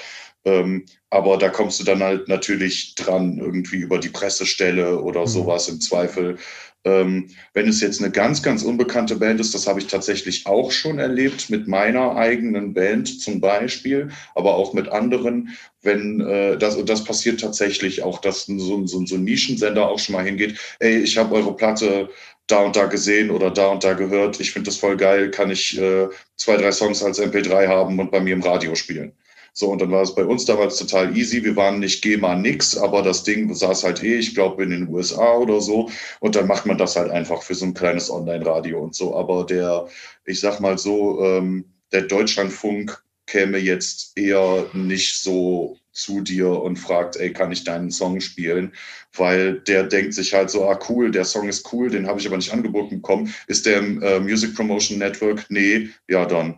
Ähm, 0.45 0.85
aber 1.09 1.37
da 1.37 1.49
kommst 1.49 1.79
du 1.79 1.85
dann 1.85 2.03
halt 2.03 2.27
natürlich 2.27 2.95
dran, 2.95 3.37
irgendwie 3.37 3.77
über 3.77 3.97
die 3.97 4.09
Pressestelle 4.09 4.99
oder 4.99 5.21
mhm. 5.21 5.27
sowas 5.27 5.69
im 5.69 5.79
Zweifel. 5.79 6.37
Ähm, 6.85 7.29
wenn 7.53 7.67
es 7.67 7.79
jetzt 7.79 8.01
eine 8.01 8.11
ganz, 8.11 8.43
ganz 8.43 8.63
unbekannte 8.63 9.15
Band 9.15 9.39
ist, 9.39 9.53
das 9.53 9.67
habe 9.67 9.79
ich 9.79 9.87
tatsächlich 9.87 10.45
auch 10.45 10.71
schon 10.71 10.99
erlebt 10.99 11.49
mit 11.49 11.67
meiner 11.67 12.15
eigenen 12.15 12.73
Band 12.73 13.21
zum 13.21 13.39
Beispiel, 13.39 14.09
aber 14.35 14.55
auch 14.55 14.73
mit 14.73 14.89
anderen. 14.89 15.49
Wenn 15.81 16.21
äh, 16.21 16.57
das, 16.57 16.75
und 16.75 16.89
das 16.89 17.03
passiert 17.03 17.39
tatsächlich 17.39 18.03
auch, 18.03 18.19
dass 18.19 18.45
so, 18.45 18.85
so, 18.85 19.05
so 19.05 19.15
ein 19.15 19.23
Nischensender 19.23 19.87
auch 19.89 19.99
schon 19.99 20.13
mal 20.13 20.25
hingeht, 20.25 20.59
ey, 20.79 20.97
ich 20.99 21.17
habe 21.17 21.35
eure 21.35 21.55
Platte 21.55 22.09
da 22.47 22.59
und 22.59 22.75
da 22.75 22.85
gesehen 22.85 23.31
oder 23.31 23.49
da 23.49 23.67
und 23.67 23.83
da 23.83 23.93
gehört, 23.93 24.39
ich 24.39 24.51
finde 24.51 24.69
das 24.69 24.77
voll 24.77 24.97
geil, 24.97 25.31
kann 25.31 25.51
ich 25.51 25.79
äh, 25.79 26.09
zwei, 26.35 26.57
drei 26.57 26.71
Songs 26.71 27.01
als 27.01 27.21
MP3 27.21 27.67
haben 27.67 27.99
und 27.99 28.11
bei 28.11 28.19
mir 28.19 28.33
im 28.33 28.43
Radio 28.43 28.75
spielen. 28.75 29.13
So, 29.55 29.69
und 29.69 29.81
dann 29.81 29.91
war 29.91 30.01
es 30.01 30.15
bei 30.15 30.25
uns 30.25 30.45
damals 30.45 30.77
total 30.77 31.15
easy. 31.15 31.43
Wir 31.43 31.55
waren 31.55 31.79
nicht 31.79 32.01
GEMA 32.01 32.35
nix, 32.35 32.75
aber 32.75 33.03
das 33.03 33.23
Ding 33.23 33.53
saß 33.53 33.83
halt 33.83 34.03
eh, 34.03 34.17
ich 34.17 34.33
glaube, 34.33 34.63
in 34.63 34.71
den 34.71 34.87
USA 34.89 35.35
oder 35.35 35.61
so. 35.61 35.91
Und 36.19 36.35
dann 36.35 36.47
macht 36.47 36.65
man 36.65 36.79
das 36.79 36.95
halt 36.95 37.11
einfach 37.11 37.43
für 37.43 37.53
so 37.53 37.65
ein 37.65 37.75
kleines 37.75 38.09
Online-Radio 38.09 38.81
und 38.81 38.95
so. 38.95 39.15
Aber 39.15 39.45
der, 39.45 39.87
ich 40.25 40.39
sag 40.39 40.59
mal 40.59 40.79
so, 40.79 41.23
ähm, 41.23 41.65
der 41.91 42.01
Deutschlandfunk 42.01 43.03
käme 43.27 43.59
jetzt 43.59 44.17
eher 44.17 44.65
nicht 44.73 45.19
so 45.19 45.77
zu 45.91 46.21
dir 46.21 46.49
und 46.49 46.77
fragt, 46.77 47.17
ey, 47.17 47.31
kann 47.31 47.51
ich 47.51 47.63
deinen 47.63 47.91
Song 47.91 48.21
spielen? 48.21 48.73
Weil 49.15 49.59
der 49.59 49.83
denkt 49.83 50.15
sich 50.15 50.33
halt 50.33 50.49
so, 50.49 50.67
ah 50.67 50.79
cool, 50.89 51.11
der 51.11 51.25
Song 51.25 51.47
ist 51.47 51.71
cool, 51.71 51.91
den 51.91 52.07
habe 52.07 52.19
ich 52.19 52.25
aber 52.25 52.37
nicht 52.37 52.51
angeboten 52.51 52.95
bekommen. 52.95 53.31
Ist 53.45 53.67
der 53.67 53.77
im 53.77 54.01
äh, 54.01 54.19
Music 54.19 54.55
Promotion 54.55 54.97
Network? 54.97 55.45
Nee, 55.49 55.89
ja 56.09 56.25
dann. 56.25 56.57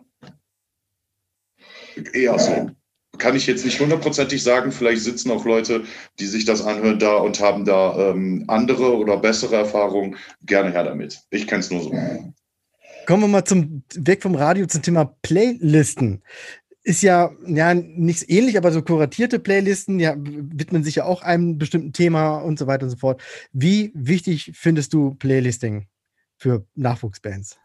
Eher 2.14 2.40
so 2.40 2.72
kann 3.18 3.36
ich 3.36 3.48
jetzt 3.48 3.66
nicht 3.66 3.80
hundertprozentig 3.80 4.44
sagen. 4.44 4.72
Vielleicht 4.72 5.02
sitzen 5.02 5.32
auch 5.32 5.46
Leute, 5.46 5.84
die 6.20 6.26
sich 6.26 6.46
das 6.46 6.62
anhören 6.62 7.00
da 7.00 7.16
und 7.18 7.40
haben 7.40 7.66
da 7.66 8.12
ähm, 8.12 8.44
andere 8.48 8.96
oder 8.96 9.18
bessere 9.18 9.56
Erfahrungen. 9.56 10.18
Gerne 10.46 10.72
her 10.72 10.84
damit. 10.84 11.22
Ich 11.30 11.48
kenne 11.48 11.62
es 11.62 11.72
nur 11.72 11.84
so. 11.84 11.92
Kommen 13.06 13.24
wir 13.24 13.28
mal 13.28 13.46
zum 13.46 13.84
weg 13.94 14.24
vom 14.24 14.36
Radio 14.36 14.66
zum 14.66 14.82
Thema 14.82 15.06
Playlisten. 15.22 16.24
Ist 16.84 17.02
ja, 17.02 17.32
ja 17.48 17.74
nichts 17.74 18.28
ähnlich, 18.28 18.58
aber 18.58 18.72
so 18.72 18.82
kuratierte 18.82 19.40
Playlisten 19.40 20.00
ja, 20.00 20.16
widmen 20.18 20.84
sich 20.84 20.96
ja 20.96 21.06
auch 21.06 21.22
einem 21.22 21.58
bestimmten 21.58 21.94
Thema 21.94 22.38
und 22.38 22.60
so 22.60 22.68
weiter 22.68 22.84
und 22.84 22.92
so 22.92 22.98
fort. 22.98 23.22
Wie 23.52 23.92
wichtig 23.96 24.52
findest 24.54 24.94
du 24.94 25.16
Playlisting 25.16 25.88
für 26.38 26.66
Nachwuchsbands? 26.76 27.58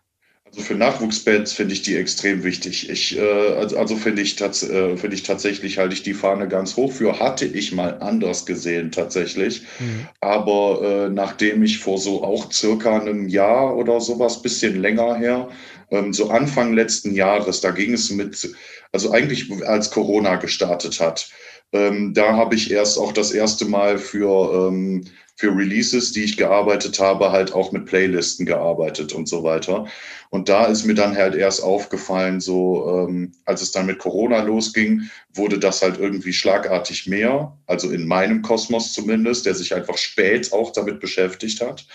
Also 0.51 0.63
für 0.63 0.75
Nachwuchsbands 0.75 1.53
finde 1.53 1.75
ich 1.75 1.83
die 1.83 1.97
extrem 1.97 2.43
wichtig. 2.43 2.91
Ich, 2.91 3.17
äh, 3.17 3.55
also, 3.55 3.79
also 3.79 3.97
finde 3.97 4.23
ich, 4.23 4.35
tats 4.35 4.65
äh, 4.65 4.97
find 4.97 5.15
ich 5.15 5.23
tatsächlich, 5.23 5.79
halte 5.79 5.95
ich 5.95 6.03
die 6.03 6.15
Fahne 6.15 6.49
ganz 6.49 6.77
hoch 6.77 6.93
für. 6.93 7.21
Hatte 7.21 7.47
ich 7.47 7.73
mal 7.73 7.99
anders 8.01 8.47
gesehen 8.47 8.91
tatsächlich. 8.91 9.63
Mhm. 9.79 10.09
Aber 10.21 10.83
äh, 10.83 11.09
nachdem 11.09 11.63
ich 11.63 11.79
vor 11.79 11.99
so 11.99 12.25
auch 12.25 12.53
circa 12.53 12.99
einem 12.99 13.29
Jahr 13.29 13.77
oder 13.77 14.01
sowas, 14.01 14.43
bisschen 14.43 14.81
länger 14.81 15.15
her, 15.17 15.49
ähm, 15.93 16.13
so 16.13 16.31
Anfang 16.31 16.73
letzten 16.73 17.15
Jahres, 17.15 17.61
da 17.61 17.71
ging 17.71 17.93
es 17.93 18.11
mit, 18.11 18.53
also 18.91 19.13
eigentlich 19.13 19.51
als 19.65 19.93
Corona 19.93 20.37
gestartet 20.37 20.99
hat, 20.99 21.31
ähm, 21.73 22.13
da 22.13 22.35
habe 22.35 22.57
ich 22.57 22.73
erst 22.73 22.99
auch 22.99 23.13
das 23.13 23.31
erste 23.31 23.67
Mal 23.67 23.99
für 23.99 24.69
ähm, 24.69 25.05
für 25.41 25.57
Releases, 25.57 26.13
die 26.13 26.25
ich 26.25 26.37
gearbeitet 26.37 27.01
habe, 27.01 27.33
halt 27.33 27.55
auch 27.55 27.73
mit 27.73 27.87
Playlisten 27.87 28.45
gearbeitet 28.45 29.15
und 29.15 29.27
so 29.27 29.43
weiter. 29.43 29.87
Und 30.29 30.51
da 30.51 30.67
ist 30.67 30.85
mir 30.85 30.93
dann 30.93 31.17
halt 31.17 31.35
erst 31.35 31.63
aufgefallen, 31.63 32.41
so 32.41 33.07
ähm, 33.09 33.33
als 33.47 33.63
es 33.63 33.73
dann 33.73 33.87
mit 33.87 33.99
Corona 33.99 34.43
losging, 34.43 35.09
wurde 35.33 35.59
das 35.59 35.81
halt 35.81 35.99
irgendwie 35.99 36.35
schlagartig 36.35 37.07
mehr, 37.07 37.57
also 37.67 37.91
in 37.91 38.07
meinem 38.07 38.43
Kosmos 38.43 38.93
zumindest, 38.93 39.47
der 39.47 39.55
sich 39.55 39.75
einfach 39.75 39.97
spät 39.97 40.53
auch 40.53 40.73
damit 40.73 41.01
beschäftigt 41.01 41.63
hat, 41.63 41.87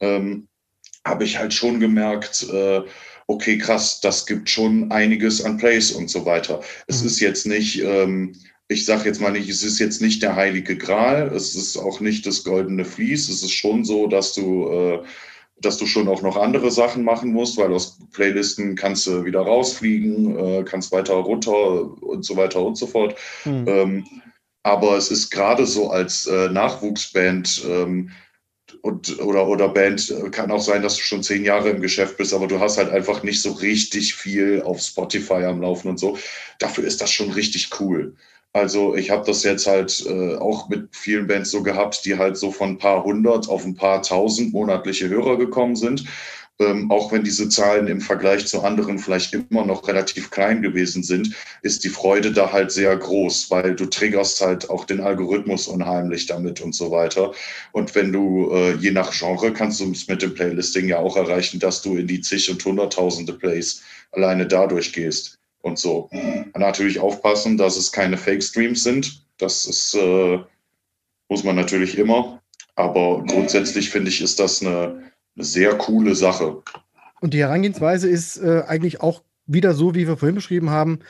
ähm, 0.00 0.48
habe 1.06 1.22
ich 1.22 1.38
halt 1.38 1.54
schon 1.54 1.78
gemerkt, 1.78 2.48
äh, 2.52 2.80
okay, 3.28 3.58
krass, 3.58 4.00
das 4.00 4.26
gibt 4.26 4.50
schon 4.50 4.90
einiges 4.90 5.44
an 5.44 5.56
Plays 5.56 5.92
und 5.92 6.10
so 6.10 6.26
weiter. 6.26 6.62
Es 6.88 7.02
mhm. 7.02 7.06
ist 7.06 7.20
jetzt 7.20 7.46
nicht, 7.46 7.80
ähm, 7.80 8.34
ich 8.68 8.84
sage 8.84 9.06
jetzt 9.06 9.20
mal 9.20 9.32
nicht, 9.32 9.48
es 9.48 9.62
ist 9.62 9.78
jetzt 9.78 10.02
nicht 10.02 10.22
der 10.22 10.36
heilige 10.36 10.76
Gral, 10.76 11.32
es 11.34 11.54
ist 11.54 11.78
auch 11.78 12.00
nicht 12.00 12.26
das 12.26 12.44
goldene 12.44 12.84
Vlies. 12.84 13.28
Es 13.30 13.42
ist 13.42 13.52
schon 13.52 13.84
so, 13.84 14.06
dass 14.06 14.34
du, 14.34 14.68
äh, 14.68 15.02
dass 15.60 15.78
du 15.78 15.86
schon 15.86 16.06
auch 16.06 16.20
noch 16.20 16.36
andere 16.36 16.70
Sachen 16.70 17.02
machen 17.02 17.32
musst, 17.32 17.56
weil 17.56 17.72
aus 17.72 17.98
Playlisten 18.12 18.76
kannst 18.76 19.06
du 19.06 19.24
wieder 19.24 19.40
rausfliegen, 19.40 20.38
äh, 20.38 20.64
kannst 20.64 20.92
weiter 20.92 21.14
runter 21.14 22.02
und 22.02 22.26
so 22.26 22.36
weiter 22.36 22.62
und 22.62 22.76
so 22.76 22.86
fort. 22.86 23.16
Hm. 23.44 23.64
Ähm, 23.66 24.04
aber 24.62 24.98
es 24.98 25.10
ist 25.10 25.30
gerade 25.30 25.64
so 25.64 25.90
als 25.90 26.26
äh, 26.26 26.50
Nachwuchsband 26.50 27.64
ähm, 27.66 28.10
und, 28.82 29.18
oder, 29.20 29.48
oder 29.48 29.70
Band, 29.70 30.10
äh, 30.10 30.28
kann 30.28 30.50
auch 30.50 30.60
sein, 30.60 30.82
dass 30.82 30.96
du 30.96 31.02
schon 31.02 31.22
zehn 31.22 31.42
Jahre 31.42 31.70
im 31.70 31.80
Geschäft 31.80 32.18
bist, 32.18 32.34
aber 32.34 32.46
du 32.46 32.60
hast 32.60 32.76
halt 32.76 32.90
einfach 32.90 33.22
nicht 33.22 33.40
so 33.40 33.52
richtig 33.52 34.14
viel 34.14 34.60
auf 34.60 34.82
Spotify 34.82 35.44
am 35.44 35.62
Laufen 35.62 35.88
und 35.88 35.98
so. 35.98 36.18
Dafür 36.58 36.84
ist 36.84 37.00
das 37.00 37.10
schon 37.10 37.30
richtig 37.30 37.70
cool. 37.80 38.14
Also 38.54 38.96
ich 38.96 39.10
habe 39.10 39.26
das 39.26 39.42
jetzt 39.42 39.66
halt 39.66 40.04
äh, 40.06 40.36
auch 40.36 40.68
mit 40.68 40.88
vielen 40.96 41.26
Bands 41.26 41.50
so 41.50 41.62
gehabt, 41.62 42.04
die 42.04 42.16
halt 42.16 42.36
so 42.36 42.50
von 42.50 42.70
ein 42.70 42.78
paar 42.78 43.04
hundert 43.04 43.48
auf 43.48 43.64
ein 43.64 43.74
paar 43.74 44.02
tausend 44.02 44.52
monatliche 44.52 45.08
Hörer 45.08 45.36
gekommen 45.36 45.76
sind. 45.76 46.04
Ähm, 46.60 46.90
auch 46.90 47.12
wenn 47.12 47.22
diese 47.22 47.48
Zahlen 47.48 47.86
im 47.86 48.00
Vergleich 48.00 48.46
zu 48.46 48.62
anderen 48.62 48.98
vielleicht 48.98 49.32
immer 49.32 49.64
noch 49.64 49.86
relativ 49.86 50.30
klein 50.30 50.60
gewesen 50.60 51.04
sind, 51.04 51.36
ist 51.62 51.84
die 51.84 51.88
Freude 51.88 52.32
da 52.32 52.50
halt 52.50 52.72
sehr 52.72 52.96
groß, 52.96 53.50
weil 53.50 53.76
du 53.76 53.86
triggerst 53.86 54.40
halt 54.40 54.68
auch 54.68 54.84
den 54.84 55.00
Algorithmus 55.00 55.68
unheimlich 55.68 56.26
damit 56.26 56.60
und 56.60 56.74
so 56.74 56.90
weiter. 56.90 57.32
Und 57.72 57.94
wenn 57.94 58.12
du, 58.12 58.50
äh, 58.52 58.74
je 58.74 58.90
nach 58.90 59.12
Genre, 59.16 59.52
kannst 59.52 59.78
du 59.80 59.92
es 59.92 60.08
mit 60.08 60.20
dem 60.22 60.34
Playlisting 60.34 60.88
ja 60.88 60.98
auch 60.98 61.16
erreichen, 61.16 61.60
dass 61.60 61.82
du 61.82 61.96
in 61.96 62.08
die 62.08 62.22
zig 62.22 62.50
und 62.50 62.64
hunderttausende 62.64 63.34
Plays 63.34 63.82
alleine 64.10 64.46
dadurch 64.46 64.92
gehst 64.92 65.37
und 65.68 65.78
so. 65.78 66.10
Natürlich 66.56 66.98
aufpassen, 66.98 67.56
dass 67.56 67.76
es 67.76 67.92
keine 67.92 68.16
Fake-Streams 68.16 68.82
sind. 68.82 69.24
Das 69.38 69.64
ist, 69.64 69.94
äh, 69.94 70.38
muss 71.28 71.44
man 71.44 71.56
natürlich 71.56 71.96
immer. 71.96 72.40
Aber 72.74 73.24
grundsätzlich 73.24 73.90
finde 73.90 74.10
ich, 74.10 74.20
ist 74.20 74.38
das 74.38 74.62
eine, 74.62 75.12
eine, 75.36 75.44
sehr 75.44 75.76
coole 75.76 76.14
Sache. 76.14 76.62
Und 77.20 77.34
die 77.34 77.40
Herangehensweise 77.40 78.08
ist 78.08 78.38
äh, 78.38 78.62
eigentlich 78.66 79.00
auch 79.00 79.22
wieder 79.46 79.74
so, 79.74 79.94
wie 79.94 80.06
wir 80.06 80.16
vorhin 80.16 80.36
beschrieben 80.36 80.70
haben. 80.70 81.00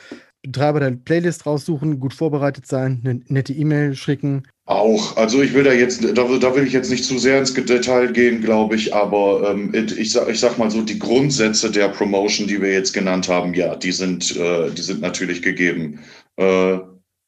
Betreiber 0.41 0.79
der 0.79 0.91
Playlist 0.91 1.45
raussuchen, 1.45 1.99
gut 1.99 2.13
vorbereitet 2.13 2.65
sein, 2.65 3.01
eine 3.03 3.21
nette 3.27 3.53
E-Mail 3.53 3.95
schicken, 3.95 4.43
auch, 4.69 5.17
also 5.17 5.41
ich 5.41 5.55
will 5.55 5.63
da 5.63 5.73
jetzt, 5.73 6.03
da, 6.03 6.23
da, 6.37 6.55
will 6.55 6.67
ich 6.67 6.73
jetzt 6.73 6.91
nicht 6.91 7.03
zu 7.03 7.17
sehr 7.17 7.39
ins 7.39 7.55
Detail 7.55 8.13
gehen, 8.13 8.39
glaube 8.39 8.75
ich, 8.75 8.93
aber 8.93 9.49
ähm, 9.49 9.73
ich, 9.73 10.11
sag, 10.11 10.29
ich 10.29 10.39
sag 10.39 10.59
mal 10.59 10.69
so, 10.69 10.83
die 10.83 10.99
Grundsätze 10.99 11.71
der 11.71 11.89
Promotion, 11.89 12.47
die 12.47 12.61
wir 12.61 12.71
jetzt 12.71 12.93
genannt 12.93 13.27
haben, 13.27 13.55
ja, 13.55 13.75
die 13.75 13.91
sind, 13.91 14.37
äh, 14.37 14.69
die 14.69 14.81
sind 14.83 15.01
natürlich 15.01 15.41
gegeben. 15.41 15.99
Äh, 16.35 16.77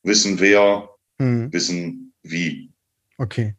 wissen 0.04 0.40
wer, 0.40 0.88
hm. 1.20 1.52
wissen 1.52 2.14
wie. 2.22 2.70
Okay. 3.18 3.56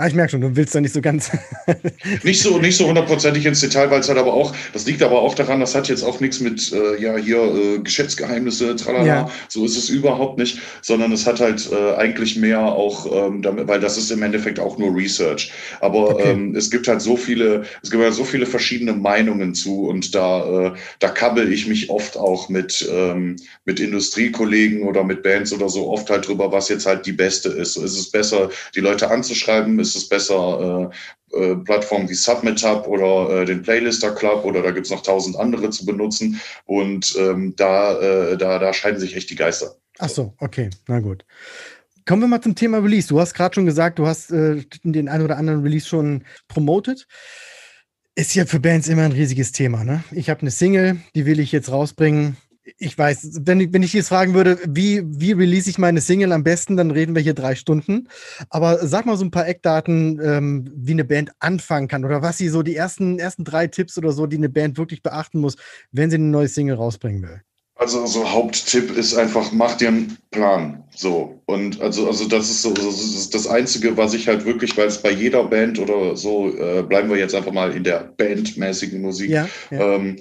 Ah, 0.00 0.06
ich 0.06 0.14
merke 0.14 0.30
schon, 0.30 0.40
du 0.40 0.54
willst 0.54 0.76
da 0.76 0.80
nicht 0.80 0.94
so 0.94 1.00
ganz. 1.00 1.28
nicht 2.22 2.40
so, 2.40 2.60
nicht 2.60 2.76
so 2.76 2.86
hundertprozentig 2.86 3.44
ins 3.44 3.58
Detail, 3.58 3.90
weil 3.90 3.98
es 3.98 4.08
halt 4.08 4.16
aber 4.16 4.32
auch, 4.32 4.54
das 4.72 4.86
liegt 4.86 5.02
aber 5.02 5.20
auch 5.22 5.34
daran, 5.34 5.58
das 5.58 5.74
hat 5.74 5.88
jetzt 5.88 6.04
auch 6.04 6.20
nichts 6.20 6.38
mit, 6.38 6.72
äh, 6.72 7.02
ja, 7.02 7.16
hier 7.16 7.38
äh, 7.38 7.78
Geschäftsgeheimnisse, 7.80 8.76
tralala, 8.76 9.04
ja. 9.04 9.30
so 9.48 9.64
ist 9.64 9.76
es 9.76 9.88
überhaupt 9.88 10.38
nicht, 10.38 10.60
sondern 10.82 11.10
es 11.10 11.26
hat 11.26 11.40
halt 11.40 11.68
äh, 11.72 11.96
eigentlich 11.96 12.36
mehr 12.36 12.60
auch, 12.60 13.26
ähm, 13.26 13.42
damit, 13.42 13.66
weil 13.66 13.80
das 13.80 13.98
ist 13.98 14.12
im 14.12 14.22
Endeffekt 14.22 14.60
auch 14.60 14.78
nur 14.78 14.94
Research. 14.94 15.50
Aber 15.80 16.10
okay. 16.14 16.30
ähm, 16.30 16.54
es 16.54 16.70
gibt 16.70 16.86
halt 16.86 17.02
so 17.02 17.16
viele, 17.16 17.64
es 17.82 17.90
gibt 17.90 18.00
halt 18.00 18.14
so 18.14 18.24
viele 18.24 18.46
verschiedene 18.46 18.92
Meinungen 18.92 19.52
zu 19.52 19.88
und 19.88 20.14
da, 20.14 20.66
äh, 20.66 20.72
da 21.00 21.08
kabbel 21.08 21.52
ich 21.52 21.66
mich 21.66 21.90
oft 21.90 22.16
auch 22.16 22.48
mit, 22.48 22.88
ähm, 22.88 23.34
mit 23.64 23.80
Industriekollegen 23.80 24.84
oder 24.84 25.02
mit 25.02 25.24
Bands 25.24 25.52
oder 25.52 25.68
so 25.68 25.90
oft 25.90 26.08
halt 26.08 26.28
drüber, 26.28 26.52
was 26.52 26.68
jetzt 26.68 26.86
halt 26.86 27.04
die 27.04 27.12
beste 27.12 27.48
ist. 27.48 27.72
So 27.72 27.82
ist 27.82 27.98
es 27.98 28.12
besser, 28.12 28.48
die 28.76 28.80
Leute 28.80 29.10
anzuschreiben, 29.10 29.87
ist 29.88 29.96
es 29.96 30.08
besser, 30.08 30.90
äh, 30.90 30.96
äh, 31.36 31.56
Plattformen 31.56 32.08
wie 32.08 32.14
SubmitHub 32.14 32.86
oder 32.86 33.42
äh, 33.42 33.44
den 33.44 33.62
Playlister 33.62 34.14
Club 34.14 34.44
oder 34.44 34.62
da 34.62 34.70
gibt 34.70 34.86
es 34.86 34.92
noch 34.92 35.02
tausend 35.02 35.36
andere 35.36 35.70
zu 35.70 35.84
benutzen. 35.84 36.40
Und 36.64 37.14
ähm, 37.18 37.54
da, 37.56 37.98
äh, 38.00 38.36
da, 38.38 38.58
da 38.58 38.72
scheiden 38.72 39.00
sich 39.00 39.14
echt 39.16 39.30
die 39.30 39.36
Geister. 39.36 39.76
Ach 39.98 40.08
so, 40.08 40.34
okay, 40.38 40.70
na 40.86 41.00
gut. 41.00 41.24
Kommen 42.06 42.22
wir 42.22 42.28
mal 42.28 42.40
zum 42.40 42.54
Thema 42.54 42.78
Release. 42.78 43.08
Du 43.08 43.20
hast 43.20 43.34
gerade 43.34 43.54
schon 43.54 43.66
gesagt, 43.66 43.98
du 43.98 44.06
hast 44.06 44.30
äh, 44.30 44.64
den 44.82 45.08
einen 45.08 45.24
oder 45.24 45.36
anderen 45.36 45.62
Release 45.62 45.86
schon 45.86 46.24
promotet. 46.48 47.06
Ist 48.14 48.34
ja 48.34 48.46
für 48.46 48.60
Bands 48.60 48.88
immer 48.88 49.02
ein 49.02 49.12
riesiges 49.12 49.52
Thema. 49.52 49.84
Ne? 49.84 50.02
Ich 50.12 50.30
habe 50.30 50.40
eine 50.40 50.50
Single, 50.50 50.96
die 51.14 51.26
will 51.26 51.40
ich 51.40 51.52
jetzt 51.52 51.70
rausbringen 51.70 52.36
ich 52.76 52.96
weiß, 52.96 53.40
wenn 53.44 53.60
ich, 53.60 53.72
wenn 53.72 53.82
ich 53.82 53.92
jetzt 53.92 54.08
fragen 54.08 54.34
würde, 54.34 54.58
wie, 54.66 55.02
wie 55.04 55.32
release 55.32 55.70
ich 55.70 55.78
meine 55.78 56.00
Single 56.00 56.32
am 56.32 56.44
besten, 56.44 56.76
dann 56.76 56.90
reden 56.90 57.14
wir 57.14 57.22
hier 57.22 57.34
drei 57.34 57.54
Stunden. 57.54 58.08
Aber 58.50 58.86
sag 58.86 59.06
mal 59.06 59.16
so 59.16 59.24
ein 59.24 59.30
paar 59.30 59.48
Eckdaten, 59.48 60.20
ähm, 60.22 60.70
wie 60.74 60.92
eine 60.92 61.04
Band 61.04 61.30
anfangen 61.38 61.88
kann 61.88 62.04
oder 62.04 62.22
was 62.22 62.38
sie 62.38 62.48
so 62.48 62.62
die 62.62 62.76
ersten, 62.76 63.18
ersten 63.18 63.44
drei 63.44 63.66
Tipps 63.66 63.96
oder 63.98 64.12
so, 64.12 64.26
die 64.26 64.36
eine 64.36 64.48
Band 64.48 64.78
wirklich 64.78 65.02
beachten 65.02 65.40
muss, 65.40 65.56
wenn 65.92 66.10
sie 66.10 66.16
eine 66.16 66.26
neue 66.26 66.48
Single 66.48 66.76
rausbringen 66.76 67.22
will. 67.22 67.42
Also 67.78 68.06
so 68.06 68.28
Haupttipp 68.28 68.96
ist 68.96 69.14
einfach, 69.14 69.52
mach 69.52 69.76
dir 69.76 69.88
einen 69.88 70.18
Plan. 70.32 70.82
So. 70.96 71.40
Und 71.46 71.80
also, 71.80 72.08
also 72.08 72.26
das 72.26 72.50
ist 72.50 72.62
so 72.62 72.72
das, 72.72 72.84
ist 72.84 73.32
das 73.32 73.46
Einzige, 73.46 73.96
was 73.96 74.14
ich 74.14 74.26
halt 74.26 74.44
wirklich, 74.44 74.76
weil 74.76 74.88
es 74.88 75.00
bei 75.00 75.12
jeder 75.12 75.44
Band 75.44 75.78
oder 75.78 76.16
so, 76.16 76.48
äh, 76.48 76.82
bleiben 76.82 77.08
wir 77.08 77.16
jetzt 77.16 77.36
einfach 77.36 77.52
mal 77.52 77.72
in 77.72 77.84
der 77.84 78.12
bandmäßigen 78.16 79.00
Musik, 79.00 79.30
ja, 79.30 79.48
ja. 79.70 79.94
Ähm, 79.94 80.16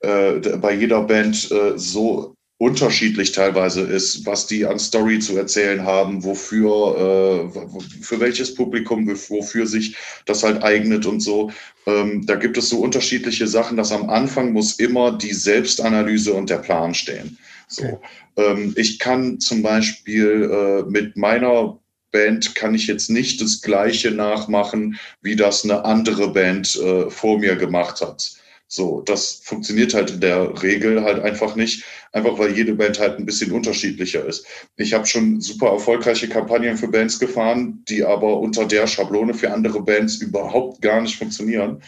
äh, 0.00 0.56
bei 0.58 0.74
jeder 0.74 1.02
Band 1.02 1.50
äh, 1.50 1.76
so 1.76 2.34
unterschiedlich 2.58 3.30
teilweise 3.30 3.82
ist, 3.82 4.26
was 4.26 4.48
die 4.48 4.66
an 4.66 4.80
Story 4.80 5.20
zu 5.20 5.36
erzählen 5.36 5.84
haben, 5.84 6.24
wofür, 6.24 7.52
äh, 7.54 8.02
für 8.02 8.18
welches 8.18 8.54
Publikum, 8.54 9.06
wofür 9.06 9.66
sich 9.66 9.96
das 10.26 10.42
halt 10.42 10.62
eignet 10.64 11.06
und 11.06 11.20
so. 11.20 11.52
Ähm, 11.86 12.26
da 12.26 12.34
gibt 12.34 12.58
es 12.58 12.68
so 12.68 12.80
unterschiedliche 12.80 13.46
Sachen, 13.46 13.76
dass 13.76 13.92
am 13.92 14.10
Anfang 14.10 14.52
muss 14.52 14.80
immer 14.80 15.16
die 15.16 15.32
Selbstanalyse 15.32 16.34
und 16.34 16.50
der 16.50 16.58
Plan 16.58 16.94
stehen. 16.94 17.38
So, 17.68 17.84
okay. 17.84 17.98
ähm, 18.36 18.74
ich 18.76 18.98
kann 18.98 19.38
zum 19.38 19.62
Beispiel 19.62 20.50
äh, 20.50 20.90
mit 20.90 21.16
meiner 21.16 21.78
Band 22.10 22.54
kann 22.56 22.74
ich 22.74 22.86
jetzt 22.86 23.10
nicht 23.10 23.40
das 23.40 23.60
Gleiche 23.62 24.10
nachmachen, 24.10 24.98
wie 25.22 25.36
das 25.36 25.62
eine 25.62 25.84
andere 25.84 26.32
Band 26.32 26.74
äh, 26.76 27.10
vor 27.10 27.38
mir 27.38 27.54
gemacht 27.54 28.00
hat. 28.00 28.32
So, 28.70 29.00
das 29.00 29.40
funktioniert 29.42 29.94
halt 29.94 30.10
in 30.10 30.20
der 30.20 30.62
Regel 30.62 31.02
halt 31.02 31.20
einfach 31.20 31.56
nicht, 31.56 31.84
einfach 32.12 32.38
weil 32.38 32.54
jede 32.54 32.74
Band 32.74 32.98
halt 32.98 33.18
ein 33.18 33.24
bisschen 33.24 33.50
unterschiedlicher 33.52 34.26
ist. 34.26 34.46
Ich 34.76 34.92
habe 34.92 35.06
schon 35.06 35.40
super 35.40 35.68
erfolgreiche 35.68 36.28
Kampagnen 36.28 36.76
für 36.76 36.88
Bands 36.88 37.18
gefahren, 37.18 37.82
die 37.88 38.04
aber 38.04 38.38
unter 38.38 38.66
der 38.66 38.86
Schablone 38.86 39.32
für 39.32 39.50
andere 39.52 39.82
Bands 39.82 40.16
überhaupt 40.16 40.82
gar 40.82 41.00
nicht 41.00 41.16
funktionieren. 41.16 41.82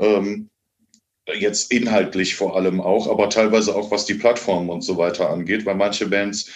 Ähm, 0.00 0.50
jetzt 1.32 1.70
inhaltlich 1.70 2.34
vor 2.34 2.56
allem 2.56 2.80
auch, 2.80 3.08
aber 3.08 3.30
teilweise 3.30 3.74
auch 3.74 3.92
was 3.92 4.04
die 4.04 4.14
Plattformen 4.14 4.70
und 4.70 4.82
so 4.82 4.98
weiter 4.98 5.30
angeht, 5.30 5.64
weil 5.64 5.76
manche 5.76 6.08
Bands 6.08 6.50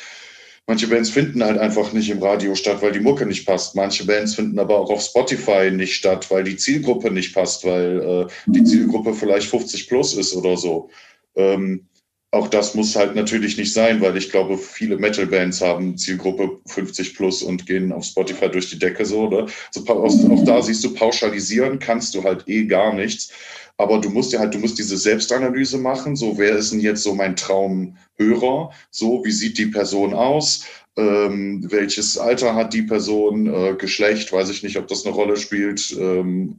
Manche 0.68 0.86
Bands 0.86 1.08
finden 1.08 1.42
halt 1.42 1.56
einfach 1.56 1.94
nicht 1.94 2.10
im 2.10 2.22
Radio 2.22 2.54
statt, 2.54 2.82
weil 2.82 2.92
die 2.92 3.00
Mucke 3.00 3.24
nicht 3.24 3.46
passt. 3.46 3.74
Manche 3.74 4.04
Bands 4.04 4.34
finden 4.34 4.58
aber 4.58 4.78
auch 4.78 4.90
auf 4.90 5.00
Spotify 5.00 5.70
nicht 5.70 5.94
statt, 5.94 6.30
weil 6.30 6.44
die 6.44 6.58
Zielgruppe 6.58 7.10
nicht 7.10 7.34
passt, 7.34 7.64
weil 7.64 8.02
äh, 8.28 8.32
die 8.44 8.62
Zielgruppe 8.64 9.14
vielleicht 9.14 9.48
50 9.48 9.88
plus 9.88 10.12
ist 10.12 10.36
oder 10.36 10.58
so. 10.58 10.90
Ähm, 11.36 11.88
auch 12.32 12.48
das 12.48 12.74
muss 12.74 12.94
halt 12.94 13.14
natürlich 13.14 13.56
nicht 13.56 13.72
sein, 13.72 14.02
weil 14.02 14.18
ich 14.18 14.30
glaube, 14.30 14.58
viele 14.58 14.98
Metal-Bands 14.98 15.62
haben 15.62 15.96
Zielgruppe 15.96 16.60
50 16.66 17.16
plus 17.16 17.42
und 17.42 17.64
gehen 17.64 17.90
auf 17.90 18.04
Spotify 18.04 18.50
durch 18.50 18.68
die 18.68 18.78
Decke 18.78 19.06
so. 19.06 19.28
Oder? 19.28 19.46
Also 19.74 19.86
auch 19.86 20.44
da 20.44 20.60
siehst 20.60 20.84
du, 20.84 20.92
pauschalisieren 20.92 21.78
kannst 21.78 22.14
du 22.14 22.24
halt 22.24 22.46
eh 22.46 22.66
gar 22.66 22.92
nichts. 22.92 23.32
Aber 23.78 24.00
du 24.00 24.10
musst 24.10 24.32
ja 24.32 24.40
halt, 24.40 24.54
du 24.54 24.58
musst 24.58 24.78
diese 24.78 24.98
Selbstanalyse 24.98 25.78
machen. 25.78 26.16
So, 26.16 26.36
wer 26.36 26.56
ist 26.56 26.72
denn 26.72 26.80
jetzt 26.80 27.02
so 27.04 27.14
mein 27.14 27.36
Traumhörer? 27.36 28.72
So, 28.90 29.24
wie 29.24 29.30
sieht 29.30 29.56
die 29.56 29.66
Person 29.66 30.14
aus? 30.14 30.64
Ähm, 30.96 31.64
welches 31.70 32.18
Alter 32.18 32.56
hat 32.56 32.74
die 32.74 32.82
Person? 32.82 33.46
Äh, 33.46 33.76
Geschlecht, 33.76 34.32
weiß 34.32 34.50
ich 34.50 34.64
nicht, 34.64 34.76
ob 34.76 34.88
das 34.88 35.06
eine 35.06 35.14
Rolle 35.14 35.36
spielt. 35.36 35.96
Ähm, 35.98 36.58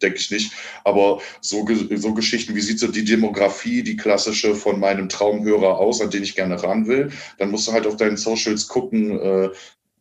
denke 0.00 0.18
ich 0.18 0.30
nicht. 0.30 0.52
Aber 0.84 1.20
so, 1.40 1.66
so 1.96 2.14
Geschichten, 2.14 2.54
wie 2.54 2.60
sieht 2.60 2.78
so 2.78 2.86
die 2.86 3.04
Demografie, 3.04 3.82
die 3.82 3.96
klassische 3.96 4.54
von 4.54 4.78
meinem 4.78 5.08
Traumhörer 5.08 5.78
aus, 5.78 6.00
an 6.00 6.10
den 6.10 6.22
ich 6.22 6.36
gerne 6.36 6.62
ran 6.62 6.86
will? 6.86 7.10
Dann 7.38 7.50
musst 7.50 7.66
du 7.66 7.72
halt 7.72 7.86
auf 7.86 7.96
deinen 7.96 8.16
Socials 8.16 8.68
gucken, 8.68 9.18
äh, 9.18 9.48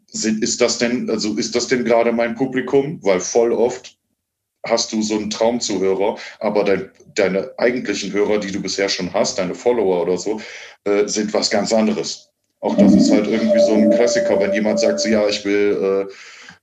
sind, 0.08 0.44
ist 0.44 0.62
das 0.62 0.78
denn, 0.78 1.10
also 1.10 1.36
ist 1.36 1.56
das 1.56 1.68
denn 1.68 1.84
gerade 1.84 2.12
mein 2.12 2.36
Publikum? 2.36 3.00
Weil 3.02 3.20
voll 3.20 3.52
oft 3.52 3.98
hast 4.66 4.94
du 4.94 5.02
so 5.02 5.16
einen 5.16 5.30
Traumzuhörer, 5.30 6.18
aber 6.40 6.64
dein, 6.64 6.90
deine 7.16 7.52
eigentlichen 7.58 8.14
Hörer, 8.14 8.40
die 8.40 8.52
du 8.52 8.62
bisher 8.62 8.90
schon 8.90 9.14
hast, 9.14 9.38
deine 9.40 9.56
Follower 9.56 10.02
oder 10.02 10.18
so, 10.18 10.42
äh, 10.86 11.08
sind 11.08 11.34
was 11.34 11.50
ganz 11.50 11.74
anderes. 11.74 12.30
Auch 12.62 12.78
das 12.78 12.94
ist 12.94 13.12
halt 13.12 13.28
irgendwie 13.28 13.60
so 13.60 13.74
ein 13.74 13.90
Klassiker, 13.92 14.40
wenn 14.40 14.54
jemand 14.54 14.80
sagt, 14.80 15.02
so, 15.02 15.10
ja, 15.10 15.28
ich 15.28 15.44
will, 15.44 16.08
äh, 16.08 16.14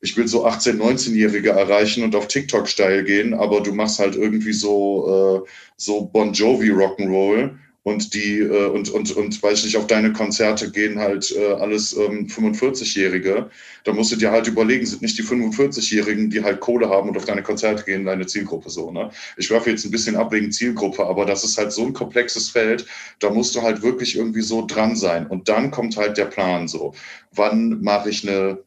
ich 0.00 0.16
will 0.16 0.26
so 0.26 0.46
18-, 0.46 0.78
19-Jährige 0.78 1.50
erreichen 1.50 2.02
und 2.02 2.16
auf 2.16 2.26
TikTok 2.26 2.68
steil 2.68 3.04
gehen, 3.04 3.34
aber 3.34 3.60
du 3.60 3.72
machst 3.72 3.98
halt 3.98 4.16
irgendwie 4.16 4.54
so, 4.54 5.44
äh, 5.44 5.50
so 5.76 6.06
Bon 6.06 6.32
Jovi 6.32 6.70
Rock'n'Roll 6.70 7.50
und 7.82 8.12
die 8.14 8.40
äh, 8.40 8.66
und 8.66 8.90
und 8.90 9.16
und 9.16 9.42
weiß 9.42 9.60
ich 9.60 9.64
nicht 9.64 9.76
auf 9.76 9.86
deine 9.86 10.12
Konzerte 10.12 10.70
gehen 10.70 10.98
halt 10.98 11.34
äh, 11.34 11.52
alles 11.54 11.96
ähm, 11.96 12.26
45-Jährige. 12.26 13.48
Da 13.84 13.92
musst 13.92 14.12
du 14.12 14.16
dir 14.16 14.30
halt 14.30 14.46
überlegen, 14.46 14.84
sind 14.84 15.02
nicht 15.02 15.16
die 15.18 15.22
45-Jährigen, 15.22 16.28
die 16.28 16.42
halt 16.42 16.60
Kohle 16.60 16.90
haben 16.90 17.08
und 17.08 17.16
auf 17.16 17.24
deine 17.24 17.42
Konzerte 17.42 17.84
gehen, 17.84 18.04
deine 18.04 18.26
Zielgruppe 18.26 18.68
so. 18.68 18.90
Ne? 18.90 19.10
Ich 19.38 19.50
werfe 19.50 19.70
jetzt 19.70 19.84
ein 19.84 19.90
bisschen 19.90 20.16
ab 20.16 20.32
wegen 20.32 20.52
Zielgruppe, 20.52 21.06
aber 21.06 21.24
das 21.24 21.42
ist 21.44 21.56
halt 21.56 21.72
so 21.72 21.86
ein 21.86 21.94
komplexes 21.94 22.50
Feld. 22.50 22.84
Da 23.18 23.30
musst 23.30 23.54
du 23.54 23.62
halt 23.62 23.82
wirklich 23.82 24.16
irgendwie 24.16 24.42
so 24.42 24.66
dran 24.66 24.94
sein. 24.96 25.26
Und 25.26 25.48
dann 25.48 25.70
kommt 25.70 25.96
halt 25.96 26.18
der 26.18 26.26
Plan 26.26 26.68
so. 26.68 26.94
Wann 27.32 27.80
mache 27.80 28.10
ich 28.10 28.28
eine 28.28 28.58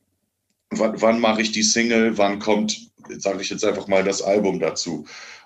wann, 0.79 1.01
wann 1.01 1.19
mache 1.19 1.41
ich 1.41 1.51
die 1.51 1.63
Single? 1.63 2.17
Wann 2.17 2.39
kommt, 2.39 2.91
sage 3.17 3.41
ich 3.41 3.49
jetzt 3.49 3.65
einfach 3.65 3.87
mal, 3.87 4.03
das 4.03 4.21
Album 4.21 4.59
dazu? 4.59 5.05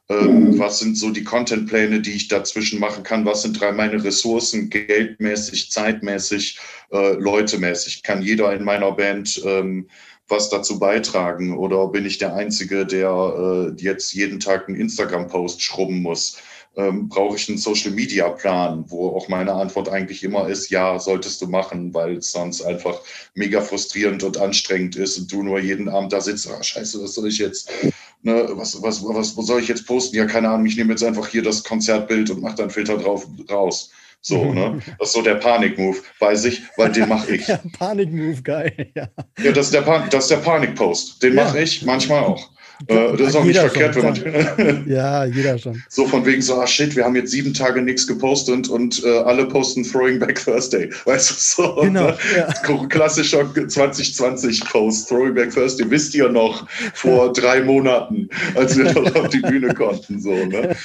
Ähm, 0.10 0.58
was 0.58 0.80
sind 0.80 0.98
so 0.98 1.10
die 1.10 1.24
Contentpläne, 1.24 2.00
die 2.02 2.14
ich 2.14 2.30
dazwischen 2.30 2.80
machen 2.80 3.04
kann? 3.04 3.26
Was 3.26 3.42
sind 3.42 3.60
drei 3.60 3.74
meine 3.74 4.04
Ressourcen, 4.04 4.70
geldmäßig, 4.70 5.70
zeitmäßig, 5.72 6.60
äh, 6.92 7.14
leutemäßig? 7.14 8.04
Kann 8.04 8.22
jeder 8.22 8.54
in 8.54 8.64
meiner 8.64 8.92
Band 8.94 9.42
ähm, 9.46 9.88
was 10.30 10.50
dazu 10.50 10.80
beitragen? 10.80 11.58
Oder 11.58 11.88
bin 11.88 12.06
ich 12.06 12.18
der 12.20 12.34
Einzige, 12.36 12.86
der 12.86 13.10
äh, 13.10 13.82
jetzt 13.82 14.14
jeden 14.14 14.40
Tag 14.40 14.68
einen 14.68 14.80
Instagram-Post 14.80 15.62
schrubben 15.62 16.02
muss? 16.02 16.38
Ähm, 16.78 17.10
brauche 17.10 17.36
ich 17.36 17.50
einen 17.50 17.58
Social-Media-Plan, 17.58 18.86
wo 18.88 19.10
auch 19.10 19.28
meine 19.28 19.54
Antwort 19.54 19.90
eigentlich 19.90 20.24
immer 20.24 20.48
ist, 20.48 20.70
ja, 20.70 21.00
solltest 21.00 21.42
du 21.42 21.48
machen, 21.48 21.92
weil 21.94 22.18
es 22.18 22.32
sonst 22.32 22.62
einfach 22.62 23.02
mega 23.34 23.62
frustrierend 23.62 24.24
und 24.24 24.38
anstrengend 24.38 24.96
ist 24.96 25.18
und 25.18 25.32
du 25.32 25.42
nur 25.42 25.60
jeden 25.60 25.90
Abend 25.90 26.14
da 26.14 26.22
sitzt, 26.22 26.48
ah, 26.48 26.62
scheiße, 26.62 27.02
was 27.02 27.16
soll 27.16 27.30
ich 27.30 27.40
jetzt 27.40 27.72
Ne, 28.24 28.50
was, 28.54 28.82
was, 28.82 29.04
was, 29.04 29.38
was 29.38 29.46
soll 29.46 29.62
ich 29.62 29.68
jetzt 29.68 29.86
posten? 29.86 30.16
Ja, 30.16 30.26
keine 30.26 30.50
Ahnung, 30.50 30.66
ich 30.66 30.76
nehme 30.76 30.92
jetzt 30.92 31.04
einfach 31.04 31.28
hier 31.28 31.44
das 31.44 31.64
Konzertbild 31.64 32.30
und 32.30 32.42
mache 32.42 32.56
dann 32.56 32.70
Filter 32.70 32.98
drauf 32.98 33.28
raus. 33.50 33.92
So, 34.22 34.46
ne? 34.54 34.82
Das 35.00 35.10
ist 35.10 35.14
so 35.14 35.22
der 35.22 35.36
Panik-Move, 35.36 35.98
weiß 36.20 36.46
ich, 36.46 36.64
weil 36.76 36.92
den 36.92 37.08
mache 37.08 37.32
ich. 37.36 37.48
ja, 37.48 37.60
Panik-Move, 37.78 38.42
geil, 38.42 38.92
ja. 38.96 39.08
Ja, 39.40 39.52
das 39.52 39.68
ist 39.68 39.74
der, 39.74 39.82
Pan 39.82 40.10
das 40.10 40.26
ist 40.26 40.32
der 40.32 40.38
Panik-Post. 40.38 41.22
Den 41.24 41.36
ja. 41.36 41.44
mache 41.44 41.62
ich 41.62 41.84
manchmal 41.84 42.24
auch. 42.24 42.50
Äh, 42.86 43.18
das 43.18 43.30
ist 43.30 43.36
auch 43.36 43.44
nicht 43.44 43.60
verkehrt, 43.60 43.96
wenn 43.96 44.04
man. 44.04 44.88
ja, 44.88 45.26
jeder 45.26 45.58
schon. 45.58 45.82
So 45.90 46.06
von 46.06 46.26
wegen 46.26 46.42
so, 46.42 46.56
ah 46.56 46.68
shit, 46.68 46.96
wir 46.96 47.06
haben 47.06 47.16
jetzt 47.16 47.32
sieben 47.32 47.54
Tage 47.54 47.82
nichts 47.82 48.06
gepostet 48.06 48.70
und 48.70 49.04
äh, 49.04 49.20
alle 49.20 49.48
posten 49.48 49.84
Throwing 49.84 50.20
Back 50.20 50.44
Thursday. 50.44 50.90
Weißt 51.06 51.32
du 51.32 51.36
so? 51.36 51.76
Genau. 51.82 52.08
Ne? 52.08 52.18
Ja. 52.36 52.88
Klassischer 52.88 53.42
2020-Post, 53.42 55.10
Throwing 55.10 55.34
Back 55.34 55.54
Thursday. 55.54 55.90
Wisst 55.90 56.14
ihr 56.14 56.30
noch 56.30 56.68
vor 56.94 57.34
drei 57.34 57.62
Monaten, 57.62 58.30
als 58.56 58.78
wir 58.78 58.94
noch 58.94 59.16
auf 59.16 59.30
die 59.30 59.40
Bühne 59.40 59.74
konnten. 59.74 60.22
So, 60.22 60.34
ne? 60.34 60.76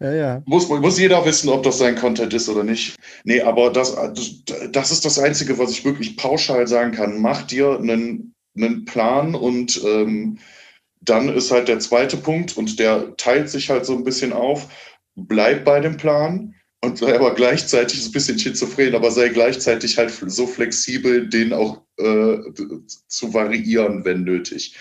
ja, 0.00 0.12
ja. 0.12 0.42
Muss, 0.46 0.68
muss 0.68 0.98
jeder 0.98 1.24
wissen, 1.24 1.48
ob 1.48 1.62
das 1.62 1.78
sein 1.78 1.94
Content 1.94 2.34
ist 2.34 2.48
oder 2.48 2.64
nicht. 2.64 2.96
Nee, 3.24 3.40
aber 3.42 3.70
das, 3.70 3.96
das 4.72 4.90
ist 4.90 5.04
das 5.04 5.18
Einzige, 5.18 5.58
was 5.58 5.70
ich 5.70 5.84
wirklich 5.84 6.16
pauschal 6.16 6.66
sagen 6.66 6.92
kann. 6.92 7.20
Mach 7.20 7.42
dir 7.42 7.78
einen, 7.78 8.34
einen 8.56 8.84
Plan 8.84 9.34
und 9.34 9.80
ähm, 9.84 10.38
dann 11.04 11.28
ist 11.34 11.50
halt 11.50 11.68
der 11.68 11.80
zweite 11.80 12.16
Punkt 12.16 12.56
und 12.56 12.78
der 12.78 13.16
teilt 13.16 13.50
sich 13.50 13.70
halt 13.70 13.84
so 13.84 13.94
ein 13.94 14.04
bisschen 14.04 14.32
auf. 14.32 14.68
Bleib 15.14 15.64
bei 15.64 15.80
dem 15.80 15.96
Plan 15.96 16.54
und 16.80 16.98
sei 16.98 17.14
aber 17.14 17.34
gleichzeitig 17.34 17.98
ist 17.98 18.06
ein 18.06 18.12
bisschen 18.12 18.38
schizophren, 18.38 18.94
aber 18.94 19.10
sei 19.10 19.28
gleichzeitig 19.28 19.98
halt 19.98 20.10
so 20.10 20.46
flexibel, 20.46 21.28
den 21.28 21.52
auch 21.52 21.82
äh, 21.98 22.38
zu 23.08 23.34
variieren, 23.34 24.04
wenn 24.04 24.22
nötig. 24.22 24.76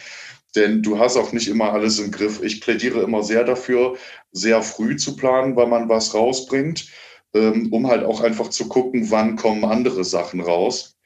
Denn 0.55 0.83
du 0.83 0.99
hast 0.99 1.17
auch 1.17 1.31
nicht 1.31 1.47
immer 1.47 1.73
alles 1.73 1.99
im 1.99 2.11
Griff. 2.11 2.41
Ich 2.43 2.61
plädiere 2.61 3.01
immer 3.01 3.23
sehr 3.23 3.43
dafür, 3.43 3.97
sehr 4.31 4.61
früh 4.61 4.97
zu 4.97 5.15
planen, 5.15 5.55
weil 5.55 5.67
man 5.67 5.89
was 5.89 6.13
rausbringt, 6.13 6.87
ähm, 7.33 7.71
um 7.71 7.87
halt 7.87 8.03
auch 8.03 8.21
einfach 8.21 8.49
zu 8.49 8.67
gucken, 8.67 9.09
wann 9.09 9.37
kommen 9.37 9.65
andere 9.65 10.03
Sachen 10.03 10.41
raus 10.41 10.97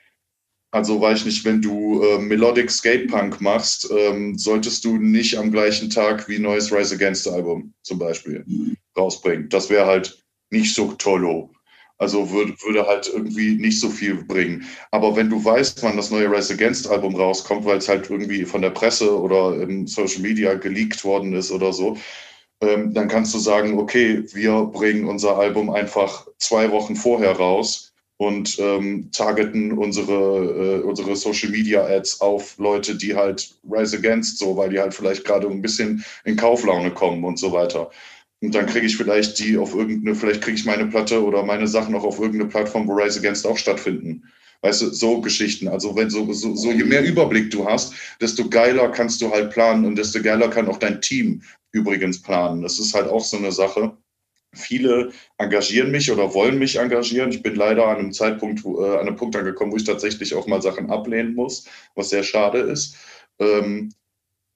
Also 0.76 1.00
weiß 1.00 1.20
ich 1.20 1.26
nicht, 1.26 1.46
wenn 1.46 1.62
du 1.62 2.04
äh, 2.04 2.20
Melodic 2.20 2.70
Skate 2.70 3.10
Punk 3.10 3.40
machst, 3.40 3.90
ähm, 3.98 4.38
solltest 4.38 4.84
du 4.84 4.98
nicht 4.98 5.38
am 5.38 5.50
gleichen 5.50 5.90
Tag 5.90 6.28
wie 6.28 6.38
neues 6.38 6.70
Rise 6.70 6.96
Against 6.96 7.30
Album 7.30 7.74
zum 7.82 7.98
Beispiel 7.98 8.44
mhm. 8.46 8.76
rausbringen. 8.98 9.48
Das 9.48 9.70
wäre 9.70 9.86
halt 9.86 10.22
nicht 10.50 10.76
so 10.76 10.92
tollo. 10.92 11.50
Also 11.98 12.30
würde, 12.30 12.56
würde 12.66 12.86
halt 12.88 13.08
irgendwie 13.08 13.56
nicht 13.56 13.80
so 13.80 13.88
viel 13.88 14.16
bringen. 14.26 14.66
Aber 14.92 15.16
wenn 15.16 15.30
du 15.30 15.46
weißt, 15.46 15.82
wann 15.82 15.96
das 15.96 16.12
neue 16.12 16.30
Rise 16.30 16.56
Against 16.56 16.90
Album 16.90 17.16
rauskommt, 17.16 17.64
weil 17.64 17.78
es 17.78 17.88
halt 17.88 18.10
irgendwie 18.10 18.44
von 18.44 18.62
der 18.62 18.72
Presse 18.72 19.18
oder 19.18 19.58
im 19.62 19.88
Social 19.88 20.24
Media 20.24 20.56
geleakt 20.56 21.06
worden 21.06 21.32
ist 21.32 21.52
oder 21.52 21.72
so, 21.72 21.96
ähm, 22.60 22.94
dann 22.94 23.08
kannst 23.08 23.34
du 23.34 23.40
sagen, 23.40 23.80
okay, 23.80 24.26
wir 24.34 24.66
bringen 24.66 25.06
unser 25.06 25.38
Album 25.38 25.70
einfach 25.70 26.28
zwei 26.38 26.70
Wochen 26.72 26.98
vorher 26.98 27.32
raus 27.32 27.95
und 28.18 28.58
ähm, 28.60 29.10
targeten 29.12 29.74
unsere, 29.74 30.14
äh, 30.14 30.82
unsere 30.84 31.16
Social 31.16 31.50
Media 31.50 31.86
Ads 31.86 32.22
auf 32.22 32.58
Leute, 32.58 32.96
die 32.96 33.16
halt 33.16 33.56
Rise 33.70 33.98
Against 33.98 34.38
so, 34.38 34.56
weil 34.56 34.70
die 34.70 34.80
halt 34.80 34.94
vielleicht 34.94 35.26
gerade 35.26 35.48
ein 35.48 35.62
bisschen 35.62 36.04
in 36.24 36.38
Kauflaune 36.38 36.92
kommen 36.92 37.24
und 37.26 37.38
so 37.38 37.52
weiter. 37.52 37.92
Und 38.42 38.56
dann 38.56 38.68
kriege 38.68 38.86
ich 38.86 38.96
vielleicht 38.96 39.40
die 39.40 39.58
auf 39.58 39.74
irgendeine, 39.74 40.16
vielleicht 40.16 40.42
kriege 40.42 40.56
ich 40.56 40.66
meine 40.66 40.86
Platte 40.86 41.24
oder 41.24 41.44
meine 41.44 41.68
Sachen 41.68 41.96
auch 41.96 42.04
auf 42.04 42.20
irgendeine 42.20 42.50
Plattform, 42.50 42.88
wo 42.88 42.94
Rise 42.94 43.20
Against 43.20 43.46
auch 43.46 43.58
stattfinden. 43.58 44.24
Weißt 44.62 44.82
du, 44.82 44.90
so 44.92 45.22
Geschichten. 45.22 45.68
Also 45.68 45.96
wenn 45.96 46.10
so, 46.10 46.32
so, 46.32 46.56
so, 46.56 46.72
je 46.72 46.84
mehr 46.84 47.04
Überblick 47.04 47.52
du 47.52 47.68
hast, 47.68 47.94
desto 48.22 48.50
geiler 48.50 48.90
kannst 48.90 49.22
du 49.22 49.32
halt 49.32 49.52
planen 49.52 49.86
und 49.86 49.96
desto 49.98 50.22
geiler 50.22 50.50
kann 50.50 50.68
auch 50.68 50.78
dein 50.80 51.02
Team 51.02 51.42
übrigens 51.72 52.22
planen. 52.22 52.62
Das 52.62 52.80
ist 52.80 52.94
halt 52.94 53.10
auch 53.10 53.24
so 53.24 53.38
eine 53.38 53.52
Sache. 53.52 53.96
Viele 54.56 55.12
engagieren 55.38 55.92
mich 55.92 56.12
oder 56.12 56.34
wollen 56.34 56.58
mich 56.58 56.78
engagieren. 56.78 57.32
Ich 57.32 57.44
bin 57.44 57.56
leider 57.56 57.88
an 57.88 57.98
einem 57.98 58.12
Zeitpunkt, 58.12 58.66
äh, 58.66 58.70
an 58.70 59.08
einem 59.08 59.16
Punkt 59.16 59.36
angekommen, 59.36 59.72
wo 59.72 59.78
ich 59.78 59.84
tatsächlich 59.84 60.34
auch 60.36 60.48
mal 60.48 60.62
Sachen 60.62 60.90
ablehnen 60.90 61.36
muss, 61.36 61.68
was 61.96 62.10
sehr 62.10 62.24
schade 62.24 62.60
ist. 62.60 62.96
Ähm, 63.40 63.92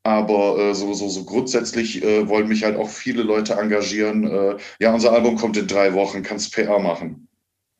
aber 0.04 0.58
äh, 0.58 0.76
so, 0.76 0.94
so, 0.94 1.10
so 1.10 1.26
grundsätzlich 1.26 2.04
äh, 2.04 2.28
wollen 2.28 2.48
mich 2.48 2.64
halt 2.64 2.78
auch 2.78 2.90
viele 2.90 3.24
Leute 3.24 3.54
engagieren. 3.54 4.26
Äh, 4.26 4.58
ja, 4.80 4.94
unser 4.94 5.12
Album 5.12 5.36
kommt 5.36 5.58
in 5.58 5.68
drei 5.68 5.94
Wochen, 5.94 6.24
kannst 6.24 6.54
PR 6.54 6.80
machen. 6.80 7.28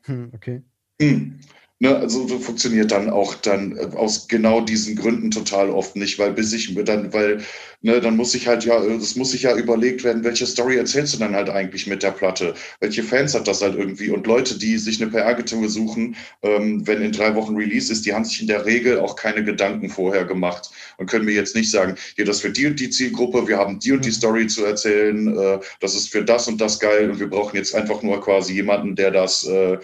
Hm, 0.04 0.30
okay. 0.34 0.62
Hm. 1.00 1.40
Ne, 1.82 1.96
also 1.96 2.28
funktioniert 2.28 2.90
dann 2.90 3.08
auch 3.08 3.34
dann 3.36 3.74
äh, 3.74 3.96
aus 3.96 4.28
genau 4.28 4.60
diesen 4.60 4.96
Gründen 4.96 5.30
total 5.30 5.70
oft 5.70 5.96
nicht, 5.96 6.18
weil 6.18 6.32
bis 6.34 6.52
ich 6.52 6.74
dann, 6.84 7.10
weil, 7.14 7.40
ne, 7.80 8.02
dann 8.02 8.18
muss 8.18 8.34
ich 8.34 8.46
halt 8.46 8.66
ja, 8.66 8.84
es 8.84 9.16
muss 9.16 9.30
sich 9.30 9.44
ja 9.44 9.56
überlegt 9.56 10.04
werden, 10.04 10.22
welche 10.22 10.44
Story 10.44 10.76
erzählst 10.76 11.14
du 11.14 11.18
dann 11.18 11.34
halt 11.34 11.48
eigentlich 11.48 11.86
mit 11.86 12.02
der 12.02 12.10
Platte? 12.10 12.52
Welche 12.80 13.02
Fans 13.02 13.34
hat 13.34 13.48
das 13.48 13.62
halt 13.62 13.76
irgendwie? 13.76 14.10
Und 14.10 14.26
Leute, 14.26 14.58
die 14.58 14.76
sich 14.76 15.00
eine 15.00 15.10
PR-Agentur 15.10 15.70
suchen, 15.70 16.16
ähm, 16.42 16.86
wenn 16.86 17.00
in 17.00 17.12
drei 17.12 17.34
Wochen 17.34 17.56
Release 17.56 17.90
ist, 17.90 18.04
die 18.04 18.12
haben 18.12 18.26
sich 18.26 18.42
in 18.42 18.48
der 18.48 18.66
Regel 18.66 19.00
auch 19.00 19.16
keine 19.16 19.42
Gedanken 19.42 19.88
vorher 19.88 20.26
gemacht 20.26 20.70
und 20.98 21.08
können 21.08 21.24
mir 21.24 21.34
jetzt 21.34 21.56
nicht 21.56 21.70
sagen, 21.70 21.94
hier, 22.14 22.26
das 22.26 22.42
für 22.42 22.50
die 22.50 22.66
und 22.66 22.78
die 22.78 22.90
Zielgruppe, 22.90 23.48
wir 23.48 23.56
haben 23.56 23.78
die 23.78 23.92
und 23.92 24.04
die 24.04 24.10
mhm. 24.10 24.14
Story 24.14 24.46
zu 24.48 24.66
erzählen, 24.66 25.34
äh, 25.34 25.58
das 25.80 25.94
ist 25.94 26.12
für 26.12 26.22
das 26.26 26.46
und 26.46 26.60
das 26.60 26.78
geil 26.78 27.10
und 27.10 27.20
wir 27.20 27.30
brauchen 27.30 27.56
jetzt 27.56 27.74
einfach 27.74 28.02
nur 28.02 28.20
quasi 28.20 28.52
jemanden, 28.52 28.96
der 28.96 29.12
das 29.12 29.46
äh, 29.46 29.78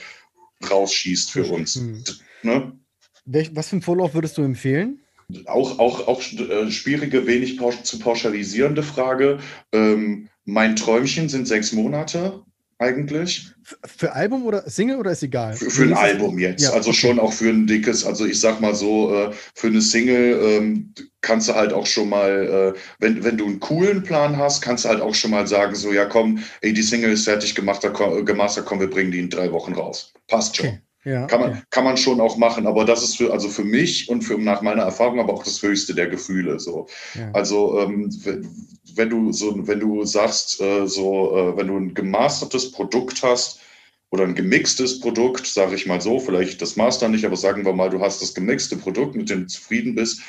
rausschießt 0.68 1.30
für 1.30 1.44
uns. 1.44 1.76
Mhm. 1.76 2.04
Ne? 2.42 2.72
Was 3.24 3.68
für 3.68 3.72
einen 3.72 3.82
Vorlauf 3.82 4.14
würdest 4.14 4.38
du 4.38 4.42
empfehlen? 4.42 5.00
Auch, 5.46 5.80
auch, 5.80 6.06
auch 6.06 6.22
äh, 6.22 6.70
schwierige, 6.70 7.26
wenig 7.26 7.58
zu 7.82 7.98
pauschalisierende 7.98 8.84
Frage. 8.84 9.40
Ähm, 9.72 10.28
mein 10.44 10.76
Träumchen 10.76 11.28
sind 11.28 11.48
sechs 11.48 11.72
Monate 11.72 12.45
eigentlich. 12.78 13.50
Für 13.84 14.12
Album 14.12 14.44
oder 14.44 14.68
Single 14.68 14.98
oder 14.98 15.12
ist 15.12 15.22
egal? 15.22 15.54
Für, 15.54 15.70
für 15.70 15.82
ein 15.84 15.94
Album 15.94 16.38
jetzt. 16.38 16.62
Ja, 16.62 16.70
also 16.70 16.92
schon 16.92 17.18
auch 17.18 17.32
für 17.32 17.48
ein 17.48 17.66
dickes, 17.66 18.04
also 18.04 18.26
ich 18.26 18.38
sag 18.40 18.60
mal 18.60 18.74
so, 18.74 19.14
äh, 19.14 19.32
für 19.54 19.68
eine 19.68 19.80
Single 19.80 20.40
ähm, 20.42 20.94
kannst 21.20 21.48
du 21.48 21.54
halt 21.54 21.72
auch 21.72 21.86
schon 21.86 22.08
mal, 22.08 22.74
äh, 22.76 22.78
wenn, 22.98 23.24
wenn 23.24 23.38
du 23.38 23.46
einen 23.46 23.60
coolen 23.60 24.02
Plan 24.02 24.36
hast, 24.36 24.60
kannst 24.62 24.84
du 24.84 24.90
halt 24.90 25.00
auch 25.00 25.14
schon 25.14 25.30
mal 25.30 25.46
sagen, 25.46 25.74
so, 25.74 25.92
ja 25.92 26.04
komm, 26.04 26.42
ey, 26.60 26.72
die 26.72 26.82
Single 26.82 27.12
ist 27.12 27.24
fertig 27.24 27.54
gemacht, 27.54 27.80
gemastert, 28.24 28.66
komm, 28.66 28.80
wir 28.80 28.90
bringen 28.90 29.10
die 29.10 29.20
in 29.20 29.30
drei 29.30 29.50
Wochen 29.52 29.72
raus. 29.72 30.12
Passt 30.28 30.56
schon. 30.56 30.66
Okay. 30.66 30.80
Ja, 31.06 31.26
kann, 31.28 31.40
man, 31.40 31.50
okay. 31.50 31.62
kann 31.70 31.84
man 31.84 31.96
schon 31.96 32.20
auch 32.20 32.36
machen, 32.36 32.66
aber 32.66 32.84
das 32.84 33.04
ist 33.04 33.16
für, 33.16 33.32
also 33.32 33.48
für 33.48 33.62
mich 33.62 34.08
und 34.08 34.22
für, 34.22 34.36
nach 34.38 34.60
meiner 34.60 34.82
Erfahrung 34.82 35.20
aber 35.20 35.34
auch 35.34 35.44
das 35.44 35.62
höchste 35.62 35.94
der 35.94 36.08
Gefühle. 36.08 36.58
So. 36.58 36.88
Ja. 37.14 37.30
Also 37.32 37.78
ähm, 37.78 38.10
wenn 38.96 39.10
du 39.10 39.30
so, 39.30 39.68
wenn 39.68 39.78
du 39.78 40.04
sagst, 40.04 40.60
äh, 40.60 40.88
so, 40.88 41.36
äh, 41.36 41.56
wenn 41.56 41.68
du 41.68 41.76
ein 41.76 41.94
gemastertes 41.94 42.72
Produkt 42.72 43.22
hast 43.22 43.60
oder 44.10 44.24
ein 44.24 44.34
gemixtes 44.34 44.98
Produkt, 44.98 45.46
sage 45.46 45.76
ich 45.76 45.86
mal 45.86 46.00
so, 46.00 46.18
vielleicht 46.18 46.60
das 46.60 46.74
Master 46.74 47.08
nicht, 47.08 47.24
aber 47.24 47.36
sagen 47.36 47.64
wir 47.64 47.72
mal, 47.72 47.88
du 47.88 48.00
hast 48.00 48.20
das 48.20 48.34
gemixte 48.34 48.76
Produkt, 48.76 49.14
mit 49.14 49.30
dem 49.30 49.42
du 49.42 49.46
zufrieden 49.46 49.94
bist, 49.94 50.22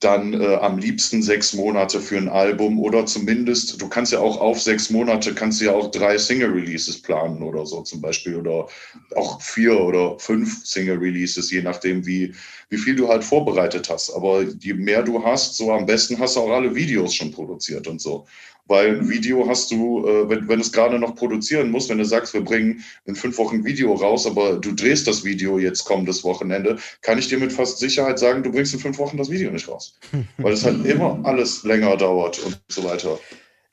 dann 0.00 0.32
äh, 0.40 0.54
am 0.56 0.78
liebsten 0.78 1.22
sechs 1.22 1.52
Monate 1.54 2.00
für 2.00 2.16
ein 2.16 2.28
Album 2.28 2.78
oder 2.78 3.06
zumindest, 3.06 3.80
du 3.80 3.88
kannst 3.88 4.12
ja 4.12 4.20
auch 4.20 4.40
auf 4.40 4.62
sechs 4.62 4.90
Monate, 4.90 5.34
kannst 5.34 5.60
du 5.60 5.64
ja 5.64 5.72
auch 5.72 5.90
drei 5.90 6.16
Single-Releases 6.16 7.02
planen 7.02 7.42
oder 7.42 7.66
so 7.66 7.82
zum 7.82 8.00
Beispiel 8.00 8.36
oder 8.36 8.68
auch 9.16 9.42
vier 9.42 9.78
oder 9.80 10.18
fünf 10.18 10.64
Single-Releases, 10.64 11.50
je 11.50 11.62
nachdem, 11.62 12.06
wie, 12.06 12.34
wie 12.68 12.78
viel 12.78 12.94
du 12.94 13.08
halt 13.08 13.24
vorbereitet 13.24 13.90
hast. 13.90 14.10
Aber 14.10 14.42
je 14.42 14.74
mehr 14.74 15.02
du 15.02 15.24
hast, 15.24 15.56
so 15.56 15.72
am 15.72 15.86
besten 15.86 16.18
hast 16.18 16.36
du 16.36 16.40
auch 16.40 16.50
alle 16.50 16.74
Videos 16.74 17.14
schon 17.14 17.32
produziert 17.32 17.88
und 17.88 18.00
so. 18.00 18.26
Weil 18.68 18.98
ein 18.98 19.08
Video 19.08 19.48
hast 19.48 19.70
du, 19.70 20.06
äh, 20.06 20.28
wenn, 20.28 20.46
wenn 20.46 20.60
es 20.60 20.72
gerade 20.72 20.98
noch 20.98 21.14
produzieren 21.14 21.70
muss, 21.70 21.88
wenn 21.88 21.98
du 21.98 22.04
sagst, 22.04 22.34
wir 22.34 22.42
bringen 22.42 22.84
in 23.06 23.16
fünf 23.16 23.38
Wochen 23.38 23.56
ein 23.56 23.64
Video 23.64 23.94
raus, 23.94 24.26
aber 24.26 24.56
du 24.56 24.72
drehst 24.72 25.06
das 25.06 25.24
Video 25.24 25.58
jetzt 25.58 25.84
kommendes 25.84 26.22
Wochenende, 26.22 26.78
kann 27.00 27.18
ich 27.18 27.28
dir 27.28 27.38
mit 27.38 27.52
fast 27.52 27.78
Sicherheit 27.78 28.18
sagen, 28.18 28.42
du 28.42 28.52
bringst 28.52 28.74
in 28.74 28.80
fünf 28.80 28.98
Wochen 28.98 29.16
das 29.16 29.30
Video 29.30 29.50
nicht 29.50 29.68
raus. 29.68 29.98
Weil 30.36 30.52
es 30.52 30.64
halt 30.64 30.84
immer 30.84 31.18
alles 31.24 31.64
länger 31.64 31.96
dauert 31.96 32.38
und 32.44 32.60
so 32.68 32.84
weiter. 32.84 33.18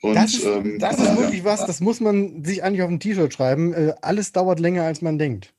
Und, 0.02 0.14
das 0.14 0.34
ist, 0.34 0.44
ähm, 0.44 0.78
das 0.78 0.98
ist 0.98 1.16
wirklich 1.16 1.44
was, 1.44 1.66
das 1.66 1.80
muss 1.80 2.00
man 2.00 2.44
sich 2.44 2.62
eigentlich 2.62 2.82
auf 2.82 2.90
ein 2.90 3.00
T-Shirt 3.00 3.32
schreiben. 3.32 3.72
Äh, 3.72 3.94
alles 4.02 4.32
dauert 4.32 4.60
länger, 4.60 4.84
als 4.84 5.02
man 5.02 5.18
denkt. 5.18 5.52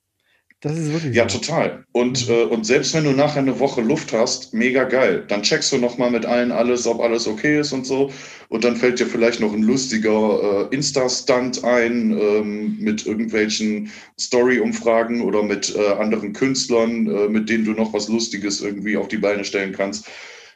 Das 0.62 0.76
ist 0.76 0.92
wirklich. 0.92 1.16
Ja, 1.16 1.30
so. 1.30 1.38
total. 1.38 1.86
Und, 1.92 2.28
mhm. 2.28 2.34
äh, 2.34 2.44
und 2.44 2.66
selbst 2.66 2.94
wenn 2.96 3.04
du 3.04 3.12
nachher 3.12 3.42
eine 3.42 3.60
Woche 3.60 3.82
Luft 3.82 4.12
hast, 4.12 4.54
mega 4.56 4.86
geil. 4.86 5.24
Dann 5.28 5.44
checkst 5.44 5.72
du 5.72 5.78
nochmal 5.78 6.10
mit 6.10 6.26
allen 6.26 6.52
alles, 6.52 6.88
ob 6.88 7.00
alles 7.00 7.28
okay 7.28 7.60
ist 7.60 7.74
und 7.74 7.86
so. 7.86 8.12
Und 8.50 8.64
dann 8.64 8.76
fällt 8.76 9.00
dir 9.00 9.06
vielleicht 9.06 9.40
noch 9.40 9.54
ein 9.54 9.62
lustiger 9.62 10.70
äh, 10.72 10.76
Insta-Stunt 10.76 11.64
ein 11.64 12.18
ähm, 12.20 12.78
mit 12.80 13.06
irgendwelchen 13.06 13.92
Story-Umfragen 14.20 15.22
oder 15.22 15.44
mit 15.44 15.76
äh, 15.76 15.94
anderen 15.94 16.34
Künstlern, 16.34 17.08
äh, 17.08 17.30
mit 17.30 17.50
denen 17.50 17.66
du 17.66 17.74
noch 17.74 17.94
was 17.94 18.08
Lustiges 18.08 18.62
irgendwie 18.62 18.98
auf 18.98 19.10
die 19.10 19.18
Beine 19.18 19.46
stellen 19.46 19.74
kannst. 19.74 20.08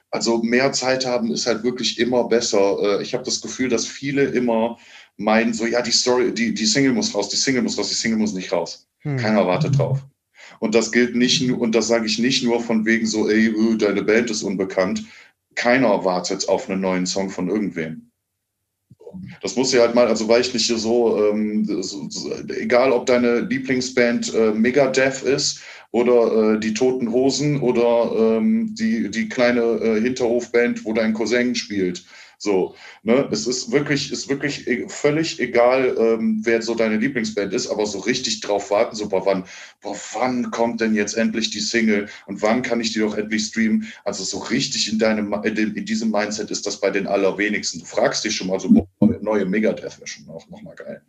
Also 0.09 0.41
mehr 0.43 0.73
Zeit 0.73 1.05
haben 1.05 1.31
ist 1.31 1.45
halt 1.45 1.63
wirklich 1.63 1.97
immer 1.99 2.27
besser. 2.27 2.99
Äh, 2.99 3.03
ich 3.03 3.13
habe 3.13 3.23
das 3.23 3.39
Gefühl, 3.39 3.69
dass 3.69 3.85
viele 3.85 4.23
immer 4.23 4.77
meinen, 5.23 5.53
so 5.53 5.65
ja, 5.65 5.81
die 5.81 5.91
Story, 5.91 6.33
die, 6.33 6.53
die 6.53 6.65
Single 6.65 6.93
muss 6.93 7.13
raus, 7.13 7.29
die 7.29 7.37
Single 7.37 7.61
muss 7.61 7.77
raus, 7.77 7.89
die 7.89 7.95
Single 7.95 8.19
muss 8.19 8.33
nicht 8.33 8.51
raus. 8.51 8.87
Hm. 8.99 9.17
Keiner 9.17 9.45
wartet 9.47 9.77
drauf. 9.77 9.99
Und 10.59 10.75
das 10.75 10.91
gilt 10.91 11.15
nicht, 11.15 11.49
und 11.51 11.73
das 11.73 11.87
sage 11.87 12.05
ich 12.05 12.19
nicht 12.19 12.43
nur 12.43 12.61
von 12.61 12.85
wegen 12.85 13.07
so, 13.07 13.29
ey, 13.29 13.47
öh, 13.47 13.77
deine 13.77 14.03
Band 14.03 14.29
ist 14.29 14.43
unbekannt. 14.43 15.03
Keiner 15.55 16.05
wartet 16.05 16.47
auf 16.47 16.69
einen 16.69 16.81
neuen 16.81 17.05
Song 17.05 17.29
von 17.29 17.49
irgendwem. 17.49 18.11
Das 19.41 19.55
muss 19.55 19.73
ja 19.73 19.81
halt 19.81 19.95
mal, 19.95 20.07
also 20.07 20.27
weil 20.27 20.41
ich 20.41 20.53
nicht 20.53 20.67
so, 20.67 21.29
ähm, 21.29 21.65
so, 21.65 22.07
so 22.09 22.31
egal 22.59 22.91
ob 22.91 23.05
deine 23.05 23.41
Lieblingsband 23.41 24.33
äh, 24.33 24.51
Megadeth 24.51 25.23
ist 25.23 25.61
oder 25.91 26.53
äh, 26.53 26.59
die 26.59 26.73
Toten 26.73 27.11
Hosen 27.11 27.59
oder 27.59 28.37
ähm, 28.37 28.73
die, 28.75 29.09
die 29.11 29.27
kleine 29.27 29.61
äh, 29.61 30.01
Hinterhofband, 30.01 30.85
wo 30.85 30.93
dein 30.93 31.13
Cousin 31.13 31.55
spielt. 31.55 32.05
So, 32.43 32.73
ne, 33.03 33.29
es 33.31 33.45
ist 33.45 33.71
wirklich, 33.71 34.11
ist 34.11 34.27
wirklich 34.27 34.67
e, 34.67 34.89
völlig 34.89 35.39
egal, 35.39 35.95
ähm, 35.99 36.41
wer 36.43 36.59
so 36.63 36.73
deine 36.73 36.97
Lieblingsband 36.97 37.53
ist, 37.53 37.67
aber 37.67 37.85
so 37.85 37.99
richtig 37.99 38.39
drauf 38.41 38.71
warten, 38.71 38.95
so, 38.95 39.09
boah, 39.09 39.23
wann, 39.27 39.45
boah, 39.79 39.95
wann 40.13 40.49
kommt 40.49 40.81
denn 40.81 40.95
jetzt 40.95 41.15
endlich 41.15 41.51
die 41.51 41.59
Single 41.59 42.09
und 42.25 42.41
wann 42.41 42.63
kann 42.63 42.81
ich 42.81 42.93
die 42.93 42.99
doch 42.99 43.15
endlich 43.15 43.45
streamen? 43.45 43.85
Also 44.05 44.23
so 44.23 44.39
richtig 44.39 44.91
in 44.91 44.97
deinem, 44.97 45.31
in, 45.43 45.53
dem, 45.53 45.75
in 45.75 45.85
diesem 45.85 46.09
Mindset 46.09 46.49
ist 46.49 46.65
das 46.65 46.81
bei 46.81 46.89
den 46.89 47.05
allerwenigsten. 47.05 47.81
Du 47.81 47.85
fragst 47.85 48.23
dich 48.25 48.35
schon 48.35 48.47
mal 48.47 48.59
so, 48.59 48.69
boah, 48.69 48.87
neue 49.21 49.45
Megadeth 49.45 49.99
wäre 49.99 50.07
schon 50.07 50.27
auch 50.27 50.49
nochmal 50.49 50.73
geil. 50.73 51.03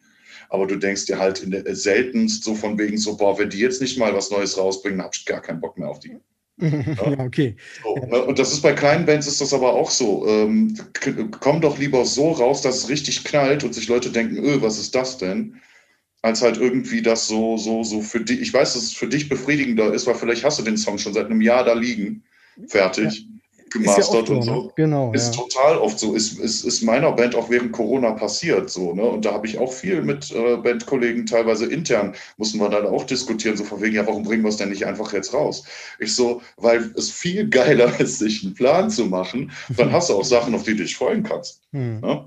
Aber 0.51 0.67
du 0.67 0.77
denkst 0.77 1.07
dir 1.07 1.19
halt 1.19 1.43
in 1.43 1.51
der, 1.51 1.75
seltenst 1.75 2.45
so 2.45 2.55
von 2.55 2.79
wegen 2.79 2.99
so, 2.99 3.17
boah, 3.17 3.39
wenn 3.39 3.49
die 3.49 3.59
jetzt 3.59 3.81
nicht 3.81 3.97
mal 3.97 4.15
was 4.15 4.31
Neues 4.31 4.59
rausbringen, 4.59 5.01
hab 5.01 5.17
ich 5.17 5.25
gar 5.25 5.41
keinen 5.41 5.61
Bock 5.61 5.79
mehr 5.79 5.89
auf 5.89 5.99
die. 5.99 6.19
Ja, 6.59 7.19
okay. 7.19 7.57
So, 7.83 7.97
ne? 7.97 8.25
Und 8.25 8.39
das 8.39 8.53
ist 8.53 8.61
bei 8.61 8.73
kleinen 8.73 9.07
Bands 9.07 9.27
ist 9.27 9.41
das 9.41 9.53
aber 9.53 9.73
auch 9.73 9.91
so. 9.91 10.27
Ähm, 10.27 10.77
komm 11.41 11.61
doch 11.61 11.79
lieber 11.79 12.05
so 12.05 12.33
raus, 12.33 12.63
dass 12.63 12.77
es 12.77 12.89
richtig 12.89 13.25
knallt 13.25 13.65
und 13.65 13.75
sich 13.75 13.89
Leute 13.89 14.11
denken, 14.11 14.37
öh, 14.37 14.61
was 14.61 14.79
ist 14.79 14.95
das 14.95 15.19
denn? 15.19 15.61
Als 16.21 16.43
halt 16.43 16.59
irgendwie 16.59 17.03
das 17.03 17.27
so, 17.27 17.57
so, 17.57 17.83
so 17.83 18.01
für 18.01 18.21
dich. 18.21 18.41
Ich 18.41 18.55
weiß, 18.55 18.75
dass 18.75 18.83
es 18.85 18.93
für 18.93 19.09
dich 19.09 19.29
befriedigender 19.29 19.93
ist, 19.93 20.07
weil 20.07 20.15
vielleicht 20.15 20.45
hast 20.45 20.59
du 20.59 20.63
den 20.63 20.77
Song 20.77 20.99
schon 20.99 21.15
seit 21.15 21.27
einem 21.27 21.41
Jahr 21.41 21.65
da 21.65 21.73
liegen. 21.73 22.23
Fertig. 22.69 23.27
Gemastert 23.73 24.29
ja 24.29 24.35
und 24.35 24.43
so. 24.43 24.55
so. 24.55 24.63
Ne? 24.63 24.71
Genau. 24.77 25.13
Ist 25.13 25.35
ja. 25.35 25.43
total 25.43 25.79
oft 25.79 25.99
so. 25.99 26.15
Ist, 26.15 26.39
ist, 26.39 26.65
ist 26.65 26.83
meiner 26.83 27.13
Band 27.13 27.35
auch 27.35 27.51
während 27.51 27.73
Corona 27.73 28.13
passiert. 28.13 28.71
So, 28.71 28.95
ne? 28.95 29.03
Und 29.03 29.25
da 29.25 29.33
habe 29.33 29.47
ich 29.47 29.59
auch 29.59 29.73
viel 29.73 30.03
mit 30.03 30.31
äh, 30.31 30.57
Bandkollegen, 30.57 31.27
teilweise 31.27 31.67
intern, 31.67 32.15
mussten 32.37 32.59
wir 32.59 32.69
dann 32.69 32.87
auch 32.87 33.05
diskutieren, 33.05 33.57
so 33.57 33.65
von 33.65 33.81
wegen, 33.81 33.97
ja, 33.97 34.07
warum 34.07 34.23
bringen 34.23 34.43
wir 34.43 34.49
es 34.49 34.57
denn 34.57 34.71
nicht 34.71 34.87
einfach 34.87 35.13
jetzt 35.13 35.33
raus? 35.35 35.65
Ich 35.99 36.15
so, 36.15 36.43
weil 36.57 36.93
es 36.97 37.11
viel 37.11 37.49
geiler 37.49 37.99
ist, 38.01 38.19
sich 38.19 38.45
einen 38.45 38.55
Plan 38.55 38.91
zu 38.91 39.07
machen, 39.07 39.53
dann 39.77 39.93
hast 39.93 40.11
du 40.11 40.15
auch 40.15 40.25
Sachen, 40.25 40.55
auf 40.55 40.63
die 40.63 40.77
du 40.77 40.83
dich 40.83 40.97
freuen 40.97 41.23
kannst. 41.23 41.61
Hm. 41.73 42.01
Ne? 42.01 42.25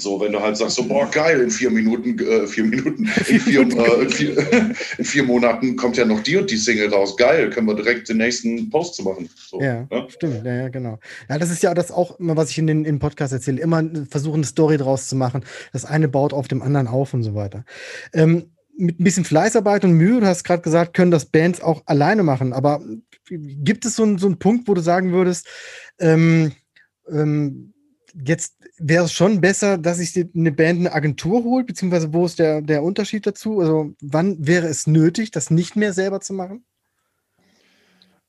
So, 0.00 0.20
wenn 0.20 0.30
du 0.30 0.40
halt 0.40 0.56
sagst, 0.56 0.76
so, 0.76 0.84
boah, 0.84 1.10
geil, 1.10 1.40
in 1.40 1.50
vier 1.50 1.70
Minuten, 1.70 2.16
äh, 2.20 2.46
vier 2.46 2.62
Minuten, 2.64 3.04
in 3.28 3.40
vier, 3.40 3.60
äh, 3.62 4.02
in, 4.02 4.10
vier, 4.10 4.36
in 4.98 5.04
vier 5.04 5.24
Monaten 5.24 5.74
kommt 5.74 5.96
ja 5.96 6.04
noch 6.04 6.20
die 6.22 6.36
und 6.36 6.48
die 6.50 6.56
Single 6.56 6.88
raus. 6.94 7.16
Geil, 7.16 7.50
können 7.50 7.66
wir 7.66 7.74
direkt 7.74 8.08
den 8.08 8.18
nächsten 8.18 8.70
Post 8.70 8.94
zu 8.94 9.02
machen. 9.02 9.28
So, 9.36 9.60
Ja, 9.60 9.88
ne? 9.90 10.06
stimmt, 10.08 10.44
ja, 10.44 10.54
ja, 10.54 10.68
genau. 10.68 11.00
Ja, 11.28 11.38
das 11.38 11.50
ist 11.50 11.64
ja 11.64 11.74
das 11.74 11.90
auch 11.90 12.20
immer, 12.20 12.36
was 12.36 12.50
ich 12.50 12.58
in 12.58 12.68
den 12.68 12.84
in 12.84 13.00
Podcasts 13.00 13.32
erzähle, 13.32 13.60
immer 13.60 13.82
versuchen, 14.08 14.36
eine 14.36 14.46
Story 14.46 14.76
draus 14.76 15.08
zu 15.08 15.16
machen. 15.16 15.44
Das 15.72 15.84
eine 15.84 16.06
baut 16.06 16.32
auf 16.32 16.46
dem 16.46 16.62
anderen 16.62 16.86
auf 16.86 17.12
und 17.12 17.24
so 17.24 17.34
weiter. 17.34 17.64
Ähm, 18.12 18.52
mit 18.76 19.00
ein 19.00 19.04
bisschen 19.04 19.24
Fleißarbeit 19.24 19.82
und 19.84 19.94
Mühe, 19.94 20.20
du 20.20 20.26
hast 20.28 20.44
gerade 20.44 20.62
gesagt, 20.62 20.94
können 20.94 21.10
das 21.10 21.26
Bands 21.26 21.60
auch 21.60 21.82
alleine 21.86 22.22
machen. 22.22 22.52
Aber 22.52 22.80
gibt 23.28 23.84
es 23.84 23.96
so, 23.96 24.04
einen- 24.04 24.18
so 24.18 24.26
einen 24.28 24.38
Punkt, 24.38 24.68
wo 24.68 24.74
du 24.74 24.80
sagen 24.80 25.10
würdest, 25.10 25.48
ähm, 25.98 26.52
ähm, 27.10 27.72
jetzt 28.24 28.54
wäre 28.78 29.04
es 29.04 29.12
schon 29.12 29.40
besser, 29.40 29.78
dass 29.78 29.98
sich 29.98 30.14
eine 30.34 30.52
Band 30.52 30.80
eine 30.80 30.92
Agentur 30.92 31.44
holt, 31.44 31.66
beziehungsweise 31.66 32.12
wo 32.12 32.26
ist 32.26 32.38
der, 32.38 32.62
der 32.62 32.82
Unterschied 32.82 33.26
dazu? 33.26 33.60
Also 33.60 33.94
wann 34.00 34.46
wäre 34.46 34.66
es 34.66 34.86
nötig, 34.86 35.30
das 35.30 35.50
nicht 35.50 35.76
mehr 35.76 35.92
selber 35.92 36.20
zu 36.20 36.32
machen? 36.32 36.64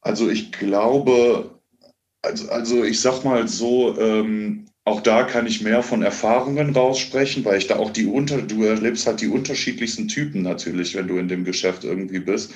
Also 0.02 0.30
ich 0.30 0.52
glaube, 0.52 1.60
also, 2.22 2.50
also 2.50 2.84
ich 2.84 3.00
sag 3.02 3.24
mal 3.24 3.47
so, 3.47 3.97
ähm, 4.00 4.66
auch 4.86 5.02
da 5.02 5.24
kann 5.24 5.45
ich 5.45 5.62
mehr 5.62 5.84
von 5.84 6.02
Erfahrungen 6.02 6.72
raussprechen, 6.76 7.45
weil 7.45 7.60
ich 7.60 7.68
da 7.68 7.76
auch 7.76 7.91
die 7.91 8.08
unter, 8.08 8.41
du 8.41 8.64
erlebst 8.64 9.06
halt 9.06 9.22
die 9.22 9.28
unterschiedlichsten 9.28 10.08
Typen 10.08 10.41
natürlich, 10.41 10.95
wenn 10.95 11.08
du 11.08 11.18
in 11.18 11.28
dem 11.28 11.43
Geschäft 11.43 11.84
irgendwie 11.84 12.20
bist. 12.20 12.54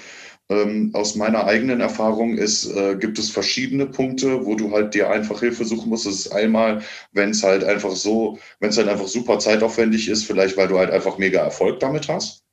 Ähm, 0.50 0.91
aus 0.94 1.16
meiner 1.16 1.46
eigenen 1.46 1.80
Erfahrung 1.82 2.38
ist, 2.38 2.66
äh, 2.66 2.96
gibt 2.96 3.18
es 3.18 3.30
verschiedene 3.32 3.88
Punkte, 3.88 4.46
wo 4.46 4.56
du 4.56 4.72
halt 4.72 4.94
dir 4.94 5.10
einfach 5.10 5.39
Hilfe 5.39 5.66
suchen 5.66 5.89
musst. 5.89 6.06
Das 6.06 6.16
ist 6.16 6.32
einmal, 6.32 6.82
wenn 7.14 7.30
es 7.32 7.44
halt 7.44 7.64
einfach 7.64 7.96
so, 7.96 8.38
wenn 8.60 8.70
es 8.70 8.78
halt 8.78 8.89
einfach 8.89 9.08
super 9.08 9.39
zeitaufwendig 9.39 10.10
ist, 10.10 10.26
vielleicht 10.26 10.58
weil 10.58 10.68
du 10.68 10.78
halt 10.78 10.91
einfach 10.91 11.18
mega 11.18 11.39
Erfolg 11.41 11.80
damit 11.80 12.10
hast. 12.10 12.44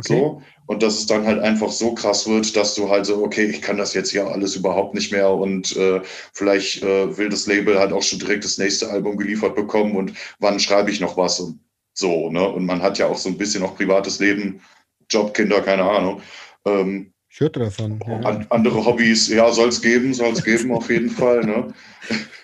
So. 0.00 0.42
Und 0.66 0.82
dass 0.82 0.94
es 0.98 1.06
dann 1.06 1.26
halt 1.26 1.40
einfach 1.40 1.70
so 1.70 1.94
krass 1.94 2.26
wird, 2.26 2.56
dass 2.56 2.74
du 2.74 2.88
halt 2.88 3.04
so, 3.04 3.22
okay, 3.22 3.44
ich 3.44 3.60
kann 3.60 3.76
das 3.76 3.92
jetzt 3.92 4.12
ja 4.12 4.26
alles 4.26 4.56
überhaupt 4.56 4.94
nicht 4.94 5.12
mehr 5.12 5.30
und 5.30 5.76
äh, 5.76 6.00
vielleicht 6.32 6.82
äh, 6.82 7.16
will 7.18 7.28
das 7.28 7.46
Label 7.46 7.78
halt 7.78 7.92
auch 7.92 8.02
schon 8.02 8.18
direkt 8.18 8.44
das 8.44 8.56
nächste 8.56 8.88
Album 8.90 9.18
geliefert 9.18 9.54
bekommen 9.54 9.96
und 9.96 10.14
wann 10.38 10.60
schreibe 10.60 10.90
ich 10.90 11.00
noch 11.00 11.16
was 11.18 11.40
und 11.40 11.60
so, 11.94 12.30
ne? 12.30 12.48
Und 12.48 12.64
man 12.64 12.80
hat 12.82 12.96
ja 12.98 13.06
auch 13.06 13.18
so 13.18 13.28
ein 13.28 13.36
bisschen 13.36 13.62
auch 13.62 13.76
privates 13.76 14.18
Leben, 14.18 14.62
Job, 15.10 15.34
Kinder, 15.34 15.60
keine 15.60 15.84
Ahnung. 15.84 16.22
Ähm, 16.64 17.11
Ich 17.34 17.40
hörte 17.40 17.60
davon. 17.60 17.98
Ja. 18.06 18.18
an, 18.28 18.46
andere 18.50 18.84
Hobbys, 18.84 19.28
ja, 19.28 19.50
soll 19.50 19.70
es 19.70 19.80
geben, 19.80 20.12
soll 20.12 20.32
es 20.32 20.44
geben, 20.44 20.70
auf 20.72 20.90
jeden 20.90 21.08
Fall, 21.08 21.40
ne? 21.44 21.68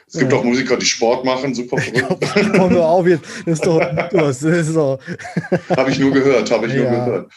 Es 0.06 0.18
gibt 0.18 0.32
Ja. 0.32 0.38
auch 0.38 0.44
Musiker, 0.44 0.78
die 0.78 0.86
Sport 0.86 1.26
machen, 1.26 1.54
super 1.54 1.76
verrückt. 1.80 2.24
Komm 2.56 2.70
wir 2.74 2.86
auf 2.86 3.06
jetzt. 3.06 3.24
Das 3.44 3.54
ist 3.58 3.66
doch, 3.66 3.78
das 4.12 4.42
ist 4.42 4.74
doch. 4.74 4.98
Habe 5.76 5.90
ich 5.90 5.98
nur 5.98 6.12
gehört, 6.12 6.50
habe 6.50 6.66
ich 6.68 6.74
nur 6.74 6.84
Ja. 6.84 7.04
gehört. 7.04 7.30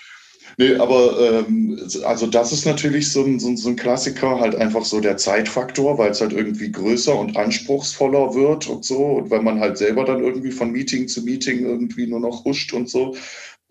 Nee, 0.58 0.76
aber 0.76 1.46
ähm, 1.48 1.80
also 2.06 2.28
das 2.28 2.52
ist 2.52 2.66
natürlich 2.66 3.10
so 3.12 3.24
ein, 3.24 3.40
so, 3.40 3.56
so 3.56 3.70
ein 3.70 3.76
Klassiker, 3.78 4.40
halt 4.40 4.54
einfach 4.56 4.84
so 4.84 5.00
der 5.00 5.16
Zeitfaktor, 5.18 5.98
weil 5.98 6.12
es 6.12 6.20
halt 6.22 6.34
irgendwie 6.34 6.72
größer 6.72 7.18
und 7.18 7.36
anspruchsvoller 7.38 8.34
wird 8.36 8.68
und 8.68 8.84
so. 8.86 8.98
Und 8.98 9.30
weil 9.32 9.42
man 9.42 9.60
halt 9.62 9.78
selber 9.78 10.04
dann 10.06 10.22
irgendwie 10.24 10.52
von 10.52 10.72
Meeting 10.72 11.08
zu 11.08 11.24
Meeting 11.24 11.66
irgendwie 11.66 12.06
nur 12.06 12.20
noch 12.20 12.44
huscht 12.46 12.74
und 12.74 12.90
so. 12.90 13.16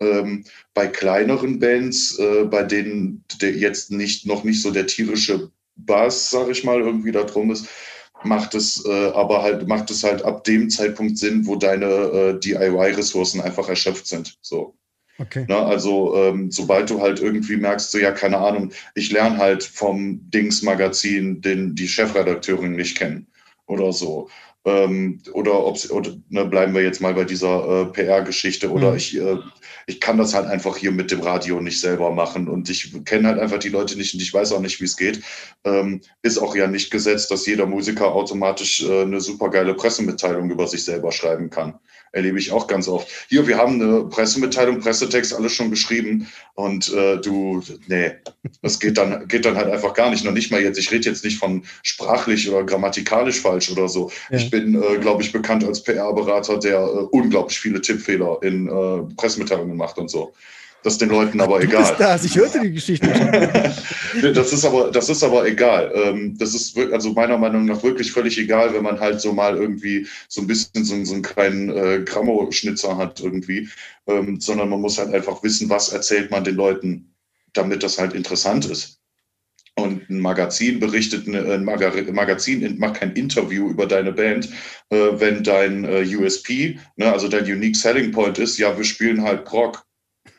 Ähm, 0.01 0.43
bei 0.73 0.87
kleineren 0.87 1.59
Bands, 1.59 2.17
äh, 2.19 2.43
bei 2.45 2.63
denen 2.63 3.23
der 3.39 3.51
jetzt 3.51 3.91
nicht 3.91 4.25
noch 4.25 4.43
nicht 4.43 4.61
so 4.61 4.71
der 4.71 4.87
tierische 4.87 5.51
Bass, 5.75 6.31
sag 6.31 6.49
ich 6.49 6.63
mal, 6.63 6.81
irgendwie 6.81 7.11
da 7.11 7.23
drum 7.23 7.51
ist, 7.51 7.67
macht 8.23 8.55
es 8.55 8.85
äh, 8.85 9.11
aber 9.13 9.41
halt 9.41 9.67
macht 9.67 9.89
es 9.89 10.03
halt 10.03 10.23
ab 10.23 10.43
dem 10.43 10.69
Zeitpunkt 10.69 11.17
Sinn, 11.17 11.45
wo 11.45 11.55
deine 11.55 11.85
äh, 11.85 12.39
DIY-Ressourcen 12.39 13.41
einfach 13.41 13.69
erschöpft 13.69 14.07
sind. 14.07 14.37
So. 14.41 14.75
Okay. 15.17 15.45
Ne, 15.47 15.57
also 15.57 16.15
ähm, 16.15 16.49
sobald 16.49 16.89
du 16.89 16.99
halt 16.99 17.19
irgendwie 17.19 17.57
merkst, 17.57 17.91
so 17.91 17.99
ja, 17.99 18.11
keine 18.11 18.39
Ahnung, 18.39 18.71
ich 18.95 19.11
lerne 19.11 19.37
halt 19.37 19.63
vom 19.63 20.19
Dings-Magazin 20.31 21.41
den 21.41 21.75
die 21.75 21.87
Chefredakteurin 21.87 22.75
nicht 22.75 22.97
kennen 22.97 23.27
oder 23.67 23.93
so. 23.93 24.29
Ähm, 24.63 25.19
oder 25.33 25.65
ob 25.65 25.77
oder 25.89 26.11
ne, 26.29 26.45
bleiben 26.45 26.75
wir 26.75 26.83
jetzt 26.83 27.01
mal 27.01 27.15
bei 27.15 27.23
dieser 27.23 27.81
äh, 27.81 27.85
PR-Geschichte 27.85 28.69
oder 28.69 28.91
Mhm. 28.91 28.97
ich, 28.97 29.17
äh, 29.17 29.37
ich 29.87 29.99
kann 29.99 30.19
das 30.19 30.35
halt 30.35 30.47
einfach 30.47 30.77
hier 30.77 30.91
mit 30.91 31.09
dem 31.09 31.21
Radio 31.21 31.59
nicht 31.61 31.81
selber 31.81 32.11
machen 32.11 32.47
und 32.47 32.69
ich 32.69 32.93
kenne 33.05 33.27
halt 33.27 33.39
einfach 33.39 33.57
die 33.57 33.69
Leute 33.69 33.97
nicht 33.97 34.13
und 34.13 34.21
ich 34.21 34.33
weiß 34.33 34.51
auch 34.53 34.59
nicht, 34.59 34.79
wie 34.79 34.85
es 34.85 34.97
geht. 34.97 35.21
Ähm, 35.63 36.01
ist 36.21 36.37
auch 36.37 36.55
ja 36.55 36.67
nicht 36.67 36.91
gesetzt, 36.91 37.31
dass 37.31 37.47
jeder 37.47 37.65
Musiker 37.65 38.13
automatisch 38.13 38.83
äh, 38.83 39.01
eine 39.01 39.19
supergeile 39.19 39.73
Pressemitteilung 39.73 40.51
über 40.51 40.67
sich 40.67 40.83
selber 40.83 41.11
schreiben 41.11 41.49
kann 41.49 41.79
erlebe 42.11 42.39
ich 42.39 42.51
auch 42.51 42.67
ganz 42.67 42.87
oft. 42.87 43.07
Hier, 43.29 43.47
wir 43.47 43.57
haben 43.57 43.81
eine 43.81 44.03
Pressemitteilung, 44.03 44.79
Pressetext, 44.79 45.33
alles 45.33 45.53
schon 45.53 45.69
geschrieben 45.69 46.27
und 46.55 46.91
äh, 46.93 47.17
du, 47.17 47.61
nee, 47.87 48.11
das 48.61 48.79
geht 48.79 48.97
dann, 48.97 49.27
geht 49.27 49.45
dann 49.45 49.55
halt 49.55 49.71
einfach 49.71 49.93
gar 49.93 50.09
nicht. 50.09 50.25
Noch 50.25 50.33
nicht 50.33 50.51
mal 50.51 50.61
jetzt, 50.61 50.77
ich 50.77 50.91
rede 50.91 51.09
jetzt 51.09 51.23
nicht 51.23 51.39
von 51.39 51.63
sprachlich 51.83 52.49
oder 52.49 52.63
grammatikalisch 52.63 53.39
falsch 53.39 53.71
oder 53.71 53.87
so. 53.87 54.11
Ja. 54.29 54.37
Ich 54.37 54.49
bin, 54.49 54.81
äh, 54.81 54.97
glaube 54.97 55.23
ich, 55.23 55.31
bekannt 55.31 55.63
als 55.63 55.83
PR-Berater, 55.83 56.57
der 56.59 56.79
äh, 56.79 57.07
unglaublich 57.11 57.59
viele 57.59 57.81
Tippfehler 57.81 58.39
in 58.41 58.67
äh, 58.67 59.15
Pressemitteilungen 59.15 59.77
macht 59.77 59.97
und 59.97 60.09
so. 60.09 60.33
Das 60.83 60.93
ist 60.93 61.01
den 61.01 61.09
Leuten 61.09 61.39
aber 61.41 61.59
Du 61.59 61.65
egal. 61.67 61.81
bist 61.83 61.99
das. 61.99 62.23
Ich 62.25 62.35
hörte 62.35 62.59
die 62.61 62.71
Geschichte 62.71 63.05
schon. 63.13 63.31
Das 64.33 64.51
ist 64.51 64.65
aber, 64.65 64.91
das 64.91 65.07
ist 65.07 65.23
aber 65.23 65.45
egal. 65.47 65.89
Ähm, 65.95 66.37
das 66.37 66.53
ist 66.53 66.77
also 66.77 67.13
meiner 67.13 67.37
Meinung 67.37 67.63
nach 67.65 67.81
wirklich 67.81 68.11
völlig 68.11 68.37
egal, 68.37 68.73
wenn 68.73 68.83
man 68.83 68.99
halt 68.99 69.21
so 69.21 69.31
mal 69.31 69.55
irgendwie 69.55 70.05
so 70.27 70.41
ein 70.41 70.47
bisschen 70.47 70.83
so, 70.83 71.01
so 71.05 71.13
einen 71.13 71.23
kleinen 71.23 71.69
äh, 71.69 72.01
Grammo-Schnitzer 72.03 72.97
hat 72.97 73.21
irgendwie, 73.21 73.69
ähm, 74.07 74.41
sondern 74.41 74.67
man 74.69 74.81
muss 74.81 74.97
halt 74.97 75.13
einfach 75.13 75.41
wissen, 75.43 75.69
was 75.69 75.93
erzählt 75.93 76.29
man 76.29 76.43
den 76.43 76.55
Leuten, 76.55 77.13
damit 77.53 77.83
das 77.83 77.99
halt 77.99 78.13
interessant 78.13 78.65
ist. 78.65 78.99
Und 79.75 80.09
ein 80.09 80.19
Magazin 80.19 80.81
berichtet, 80.81 81.25
eine- 81.27 81.45
ein 81.53 81.63
Maga- 81.63 81.93
Magazin 82.11 82.61
in- 82.63 82.79
macht 82.79 82.95
kein 82.95 83.13
Interview 83.13 83.69
über 83.69 83.85
deine 83.85 84.11
Band, 84.11 84.49
äh, 84.89 84.97
wenn 85.13 85.41
dein 85.43 85.85
äh, 85.85 86.03
USP, 86.05 86.77
ne, 86.97 87.11
also 87.13 87.29
dein 87.29 87.45
Unique 87.45 87.77
Selling 87.77 88.11
Point 88.11 88.37
ist, 88.39 88.57
ja, 88.57 88.77
wir 88.77 88.83
spielen 88.83 89.21
halt 89.23 89.45
Prog. 89.45 89.85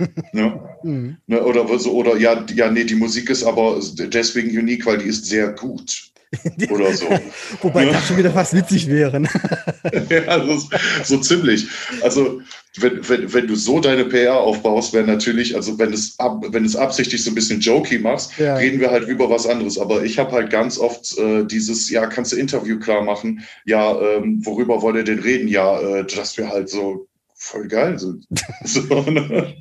ne? 0.32 0.60
Mhm. 0.82 1.16
Ne, 1.26 1.42
oder 1.42 1.78
so, 1.78 1.92
oder 1.92 2.16
ja, 2.16 2.44
ja, 2.54 2.70
nee, 2.70 2.84
die 2.84 2.94
Musik 2.94 3.30
ist 3.30 3.44
aber 3.44 3.80
deswegen 3.98 4.56
unique, 4.56 4.86
weil 4.86 4.98
die 4.98 5.08
ist 5.08 5.26
sehr 5.26 5.48
gut. 5.52 6.02
Oder 6.70 6.90
so. 6.94 7.04
Wobei 7.60 7.84
Ja. 7.84 7.92
das 7.92 8.06
schon 8.08 8.16
wieder 8.16 8.30
fast 8.30 8.54
witzig 8.54 8.88
wäre. 8.88 9.20
ne? 9.20 9.28
ja, 10.08 10.36
ist 10.36 10.66
so 11.04 11.18
ziemlich. 11.18 11.66
Also, 12.00 12.40
wenn, 12.78 13.06
wenn, 13.06 13.34
wenn 13.34 13.46
du 13.46 13.54
so 13.54 13.80
deine 13.80 14.06
PR 14.06 14.36
aufbaust, 14.38 14.94
wäre 14.94 15.04
natürlich, 15.06 15.54
also 15.54 15.78
wenn 15.78 15.92
es 15.92 16.18
ab, 16.18 16.42
wenn 16.48 16.64
es 16.64 16.74
absichtlich 16.74 17.22
so 17.22 17.30
ein 17.30 17.34
bisschen 17.34 17.60
jokey 17.60 17.98
machst, 17.98 18.38
Ja. 18.38 18.56
reden 18.56 18.80
wir 18.80 18.90
halt 18.90 19.06
über 19.08 19.28
was 19.28 19.46
anderes. 19.46 19.78
Aber 19.78 20.04
ich 20.04 20.18
habe 20.18 20.32
halt 20.32 20.48
ganz 20.48 20.78
oft 20.78 21.18
äh, 21.18 21.44
dieses, 21.44 21.90
ja, 21.90 22.06
kannst 22.06 22.32
du 22.32 22.36
Interview 22.36 22.78
klar 22.78 23.02
machen? 23.02 23.42
Ja, 23.66 24.00
ähm, 24.00 24.40
worüber 24.42 24.80
wollt 24.80 24.96
ihr 24.96 25.04
denn 25.04 25.18
reden? 25.18 25.48
Ja, 25.48 25.78
äh, 25.82 26.06
dass 26.06 26.38
wir 26.38 26.48
halt 26.48 26.70
so 26.70 27.08
voll 27.42 27.66
geil 27.68 27.98
sind. 27.98 28.26
so, 28.64 28.80
ne? 29.02 29.54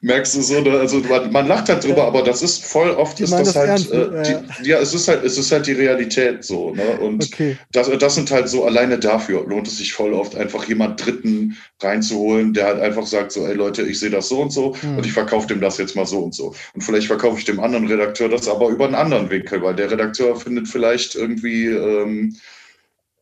Merkst 0.00 0.36
du 0.36 0.42
so, 0.42 0.60
ne? 0.60 0.78
also 0.78 0.98
man, 1.00 1.32
man 1.32 1.48
lacht 1.48 1.68
halt 1.68 1.82
drüber, 1.82 2.04
aber 2.04 2.22
das 2.22 2.40
ist 2.40 2.64
voll 2.64 2.90
oft 2.90 3.18
ist 3.18 3.32
das 3.32 3.48
das 3.48 3.56
halt, 3.56 3.68
ernst, 3.68 3.92
ne? 3.92 4.22
äh, 4.24 4.62
die, 4.62 4.68
ja, 4.68 4.78
es 4.78 4.94
ist 4.94 5.08
halt, 5.08 5.24
es 5.24 5.36
ist 5.36 5.50
halt 5.50 5.66
die 5.66 5.72
Realität 5.72 6.44
so, 6.44 6.72
ne? 6.72 6.96
Und 7.00 7.24
Okay. 7.24 7.56
das, 7.72 7.90
das 7.98 8.14
sind 8.14 8.30
halt 8.30 8.48
so, 8.48 8.64
alleine 8.64 8.96
dafür 8.96 9.44
lohnt 9.44 9.66
es 9.66 9.78
sich 9.78 9.92
voll 9.92 10.12
oft, 10.12 10.36
einfach 10.36 10.68
jemand 10.68 11.04
Dritten 11.04 11.56
reinzuholen, 11.82 12.54
der 12.54 12.66
halt 12.66 12.80
einfach 12.80 13.06
sagt 13.06 13.32
so, 13.32 13.44
ey 13.44 13.54
Leute, 13.54 13.82
ich 13.82 13.98
sehe 13.98 14.10
das 14.10 14.28
so 14.28 14.40
und 14.40 14.50
so 14.52 14.76
Hm. 14.76 14.98
und 14.98 15.06
ich 15.06 15.12
verkaufe 15.12 15.48
dem 15.48 15.60
das 15.60 15.78
jetzt 15.78 15.96
mal 15.96 16.06
so 16.06 16.20
und 16.20 16.34
so. 16.34 16.54
Und 16.74 16.82
vielleicht 16.82 17.08
verkaufe 17.08 17.38
ich 17.38 17.44
dem 17.44 17.58
anderen 17.58 17.88
Redakteur 17.88 18.28
das 18.28 18.46
aber 18.46 18.68
über 18.68 18.84
einen 18.84 18.94
anderen 18.94 19.30
Winkel, 19.30 19.62
weil 19.62 19.74
der 19.74 19.90
Redakteur 19.90 20.36
findet 20.36 20.68
vielleicht 20.68 21.16
irgendwie 21.16 21.66
ähm, 21.66 22.36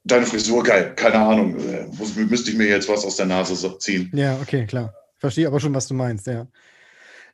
deine 0.05 0.27
Frisur 0.27 0.63
geil, 0.63 0.93
keine 0.95 1.17
Ahnung. 1.17 1.57
Äh, 1.59 1.87
müsste 2.25 2.51
ich 2.51 2.57
mir 2.57 2.69
jetzt 2.69 2.89
was 2.89 3.05
aus 3.05 3.17
der 3.17 3.27
Nase 3.27 3.79
ziehen. 3.79 4.11
Ja, 4.15 4.39
okay, 4.41 4.67
klar. 4.67 4.95
Verstehe 5.19 5.47
aber 5.47 5.61
schon, 5.61 5.75
was 5.75 5.89
du 5.89 5.95
meinst, 5.95 6.27
ja. 6.27 6.47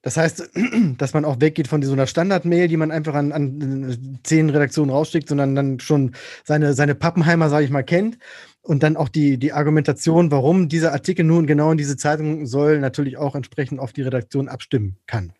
Das 0.02 0.16
heißt, 0.16 0.50
dass 0.98 1.12
man 1.12 1.24
auch 1.24 1.40
weggeht 1.40 1.68
von 1.68 1.82
so 1.82 1.92
einer 1.92 2.06
Standard-Mail, 2.06 2.68
die 2.68 2.76
man 2.76 2.90
einfach 2.90 3.14
an, 3.14 3.32
an 3.32 3.90
äh, 3.90 4.18
zehn 4.22 4.48
Redaktionen 4.48 4.90
rausschickt, 4.90 5.28
sondern 5.28 5.54
dann 5.54 5.80
schon 5.80 6.12
seine, 6.44 6.74
seine 6.74 6.94
Pappenheimer, 6.94 7.50
sage 7.50 7.64
ich 7.64 7.70
mal, 7.70 7.82
kennt. 7.82 8.18
Und 8.62 8.82
dann 8.82 8.96
auch 8.96 9.08
die, 9.08 9.38
die 9.38 9.52
Argumentation, 9.52 10.30
warum 10.30 10.68
dieser 10.68 10.92
Artikel 10.92 11.24
nun 11.24 11.46
genau 11.46 11.72
in 11.72 11.78
diese 11.78 11.96
Zeitung 11.96 12.46
soll, 12.46 12.78
natürlich 12.78 13.16
auch 13.16 13.34
entsprechend 13.34 13.80
auf 13.80 13.92
die 13.92 14.02
Redaktion 14.02 14.48
abstimmen 14.48 14.96
kann. 15.06 15.32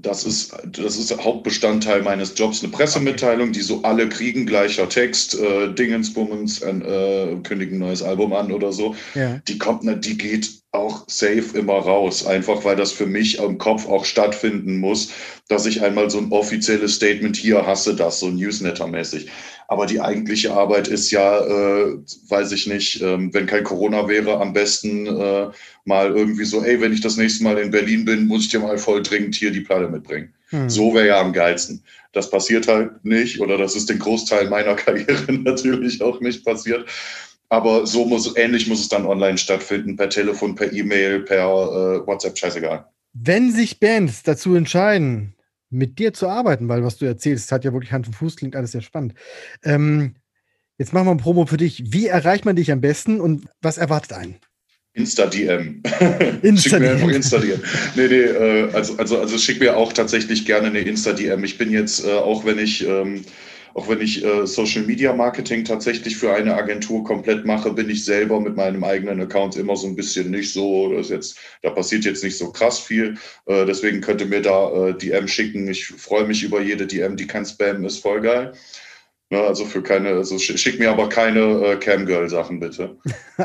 Das 0.00 0.24
ist, 0.24 0.54
das 0.64 0.96
ist 0.96 1.16
Hauptbestandteil 1.16 2.02
meines 2.02 2.34
Jobs, 2.36 2.62
eine 2.62 2.70
Pressemitteilung, 2.70 3.52
die 3.52 3.62
so 3.62 3.82
alle 3.82 4.08
kriegen, 4.08 4.46
gleicher 4.46 4.88
Text, 4.88 5.38
äh, 5.38 5.72
Dingensbummens, 5.72 6.62
äh, 6.62 7.36
kündigen 7.42 7.76
ein 7.76 7.80
neues 7.80 8.02
Album 8.02 8.32
an 8.32 8.52
oder 8.52 8.72
so. 8.72 8.94
Ja. 9.14 9.40
Die 9.48 9.58
kommt, 9.58 9.84
die 10.04 10.16
geht 10.16 10.50
auch 10.72 11.04
safe 11.08 11.56
immer 11.58 11.78
raus, 11.78 12.26
einfach 12.26 12.64
weil 12.64 12.76
das 12.76 12.92
für 12.92 13.06
mich 13.06 13.38
im 13.38 13.58
Kopf 13.58 13.88
auch 13.88 14.04
stattfinden 14.04 14.78
muss, 14.78 15.10
dass 15.48 15.66
ich 15.66 15.82
einmal 15.82 16.10
so 16.10 16.18
ein 16.18 16.30
offizielles 16.30 16.94
Statement 16.96 17.36
hier 17.36 17.66
hasse, 17.66 17.96
das 17.96 18.20
so 18.20 18.28
Newsletter-mäßig. 18.28 19.28
Aber 19.70 19.84
die 19.84 20.00
eigentliche 20.00 20.54
Arbeit 20.54 20.88
ist 20.88 21.10
ja, 21.10 21.40
äh, 21.40 21.98
weiß 22.28 22.52
ich 22.52 22.66
nicht, 22.66 23.02
ähm, 23.02 23.32
wenn 23.34 23.44
kein 23.44 23.64
Corona 23.64 24.08
wäre, 24.08 24.40
am 24.40 24.54
besten 24.54 25.06
äh, 25.06 25.48
mal 25.84 26.16
irgendwie 26.16 26.46
so, 26.46 26.64
ey, 26.64 26.80
wenn 26.80 26.94
ich 26.94 27.02
das 27.02 27.18
nächste 27.18 27.44
Mal 27.44 27.58
in 27.58 27.70
Berlin 27.70 28.06
bin, 28.06 28.26
muss 28.26 28.44
ich 28.44 28.48
dir 28.48 28.60
mal 28.60 28.78
voll 28.78 29.02
dringend 29.02 29.34
hier 29.34 29.50
die 29.50 29.60
Platte 29.60 29.88
mitbringen. 29.88 30.32
Hm. 30.48 30.70
So 30.70 30.94
wäre 30.94 31.08
ja 31.08 31.20
am 31.20 31.34
geilsten. 31.34 31.82
Das 32.12 32.30
passiert 32.30 32.66
halt 32.66 33.04
nicht 33.04 33.40
oder 33.40 33.58
das 33.58 33.76
ist 33.76 33.90
den 33.90 33.98
Großteil 33.98 34.48
meiner 34.48 34.74
Karriere 34.74 35.30
natürlich 35.34 36.02
auch 36.02 36.18
nicht 36.20 36.46
passiert. 36.46 36.88
Aber 37.50 37.86
so 37.86 38.06
muss, 38.06 38.36
ähnlich 38.36 38.68
muss 38.68 38.80
es 38.80 38.88
dann 38.88 39.04
online 39.04 39.36
stattfinden, 39.36 39.96
per 39.96 40.08
Telefon, 40.08 40.54
per 40.54 40.72
E-Mail, 40.72 41.20
per 41.20 41.44
äh, 41.44 42.06
WhatsApp, 42.06 42.38
scheißegal. 42.38 42.86
Wenn 43.12 43.52
sich 43.52 43.80
Bands 43.80 44.22
dazu 44.22 44.54
entscheiden, 44.54 45.34
mit 45.70 45.98
dir 45.98 46.12
zu 46.12 46.28
arbeiten, 46.28 46.68
weil 46.68 46.82
was 46.82 46.98
du 46.98 47.06
erzählst, 47.06 47.52
hat 47.52 47.64
ja 47.64 47.72
wirklich 47.72 47.92
Hand 47.92 48.06
und 48.06 48.14
Fuß, 48.14 48.36
klingt 48.36 48.56
alles 48.56 48.72
sehr 48.72 48.80
spannend. 48.80 49.14
Ähm, 49.62 50.14
jetzt 50.78 50.92
machen 50.92 51.06
wir 51.06 51.12
ein 51.12 51.18
Promo 51.18 51.46
für 51.46 51.56
dich. 51.56 51.92
Wie 51.92 52.06
erreicht 52.06 52.44
man 52.44 52.56
dich 52.56 52.72
am 52.72 52.80
besten 52.80 53.20
und 53.20 53.46
was 53.60 53.78
erwartet 53.78 54.12
einen? 54.14 54.36
Insta-DM. 54.94 55.82
Insta 56.42 56.70
schick 56.70 56.80
mir 56.80 56.92
einfach 56.92 57.08
Insta-DM. 57.08 57.60
Nee, 57.94 58.08
nee, 58.08 58.14
äh, 58.14 58.72
also, 58.72 58.96
also, 58.96 59.20
also 59.20 59.38
schick 59.38 59.60
mir 59.60 59.76
auch 59.76 59.92
tatsächlich 59.92 60.44
gerne 60.44 60.68
eine 60.68 60.80
Insta-DM. 60.80 61.44
Ich 61.44 61.56
bin 61.58 61.70
jetzt, 61.70 62.04
äh, 62.04 62.12
auch 62.12 62.44
wenn 62.44 62.58
ich 62.58 62.86
ähm, 62.86 63.24
auch 63.74 63.88
wenn 63.88 64.00
ich 64.00 64.24
äh, 64.24 64.46
Social 64.46 64.82
Media 64.82 65.12
Marketing 65.12 65.64
tatsächlich 65.64 66.16
für 66.16 66.32
eine 66.32 66.54
Agentur 66.54 67.04
komplett 67.04 67.44
mache, 67.44 67.72
bin 67.72 67.90
ich 67.90 68.04
selber 68.04 68.40
mit 68.40 68.56
meinem 68.56 68.84
eigenen 68.84 69.20
Account 69.20 69.56
immer 69.56 69.76
so 69.76 69.86
ein 69.86 69.96
bisschen 69.96 70.30
nicht 70.30 70.52
so, 70.52 70.92
das 70.92 71.08
jetzt, 71.08 71.38
da 71.62 71.70
passiert 71.70 72.04
jetzt 72.04 72.24
nicht 72.24 72.36
so 72.36 72.50
krass 72.50 72.78
viel. 72.78 73.16
Äh, 73.46 73.66
deswegen 73.66 74.00
könnt 74.00 74.20
ihr 74.20 74.26
mir 74.26 74.42
da 74.42 74.88
äh, 74.88 74.94
DM 74.94 75.28
schicken. 75.28 75.68
Ich 75.68 75.86
freue 75.86 76.26
mich 76.26 76.42
über 76.42 76.60
jede 76.60 76.86
DM, 76.86 77.16
die 77.16 77.26
kein 77.26 77.44
Spam 77.44 77.84
ist, 77.84 77.98
voll 77.98 78.20
geil. 78.20 78.52
Ne, 79.30 79.40
also 79.40 79.66
für 79.66 79.82
keine, 79.82 80.10
also 80.10 80.38
schick 80.38 80.78
mir 80.78 80.90
aber 80.90 81.10
keine 81.10 81.40
äh, 81.40 81.76
Camgirl-Sachen 81.76 82.60
bitte. 82.60 82.96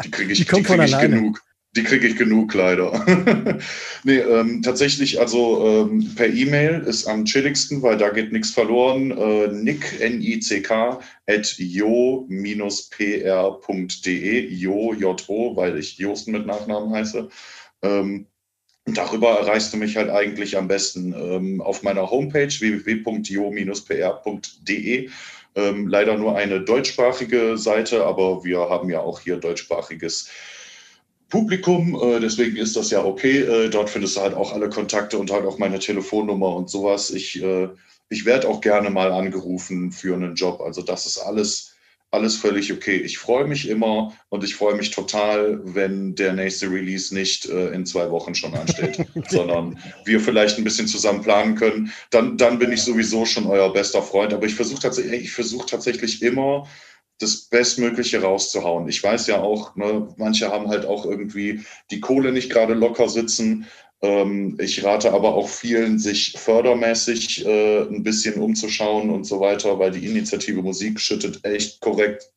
Die 0.04 0.12
kriege 0.12 0.32
ich, 0.32 0.40
die, 0.40 0.46
die 0.46 0.64
krieg 0.64 0.82
ich 0.82 0.98
genug. 0.98 1.42
Die 1.76 1.84
kriege 1.84 2.08
ich 2.08 2.16
genug 2.18 2.54
leider. 2.54 3.04
nee, 4.04 4.20
ähm, 4.20 4.62
tatsächlich, 4.62 5.20
also 5.20 5.90
ähm, 5.90 6.14
per 6.16 6.28
E-Mail 6.28 6.82
ist 6.82 7.08
am 7.08 7.26
chilligsten, 7.26 7.82
weil 7.82 7.98
da 7.98 8.10
geht 8.10 8.32
nichts 8.32 8.52
verloren. 8.52 9.10
Äh, 9.10 9.48
nick, 9.48 10.00
N-I-C-K, 10.00 11.00
at 11.26 11.56
jo-pr.de, 11.58 12.28
jo, 14.50 14.94
J-O, 14.94 15.56
weil 15.56 15.80
ich 15.80 15.98
Josten 15.98 16.34
mit 16.34 16.46
Nachnamen 16.46 16.94
heiße. 16.94 17.30
Ähm, 17.82 18.28
darüber 18.86 19.40
erreichst 19.40 19.74
du 19.74 19.78
mich 19.78 19.98
halt 19.98 20.12
eigentlich 20.12 20.56
am 20.56 20.68
besten 20.68 21.14
ähm, 21.14 21.60
auf 21.60 21.82
meiner 21.82 22.12
Homepage 22.12 22.50
www.jo-pr.de. 22.50 23.10
Ähm, 25.56 25.88
leider 25.88 26.18
nur 26.18 26.36
eine 26.36 26.62
deutschsprachige 26.62 27.58
Seite, 27.58 28.06
aber 28.06 28.44
wir 28.44 28.60
haben 28.60 28.92
ja 28.92 29.00
auch 29.00 29.20
hier 29.20 29.38
deutschsprachiges 29.38 30.30
Publikum. 31.30 32.00
Äh, 32.02 32.20
deswegen 32.20 32.58
ist 32.58 32.76
das 32.76 32.92
ja 32.92 33.04
okay. 33.04 33.40
Äh, 33.40 33.70
dort 33.70 33.90
findest 33.90 34.18
du 34.18 34.22
halt 34.22 34.34
auch 34.34 34.54
alle 34.54 34.70
Kontakte 34.70 35.18
und 35.18 35.32
halt 35.32 35.46
auch 35.46 35.58
meine 35.58 35.80
Telefonnummer 35.80 36.56
und 36.56 36.70
sowas. 36.70 37.10
Ich, 37.12 37.42
äh, 37.42 37.70
ich 38.10 38.26
werde 38.26 38.48
auch 38.48 38.62
gerne 38.62 38.90
mal 38.90 39.12
angerufen 39.12 39.92
für 39.92 40.16
einen 40.16 40.36
Job. 40.36 40.62
Also 40.62 40.82
das 40.82 41.06
ist 41.06 41.18
alles, 41.18 41.74
alles 42.12 42.36
völlig 42.36 42.72
okay. 42.72 42.98
Ich 42.98 43.18
freue 43.18 43.46
mich 43.46 43.68
immer 43.68 44.14
und 44.30 44.44
ich 44.44 44.56
freue 44.56 44.76
mich 44.76 44.92
total, 44.92 45.60
wenn 45.64 46.14
der 46.14 46.34
nächste 46.34 46.70
Release 46.70 47.14
nicht 47.14 47.50
äh, 47.50 47.70
in 47.70 47.88
zwei 47.88 48.12
Wochen 48.12 48.36
schon 48.36 48.54
ansteht, 48.54 49.04
sondern 49.30 49.80
wir 50.06 50.20
vielleicht 50.20 50.60
ein 50.60 50.64
bisschen 50.64 50.88
zusammen 50.88 51.24
planen 51.24 51.56
können. 51.56 51.92
Dann, 52.12 52.38
dann 52.38 52.60
bin 52.60 52.72
ich 52.72 52.84
sowieso 52.84 53.26
schon 53.26 53.48
euer 53.48 53.74
bester 53.74 54.04
Freund. 54.04 54.34
Aber 54.34 54.46
ich 54.46 54.56
versuche 54.56 54.82
tatsächlich, 54.82 55.24
ich 55.24 55.32
versuche 55.32 55.66
tatsächlich 55.66 56.22
immer, 56.22 56.68
das 57.20 57.48
Bestmögliche 57.50 58.22
rauszuhauen. 58.22 58.88
Ich 58.90 59.02
weiß 59.02 59.28
ja 59.28 59.42
auch, 59.42 59.76
ne, 59.76 60.08
manche 60.18 60.50
haben 60.50 60.70
halt 60.70 60.86
auch 60.86 61.06
irgendwie 61.06 61.62
die 61.92 62.00
Kohle 62.00 62.32
nicht 62.32 62.50
gerade 62.50 62.74
locker 62.74 63.08
sitzen. 63.08 63.66
Ähm, 64.02 64.58
ich 64.60 64.84
rate 64.84 65.14
aber 65.14 65.36
auch 65.36 65.48
vielen, 65.48 66.00
sich 66.00 66.34
fördermäßig 66.38 67.46
äh, 67.46 67.82
ein 67.84 68.04
bisschen 68.04 68.42
umzuschauen 68.42 69.10
und 69.10 69.26
so 69.26 69.40
weiter, 69.40 69.80
weil 69.80 69.92
die 69.92 70.06
Initiative 70.06 70.62
Musik 70.62 71.00
schüttet 71.00 71.44
echt 71.46 71.80
korrekt 71.80 72.30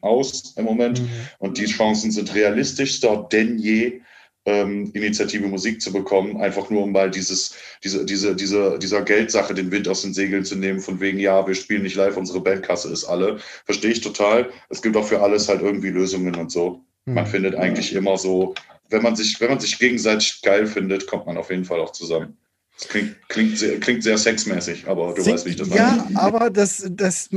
aus 0.00 0.54
im 0.56 0.64
Moment. 0.64 1.02
Mhm. 1.02 1.10
Und 1.38 1.58
die 1.58 1.66
Chancen 1.66 2.10
sind 2.10 2.34
realistischster 2.34 3.28
denn 3.30 3.58
je 3.58 4.00
ähm, 4.46 4.90
Initiative 4.94 5.46
Musik 5.46 5.82
zu 5.82 5.92
bekommen, 5.92 6.40
einfach 6.40 6.70
nur 6.70 6.84
um 6.84 6.92
mal 6.92 7.10
dieses, 7.10 7.54
diese, 7.84 8.04
diese, 8.04 8.34
diese, 8.34 8.78
dieser 8.78 9.02
Geldsache 9.02 9.54
den 9.54 9.70
Wind 9.70 9.88
aus 9.88 10.02
den 10.02 10.14
Segeln 10.14 10.44
zu 10.44 10.56
nehmen, 10.56 10.80
von 10.80 11.00
wegen, 11.00 11.18
ja, 11.18 11.46
wir 11.46 11.54
spielen 11.54 11.82
nicht 11.82 11.96
live, 11.96 12.16
unsere 12.16 12.40
Bandkasse 12.40 12.90
ist 12.90 13.04
alle. 13.04 13.38
Verstehe 13.64 13.90
ich 13.90 14.00
total. 14.00 14.50
Es 14.68 14.82
gibt 14.82 14.96
auch 14.96 15.06
für 15.06 15.20
alles 15.20 15.48
halt 15.48 15.60
irgendwie 15.60 15.90
Lösungen 15.90 16.34
und 16.36 16.50
so. 16.50 16.84
Man 17.04 17.24
mhm. 17.24 17.28
findet 17.28 17.54
eigentlich 17.54 17.92
immer 17.94 18.16
so, 18.16 18.54
wenn 18.88 19.02
man 19.02 19.16
sich, 19.16 19.40
wenn 19.40 19.50
man 19.50 19.60
sich 19.60 19.78
gegenseitig 19.78 20.42
geil 20.42 20.66
findet, 20.66 21.06
kommt 21.06 21.26
man 21.26 21.36
auf 21.36 21.50
jeden 21.50 21.64
Fall 21.64 21.80
auch 21.80 21.92
zusammen. 21.92 22.36
Das 22.80 22.88
klingt, 22.88 23.28
klingt, 23.28 23.58
sehr, 23.58 23.78
klingt 23.78 24.02
sehr 24.02 24.16
sexmäßig, 24.16 24.88
aber 24.88 25.12
du 25.12 25.20
Sing, 25.20 25.34
weißt, 25.34 25.44
wie 25.44 25.50
ich 25.50 25.56
das 25.56 25.68
meine. 25.68 25.80
Ja, 25.80 26.08
aber 26.14 26.48
das, 26.48 26.90
das 26.90 27.28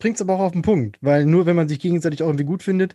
bringt 0.00 0.16
es 0.16 0.20
aber 0.20 0.34
auch 0.34 0.40
auf 0.40 0.52
den 0.52 0.62
Punkt, 0.62 0.98
weil 1.00 1.24
nur 1.24 1.46
wenn 1.46 1.54
man 1.54 1.68
sich 1.68 1.78
gegenseitig 1.78 2.20
auch 2.20 2.26
irgendwie 2.26 2.44
gut 2.44 2.64
findet 2.64 2.94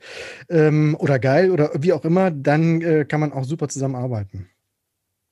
ähm, 0.49 0.97
oder 0.99 1.17
geil 1.17 1.49
oder 1.49 1.71
wie 1.79 1.93
auch 1.93 2.03
immer, 2.03 2.29
dann 2.29 2.81
äh, 2.81 3.05
kann 3.05 3.21
man 3.21 3.31
auch 3.31 3.45
super 3.45 3.69
zusammenarbeiten. 3.69 4.49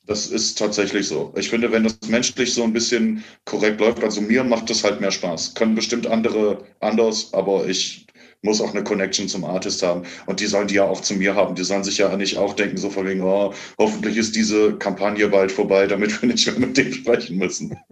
Das 0.06 0.28
ist 0.28 0.58
tatsächlich 0.58 1.08
so. 1.08 1.34
Ich 1.36 1.50
finde, 1.50 1.72
wenn 1.74 1.84
das 1.84 1.98
menschlich 2.08 2.54
so 2.54 2.64
ein 2.64 2.72
bisschen 2.72 3.24
korrekt 3.44 3.82
läuft, 3.82 4.02
also 4.04 4.22
mir 4.22 4.44
macht 4.44 4.70
das 4.70 4.84
halt 4.84 5.02
mehr 5.02 5.12
Spaß. 5.12 5.56
Können 5.56 5.76
bestimmt 5.76 6.08
andere 6.08 6.64
anders, 6.80 7.34
aber 7.34 7.68
ich 7.68 8.06
muss 8.46 8.62
auch 8.62 8.74
eine 8.74 8.84
Connection 8.84 9.28
zum 9.28 9.44
Artist 9.44 9.84
haben. 9.84 10.04
Und 10.26 10.40
die 10.40 10.46
sollen 10.46 10.68
die 10.68 10.76
ja 10.76 10.86
auch 10.86 11.02
zu 11.02 11.16
mir 11.16 11.36
haben. 11.36 11.56
Die 11.56 11.64
sollen 11.64 11.84
sich 11.84 11.98
ja 11.98 12.16
nicht 12.16 12.38
auch 12.38 12.54
denken, 12.54 12.78
so 12.78 12.90
von 12.90 13.06
wegen, 13.06 13.22
oh, 13.22 13.54
hoffentlich 13.78 14.16
ist 14.16 14.36
diese 14.36 14.76
Kampagne 14.78 15.28
bald 15.28 15.52
vorbei, 15.52 15.88
damit 15.88 16.22
wir 16.22 16.30
nicht 16.30 16.48
mehr 16.48 16.68
mit 16.68 16.78
dem 16.78 16.94
sprechen 16.94 17.38
müssen. 17.38 17.78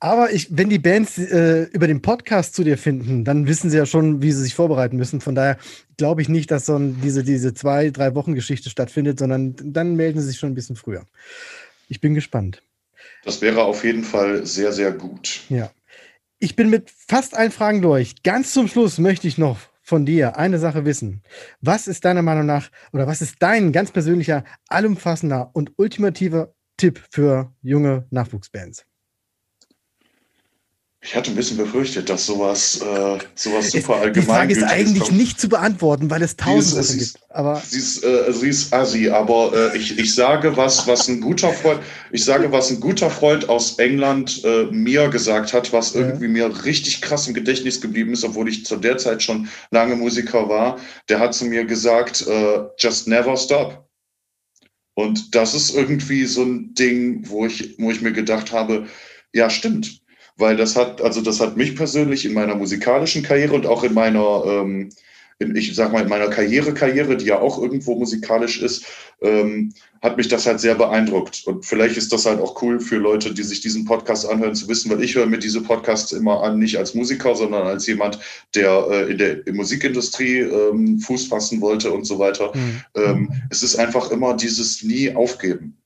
Aber 0.00 0.32
ich, 0.32 0.48
wenn 0.50 0.68
die 0.68 0.80
Bands 0.80 1.16
äh, 1.16 1.68
über 1.72 1.86
den 1.86 2.02
Podcast 2.02 2.56
zu 2.56 2.64
dir 2.64 2.76
finden, 2.76 3.24
dann 3.24 3.46
wissen 3.46 3.70
sie 3.70 3.76
ja 3.76 3.86
schon, 3.86 4.20
wie 4.20 4.32
sie 4.32 4.42
sich 4.42 4.54
vorbereiten 4.54 4.96
müssen. 4.96 5.20
Von 5.20 5.36
daher 5.36 5.58
glaube 5.96 6.22
ich 6.22 6.28
nicht, 6.28 6.50
dass 6.50 6.66
so 6.66 6.74
ein, 6.74 7.00
diese, 7.04 7.22
diese 7.22 7.54
zwei, 7.54 7.90
drei 7.90 8.16
Wochen 8.16 8.34
Geschichte 8.34 8.68
stattfindet, 8.68 9.20
sondern 9.20 9.54
dann 9.62 9.94
melden 9.94 10.20
sie 10.20 10.26
sich 10.26 10.40
schon 10.40 10.50
ein 10.50 10.54
bisschen 10.56 10.74
früher. 10.74 11.06
Ich 11.88 12.00
bin 12.00 12.14
gespannt. 12.14 12.64
Das 13.24 13.42
wäre 13.42 13.62
auf 13.62 13.84
jeden 13.84 14.02
Fall 14.02 14.44
sehr, 14.44 14.72
sehr 14.72 14.90
gut. 14.90 15.42
Ja. 15.48 15.70
Ich 16.42 16.56
bin 16.56 16.70
mit 16.70 16.90
fast 16.90 17.36
allen 17.36 17.52
Fragen 17.52 17.82
durch. 17.82 18.24
Ganz 18.24 18.52
zum 18.52 18.66
Schluss 18.66 18.98
möchte 18.98 19.28
ich 19.28 19.38
noch 19.38 19.60
von 19.80 20.04
dir 20.04 20.36
eine 20.36 20.58
Sache 20.58 20.84
wissen. 20.84 21.22
Was 21.60 21.86
ist 21.86 22.04
deiner 22.04 22.22
Meinung 22.22 22.46
nach 22.46 22.68
oder 22.92 23.06
was 23.06 23.22
ist 23.22 23.36
dein 23.38 23.70
ganz 23.70 23.92
persönlicher, 23.92 24.42
allumfassender 24.66 25.50
und 25.52 25.70
ultimativer 25.76 26.52
Tipp 26.76 27.00
für 27.12 27.54
junge 27.62 28.08
Nachwuchsbands? 28.10 28.84
Ich 31.04 31.16
hatte 31.16 31.32
ein 31.32 31.34
bisschen 31.34 31.56
befürchtet, 31.56 32.08
dass 32.08 32.26
sowas, 32.26 32.80
äh, 32.80 33.18
sowas 33.34 33.72
super 33.72 33.96
allgemein 33.96 34.12
Die 34.12 34.22
Frage 34.22 34.52
ist 34.52 34.62
eigentlich 34.62 35.02
ist, 35.02 35.12
nicht 35.12 35.40
zu 35.40 35.48
beantworten, 35.48 36.10
weil 36.10 36.22
es 36.22 36.36
tausend 36.36 36.84
Sachen 36.84 36.98
gibt. 37.00 37.18
Aber 37.30 37.60
sie 37.60 37.78
ist, 37.78 38.04
äh, 38.04 38.32
sie 38.32 38.48
ist 38.48 38.72
assi, 38.72 39.10
aber 39.10 39.52
äh, 39.52 39.76
ich, 39.76 39.98
ich 39.98 40.14
sage 40.14 40.56
was, 40.56 40.86
was 40.86 41.08
ein 41.08 41.20
guter 41.20 41.52
Freund, 41.52 41.80
ich 42.12 42.24
sage, 42.24 42.52
was 42.52 42.70
ein 42.70 42.78
guter 42.78 43.10
Freund 43.10 43.48
aus 43.48 43.80
England 43.80 44.44
äh, 44.44 44.66
mir 44.70 45.08
gesagt 45.08 45.52
hat, 45.52 45.72
was 45.72 45.96
irgendwie 45.96 46.38
ja. 46.38 46.48
mir 46.48 46.64
richtig 46.64 47.02
krass 47.02 47.26
im 47.26 47.34
Gedächtnis 47.34 47.80
geblieben 47.80 48.12
ist, 48.12 48.22
obwohl 48.22 48.48
ich 48.48 48.64
zu 48.64 48.76
der 48.76 48.96
Zeit 48.96 49.24
schon 49.24 49.48
lange 49.72 49.96
Musiker 49.96 50.48
war. 50.48 50.78
Der 51.08 51.18
hat 51.18 51.34
zu 51.34 51.46
mir 51.46 51.64
gesagt, 51.64 52.24
äh, 52.28 52.60
just 52.78 53.08
never 53.08 53.36
stop. 53.36 53.88
Und 54.94 55.34
das 55.34 55.52
ist 55.52 55.74
irgendwie 55.74 56.26
so 56.26 56.44
ein 56.44 56.74
Ding, 56.74 57.28
wo 57.28 57.44
ich, 57.44 57.74
wo 57.78 57.90
ich 57.90 58.02
mir 58.02 58.12
gedacht 58.12 58.52
habe, 58.52 58.86
ja, 59.32 59.50
stimmt 59.50 60.01
weil 60.36 60.56
das 60.56 60.76
hat, 60.76 61.00
also 61.02 61.20
das 61.20 61.40
hat 61.40 61.56
mich 61.56 61.76
persönlich 61.76 62.24
in 62.24 62.32
meiner 62.32 62.54
musikalischen 62.54 63.22
Karriere 63.22 63.54
und 63.54 63.66
auch 63.66 63.84
in 63.84 63.94
meiner, 63.94 64.44
ähm, 64.46 64.90
in, 65.38 65.56
ich 65.56 65.74
sag 65.74 65.92
mal, 65.92 66.02
in 66.02 66.08
meiner 66.08 66.28
Karriere-Karriere, 66.28 67.16
die 67.16 67.26
ja 67.26 67.38
auch 67.40 67.60
irgendwo 67.60 67.96
musikalisch 67.96 68.60
ist, 68.60 68.84
ähm, 69.20 69.72
hat 70.00 70.16
mich 70.16 70.28
das 70.28 70.46
halt 70.46 70.60
sehr 70.60 70.74
beeindruckt. 70.74 71.44
Und 71.46 71.64
vielleicht 71.64 71.96
ist 71.96 72.12
das 72.12 72.26
halt 72.26 72.40
auch 72.40 72.60
cool 72.60 72.80
für 72.80 72.96
Leute, 72.96 73.32
die 73.32 73.42
sich 73.42 73.60
diesen 73.60 73.84
Podcast 73.84 74.28
anhören, 74.28 74.54
zu 74.54 74.68
wissen, 74.68 74.90
weil 74.90 75.02
ich 75.02 75.14
höre 75.14 75.26
mir 75.26 75.38
diese 75.38 75.60
Podcasts 75.60 76.12
immer 76.12 76.42
an, 76.42 76.58
nicht 76.58 76.76
als 76.76 76.94
Musiker, 76.94 77.34
sondern 77.36 77.66
als 77.66 77.86
jemand, 77.86 78.18
der 78.54 78.86
äh, 78.90 79.12
in 79.12 79.18
der 79.18 79.46
in 79.46 79.54
Musikindustrie 79.54 80.38
ähm, 80.38 80.98
Fuß 80.98 81.26
fassen 81.26 81.60
wollte 81.60 81.92
und 81.92 82.04
so 82.04 82.18
weiter. 82.18 82.52
Mhm. 82.54 82.80
Ähm, 82.96 83.32
es 83.50 83.62
ist 83.62 83.76
einfach 83.76 84.10
immer 84.10 84.34
dieses 84.34 84.82
nie 84.82 85.14
aufgeben. 85.14 85.76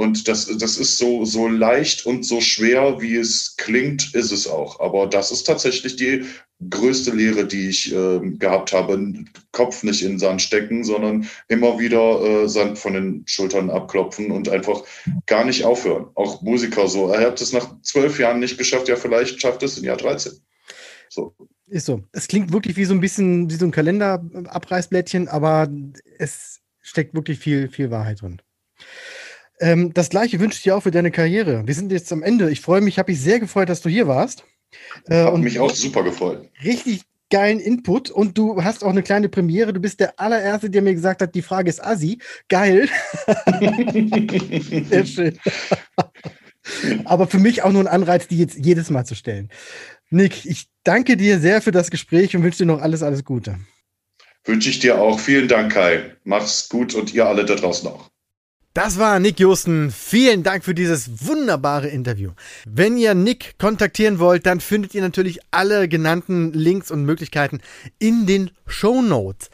Und 0.00 0.28
das, 0.28 0.46
das 0.56 0.78
ist 0.78 0.96
so, 0.96 1.26
so 1.26 1.46
leicht 1.46 2.06
und 2.06 2.24
so 2.24 2.40
schwer, 2.40 3.02
wie 3.02 3.16
es 3.16 3.54
klingt, 3.58 4.14
ist 4.14 4.32
es 4.32 4.46
auch. 4.46 4.80
Aber 4.80 5.06
das 5.06 5.30
ist 5.30 5.42
tatsächlich 5.42 5.96
die 5.96 6.24
größte 6.70 7.10
Lehre, 7.10 7.46
die 7.46 7.68
ich 7.68 7.94
äh, 7.94 8.20
gehabt 8.38 8.72
habe. 8.72 9.12
Kopf 9.52 9.82
nicht 9.82 10.02
in 10.02 10.18
Sand 10.18 10.40
stecken, 10.40 10.84
sondern 10.84 11.28
immer 11.48 11.78
wieder 11.78 12.22
äh, 12.22 12.48
Sand 12.48 12.78
von 12.78 12.94
den 12.94 13.24
Schultern 13.26 13.68
abklopfen 13.68 14.30
und 14.30 14.48
einfach 14.48 14.84
gar 15.26 15.44
nicht 15.44 15.66
aufhören. 15.66 16.06
Auch 16.14 16.40
Musiker 16.40 16.88
so. 16.88 17.12
Er 17.12 17.26
hat 17.26 17.42
es 17.42 17.52
nach 17.52 17.78
zwölf 17.82 18.18
Jahren 18.18 18.40
nicht 18.40 18.56
geschafft, 18.56 18.88
ja, 18.88 18.96
vielleicht 18.96 19.38
schafft 19.38 19.62
es 19.62 19.76
in 19.76 19.84
Jahr 19.84 19.98
13. 19.98 20.32
So. 21.10 21.34
Ist 21.66 21.84
so. 21.84 22.02
Es 22.12 22.26
klingt 22.26 22.54
wirklich 22.54 22.78
wie 22.78 22.86
so 22.86 22.94
ein 22.94 23.02
bisschen 23.02 23.50
wie 23.50 23.56
so 23.56 23.66
ein 23.66 23.70
Kalenderabreißblättchen, 23.70 25.28
aber 25.28 25.68
es 26.18 26.60
steckt 26.80 27.12
wirklich 27.12 27.38
viel, 27.38 27.68
viel 27.68 27.90
Wahrheit 27.90 28.22
drin. 28.22 28.40
Ähm, 29.60 29.92
das 29.92 30.08
gleiche 30.08 30.40
wünsche 30.40 30.56
ich 30.56 30.62
dir 30.62 30.76
auch 30.76 30.82
für 30.82 30.90
deine 30.90 31.10
Karriere. 31.10 31.66
Wir 31.66 31.74
sind 31.74 31.92
jetzt 31.92 32.12
am 32.12 32.22
Ende. 32.22 32.50
Ich 32.50 32.60
freue 32.60 32.80
mich, 32.80 32.98
habe 32.98 33.12
mich 33.12 33.20
sehr 33.20 33.38
gefreut, 33.38 33.68
dass 33.68 33.82
du 33.82 33.88
hier 33.88 34.08
warst. 34.08 34.44
Äh, 35.06 35.24
Hat 35.24 35.36
mich 35.38 35.58
auch 35.58 35.74
super 35.74 36.02
gefreut. 36.02 36.48
Richtig 36.64 37.02
geilen 37.30 37.60
Input 37.60 38.10
und 38.10 38.36
du 38.36 38.62
hast 38.62 38.82
auch 38.82 38.90
eine 38.90 39.02
kleine 39.02 39.28
Premiere. 39.28 39.72
Du 39.72 39.80
bist 39.80 40.00
der 40.00 40.18
allererste, 40.18 40.68
der 40.68 40.82
mir 40.82 40.94
gesagt 40.94 41.22
hat, 41.22 41.34
die 41.34 41.42
Frage 41.42 41.70
ist 41.70 41.82
Assi. 41.82 42.18
Geil. 42.48 42.88
sehr 44.88 45.06
schön. 45.06 45.38
Aber 47.04 47.26
für 47.26 47.38
mich 47.38 47.62
auch 47.62 47.72
nur 47.72 47.82
ein 47.82 47.88
Anreiz, 47.88 48.26
die 48.28 48.38
jetzt 48.38 48.58
jedes 48.58 48.90
Mal 48.90 49.04
zu 49.04 49.14
stellen. 49.14 49.50
Nick, 50.10 50.44
ich 50.44 50.66
danke 50.82 51.16
dir 51.16 51.38
sehr 51.38 51.62
für 51.62 51.70
das 51.70 51.90
Gespräch 51.90 52.34
und 52.34 52.42
wünsche 52.42 52.58
dir 52.58 52.66
noch 52.66 52.82
alles, 52.82 53.02
alles 53.02 53.24
Gute. 53.24 53.58
Wünsche 54.44 54.70
ich 54.70 54.80
dir 54.80 54.98
auch. 54.98 55.20
Vielen 55.20 55.48
Dank, 55.48 55.72
Kai. 55.72 56.16
Mach's 56.24 56.68
gut 56.68 56.94
und 56.94 57.14
ihr 57.14 57.26
alle 57.26 57.44
da 57.44 57.54
draußen 57.54 57.88
auch. 57.88 58.10
Das 58.82 58.98
war 58.98 59.20
Nick 59.20 59.38
Josten. 59.38 59.90
Vielen 59.90 60.42
Dank 60.42 60.64
für 60.64 60.74
dieses 60.74 61.26
wunderbare 61.26 61.88
Interview. 61.88 62.30
Wenn 62.64 62.96
ihr 62.96 63.12
Nick 63.12 63.58
kontaktieren 63.58 64.18
wollt, 64.18 64.46
dann 64.46 64.60
findet 64.60 64.94
ihr 64.94 65.02
natürlich 65.02 65.40
alle 65.50 65.86
genannten 65.86 66.54
Links 66.54 66.90
und 66.90 67.04
Möglichkeiten 67.04 67.60
in 67.98 68.24
den 68.24 68.52
Show 68.66 69.02
Notes. 69.02 69.50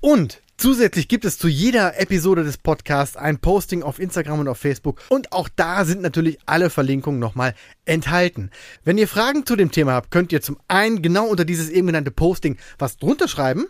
Und 0.00 0.40
Zusätzlich 0.58 1.08
gibt 1.08 1.24
es 1.24 1.38
zu 1.38 1.48
jeder 1.48 1.98
Episode 1.98 2.44
des 2.44 2.56
Podcasts 2.56 3.16
ein 3.16 3.38
Posting 3.38 3.82
auf 3.82 3.98
Instagram 3.98 4.40
und 4.40 4.48
auf 4.48 4.58
Facebook 4.58 5.00
und 5.08 5.32
auch 5.32 5.48
da 5.48 5.84
sind 5.84 6.02
natürlich 6.02 6.38
alle 6.46 6.70
Verlinkungen 6.70 7.18
nochmal 7.18 7.54
enthalten. 7.84 8.50
Wenn 8.84 8.96
ihr 8.96 9.08
Fragen 9.08 9.44
zu 9.44 9.56
dem 9.56 9.72
Thema 9.72 9.94
habt, 9.94 10.12
könnt 10.12 10.30
ihr 10.30 10.40
zum 10.40 10.58
einen 10.68 11.02
genau 11.02 11.26
unter 11.26 11.44
dieses 11.44 11.68
eben 11.68 11.88
genannte 11.88 12.12
Posting 12.12 12.58
was 12.78 12.96
drunter 12.96 13.26
schreiben 13.26 13.66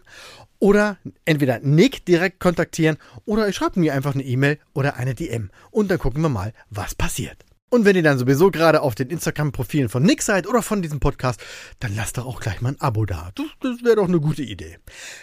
oder 0.63 0.97
entweder 1.25 1.59
Nick 1.59 2.07
direkt 2.07 2.39
kontaktieren 2.39 2.97
oder 3.25 3.49
ihr 3.49 3.53
schreibt 3.53 3.77
mir 3.77 3.95
einfach 3.95 4.15
eine 4.15 4.23
E-Mail 4.23 4.61
oder 4.75 4.95
eine 4.95 5.13
DM 5.13 5.51
und 5.73 5.91
dann 5.91 5.99
gucken 5.99 6.23
wir 6.23 6.29
mal, 6.29 6.53
was 6.71 6.95
passiert. 6.95 7.45
Und 7.73 7.87
wenn 7.87 7.97
ihr 7.97 8.03
dann 8.03 8.19
sowieso 8.19 8.51
gerade 8.51 8.83
auf 8.83 8.95
den 8.95 9.09
Instagram-Profilen 9.09 9.89
von 9.89 10.03
Nick 10.03 10.21
seid 10.21 10.47
oder 10.47 10.61
von 10.61 10.83
diesem 10.83 11.01
Podcast, 11.01 11.43
dann 11.81 11.97
lasst 11.97 12.19
doch 12.19 12.27
auch 12.27 12.39
gleich 12.39 12.61
mal 12.61 12.73
ein 12.73 12.81
Abo 12.83 13.07
da. 13.07 13.31
Das, 13.35 13.47
das 13.61 13.83
wäre 13.83 13.97
doch 13.97 14.09
eine 14.09 14.21
gute 14.21 14.43
Idee. 14.43 14.77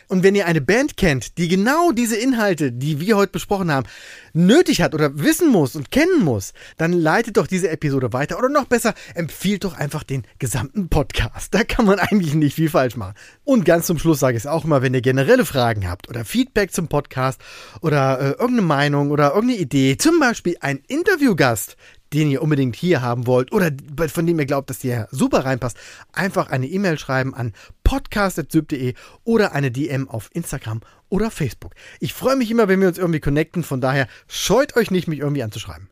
Und 0.07 0.23
wenn 0.23 0.33
ihr 0.33 0.47
eine 0.47 0.59
Band 0.59 0.97
kennt, 0.97 1.37
die 1.37 1.47
genau 1.47 1.91
diese 1.91 2.15
Inhalte, 2.15 2.71
die 2.71 2.99
wir 2.99 3.17
heute 3.17 3.33
besprochen 3.33 3.71
haben, 3.71 3.85
nötig 4.33 4.81
hat 4.81 4.95
oder 4.95 5.19
wissen 5.19 5.49
muss 5.49 5.75
und 5.75 5.91
kennen 5.91 6.23
muss, 6.23 6.53
dann 6.77 6.91
leitet 6.91 7.37
doch 7.37 7.45
diese 7.45 7.69
Episode 7.69 8.13
weiter. 8.13 8.39
Oder 8.39 8.49
noch 8.49 8.65
besser, 8.65 8.95
empfiehlt 9.13 9.63
doch 9.63 9.75
einfach 9.75 10.01
den 10.01 10.23
gesamten 10.39 10.89
Podcast. 10.89 11.53
Da 11.53 11.63
kann 11.63 11.85
man 11.85 11.99
eigentlich 11.99 12.33
nicht 12.33 12.55
viel 12.55 12.71
falsch 12.71 12.95
machen. 12.95 13.13
Und 13.43 13.63
ganz 13.63 13.85
zum 13.85 13.99
Schluss 13.99 14.19
sage 14.19 14.37
ich 14.37 14.45
es 14.45 14.47
auch 14.47 14.65
immer, 14.65 14.81
wenn 14.81 14.95
ihr 14.95 15.01
generelle 15.01 15.45
Fragen 15.45 15.87
habt 15.87 16.09
oder 16.09 16.25
Feedback 16.25 16.73
zum 16.73 16.87
Podcast 16.87 17.39
oder 17.81 18.19
äh, 18.19 18.29
irgendeine 18.29 18.63
Meinung 18.63 19.11
oder 19.11 19.35
irgendeine 19.35 19.61
Idee, 19.61 19.97
zum 19.97 20.19
Beispiel 20.19 20.57
ein 20.61 20.79
Interviewgast, 20.87 21.77
den 22.13 22.29
ihr 22.29 22.41
unbedingt 22.41 22.75
hier 22.75 23.01
haben 23.01 23.27
wollt 23.27 23.51
oder 23.51 23.71
von 24.07 24.25
dem 24.25 24.39
ihr 24.39 24.45
glaubt, 24.45 24.69
dass 24.69 24.79
der 24.79 25.07
super 25.11 25.45
reinpasst, 25.45 25.77
einfach 26.13 26.49
eine 26.49 26.67
E-Mail 26.67 26.97
schreiben 26.97 27.33
an 27.35 27.53
podcast.syb.de 27.83 28.93
oder 29.23 29.53
eine 29.53 29.71
DM 29.71 30.09
auf 30.09 30.29
Instagram 30.33 30.81
oder 31.09 31.31
Facebook. 31.31 31.73
Ich 31.99 32.13
freue 32.13 32.35
mich 32.35 32.51
immer, 32.51 32.67
wenn 32.67 32.81
wir 32.81 32.87
uns 32.87 32.97
irgendwie 32.97 33.19
connecten, 33.19 33.63
von 33.63 33.81
daher 33.81 34.07
scheut 34.27 34.75
euch 34.75 34.91
nicht, 34.91 35.07
mich 35.07 35.19
irgendwie 35.19 35.43
anzuschreiben. 35.43 35.89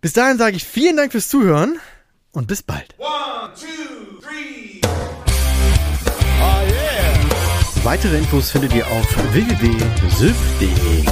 Bis 0.00 0.12
dahin 0.12 0.38
sage 0.38 0.56
ich 0.56 0.64
vielen 0.64 0.96
Dank 0.96 1.12
fürs 1.12 1.28
Zuhören 1.28 1.78
und 2.32 2.46
bis 2.46 2.62
bald. 2.62 2.94
One, 2.98 3.52
two, 3.54 4.20
three. 4.20 4.80
Oh 6.40 6.62
yeah. 6.70 7.84
Weitere 7.84 8.18
Infos 8.18 8.50
findet 8.50 8.74
ihr 8.74 8.86
auf 8.86 9.06
www.syb.de. 9.32 11.04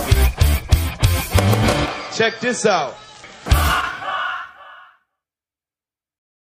Check 2.15 2.41
this 2.41 2.65
out. 2.65 2.95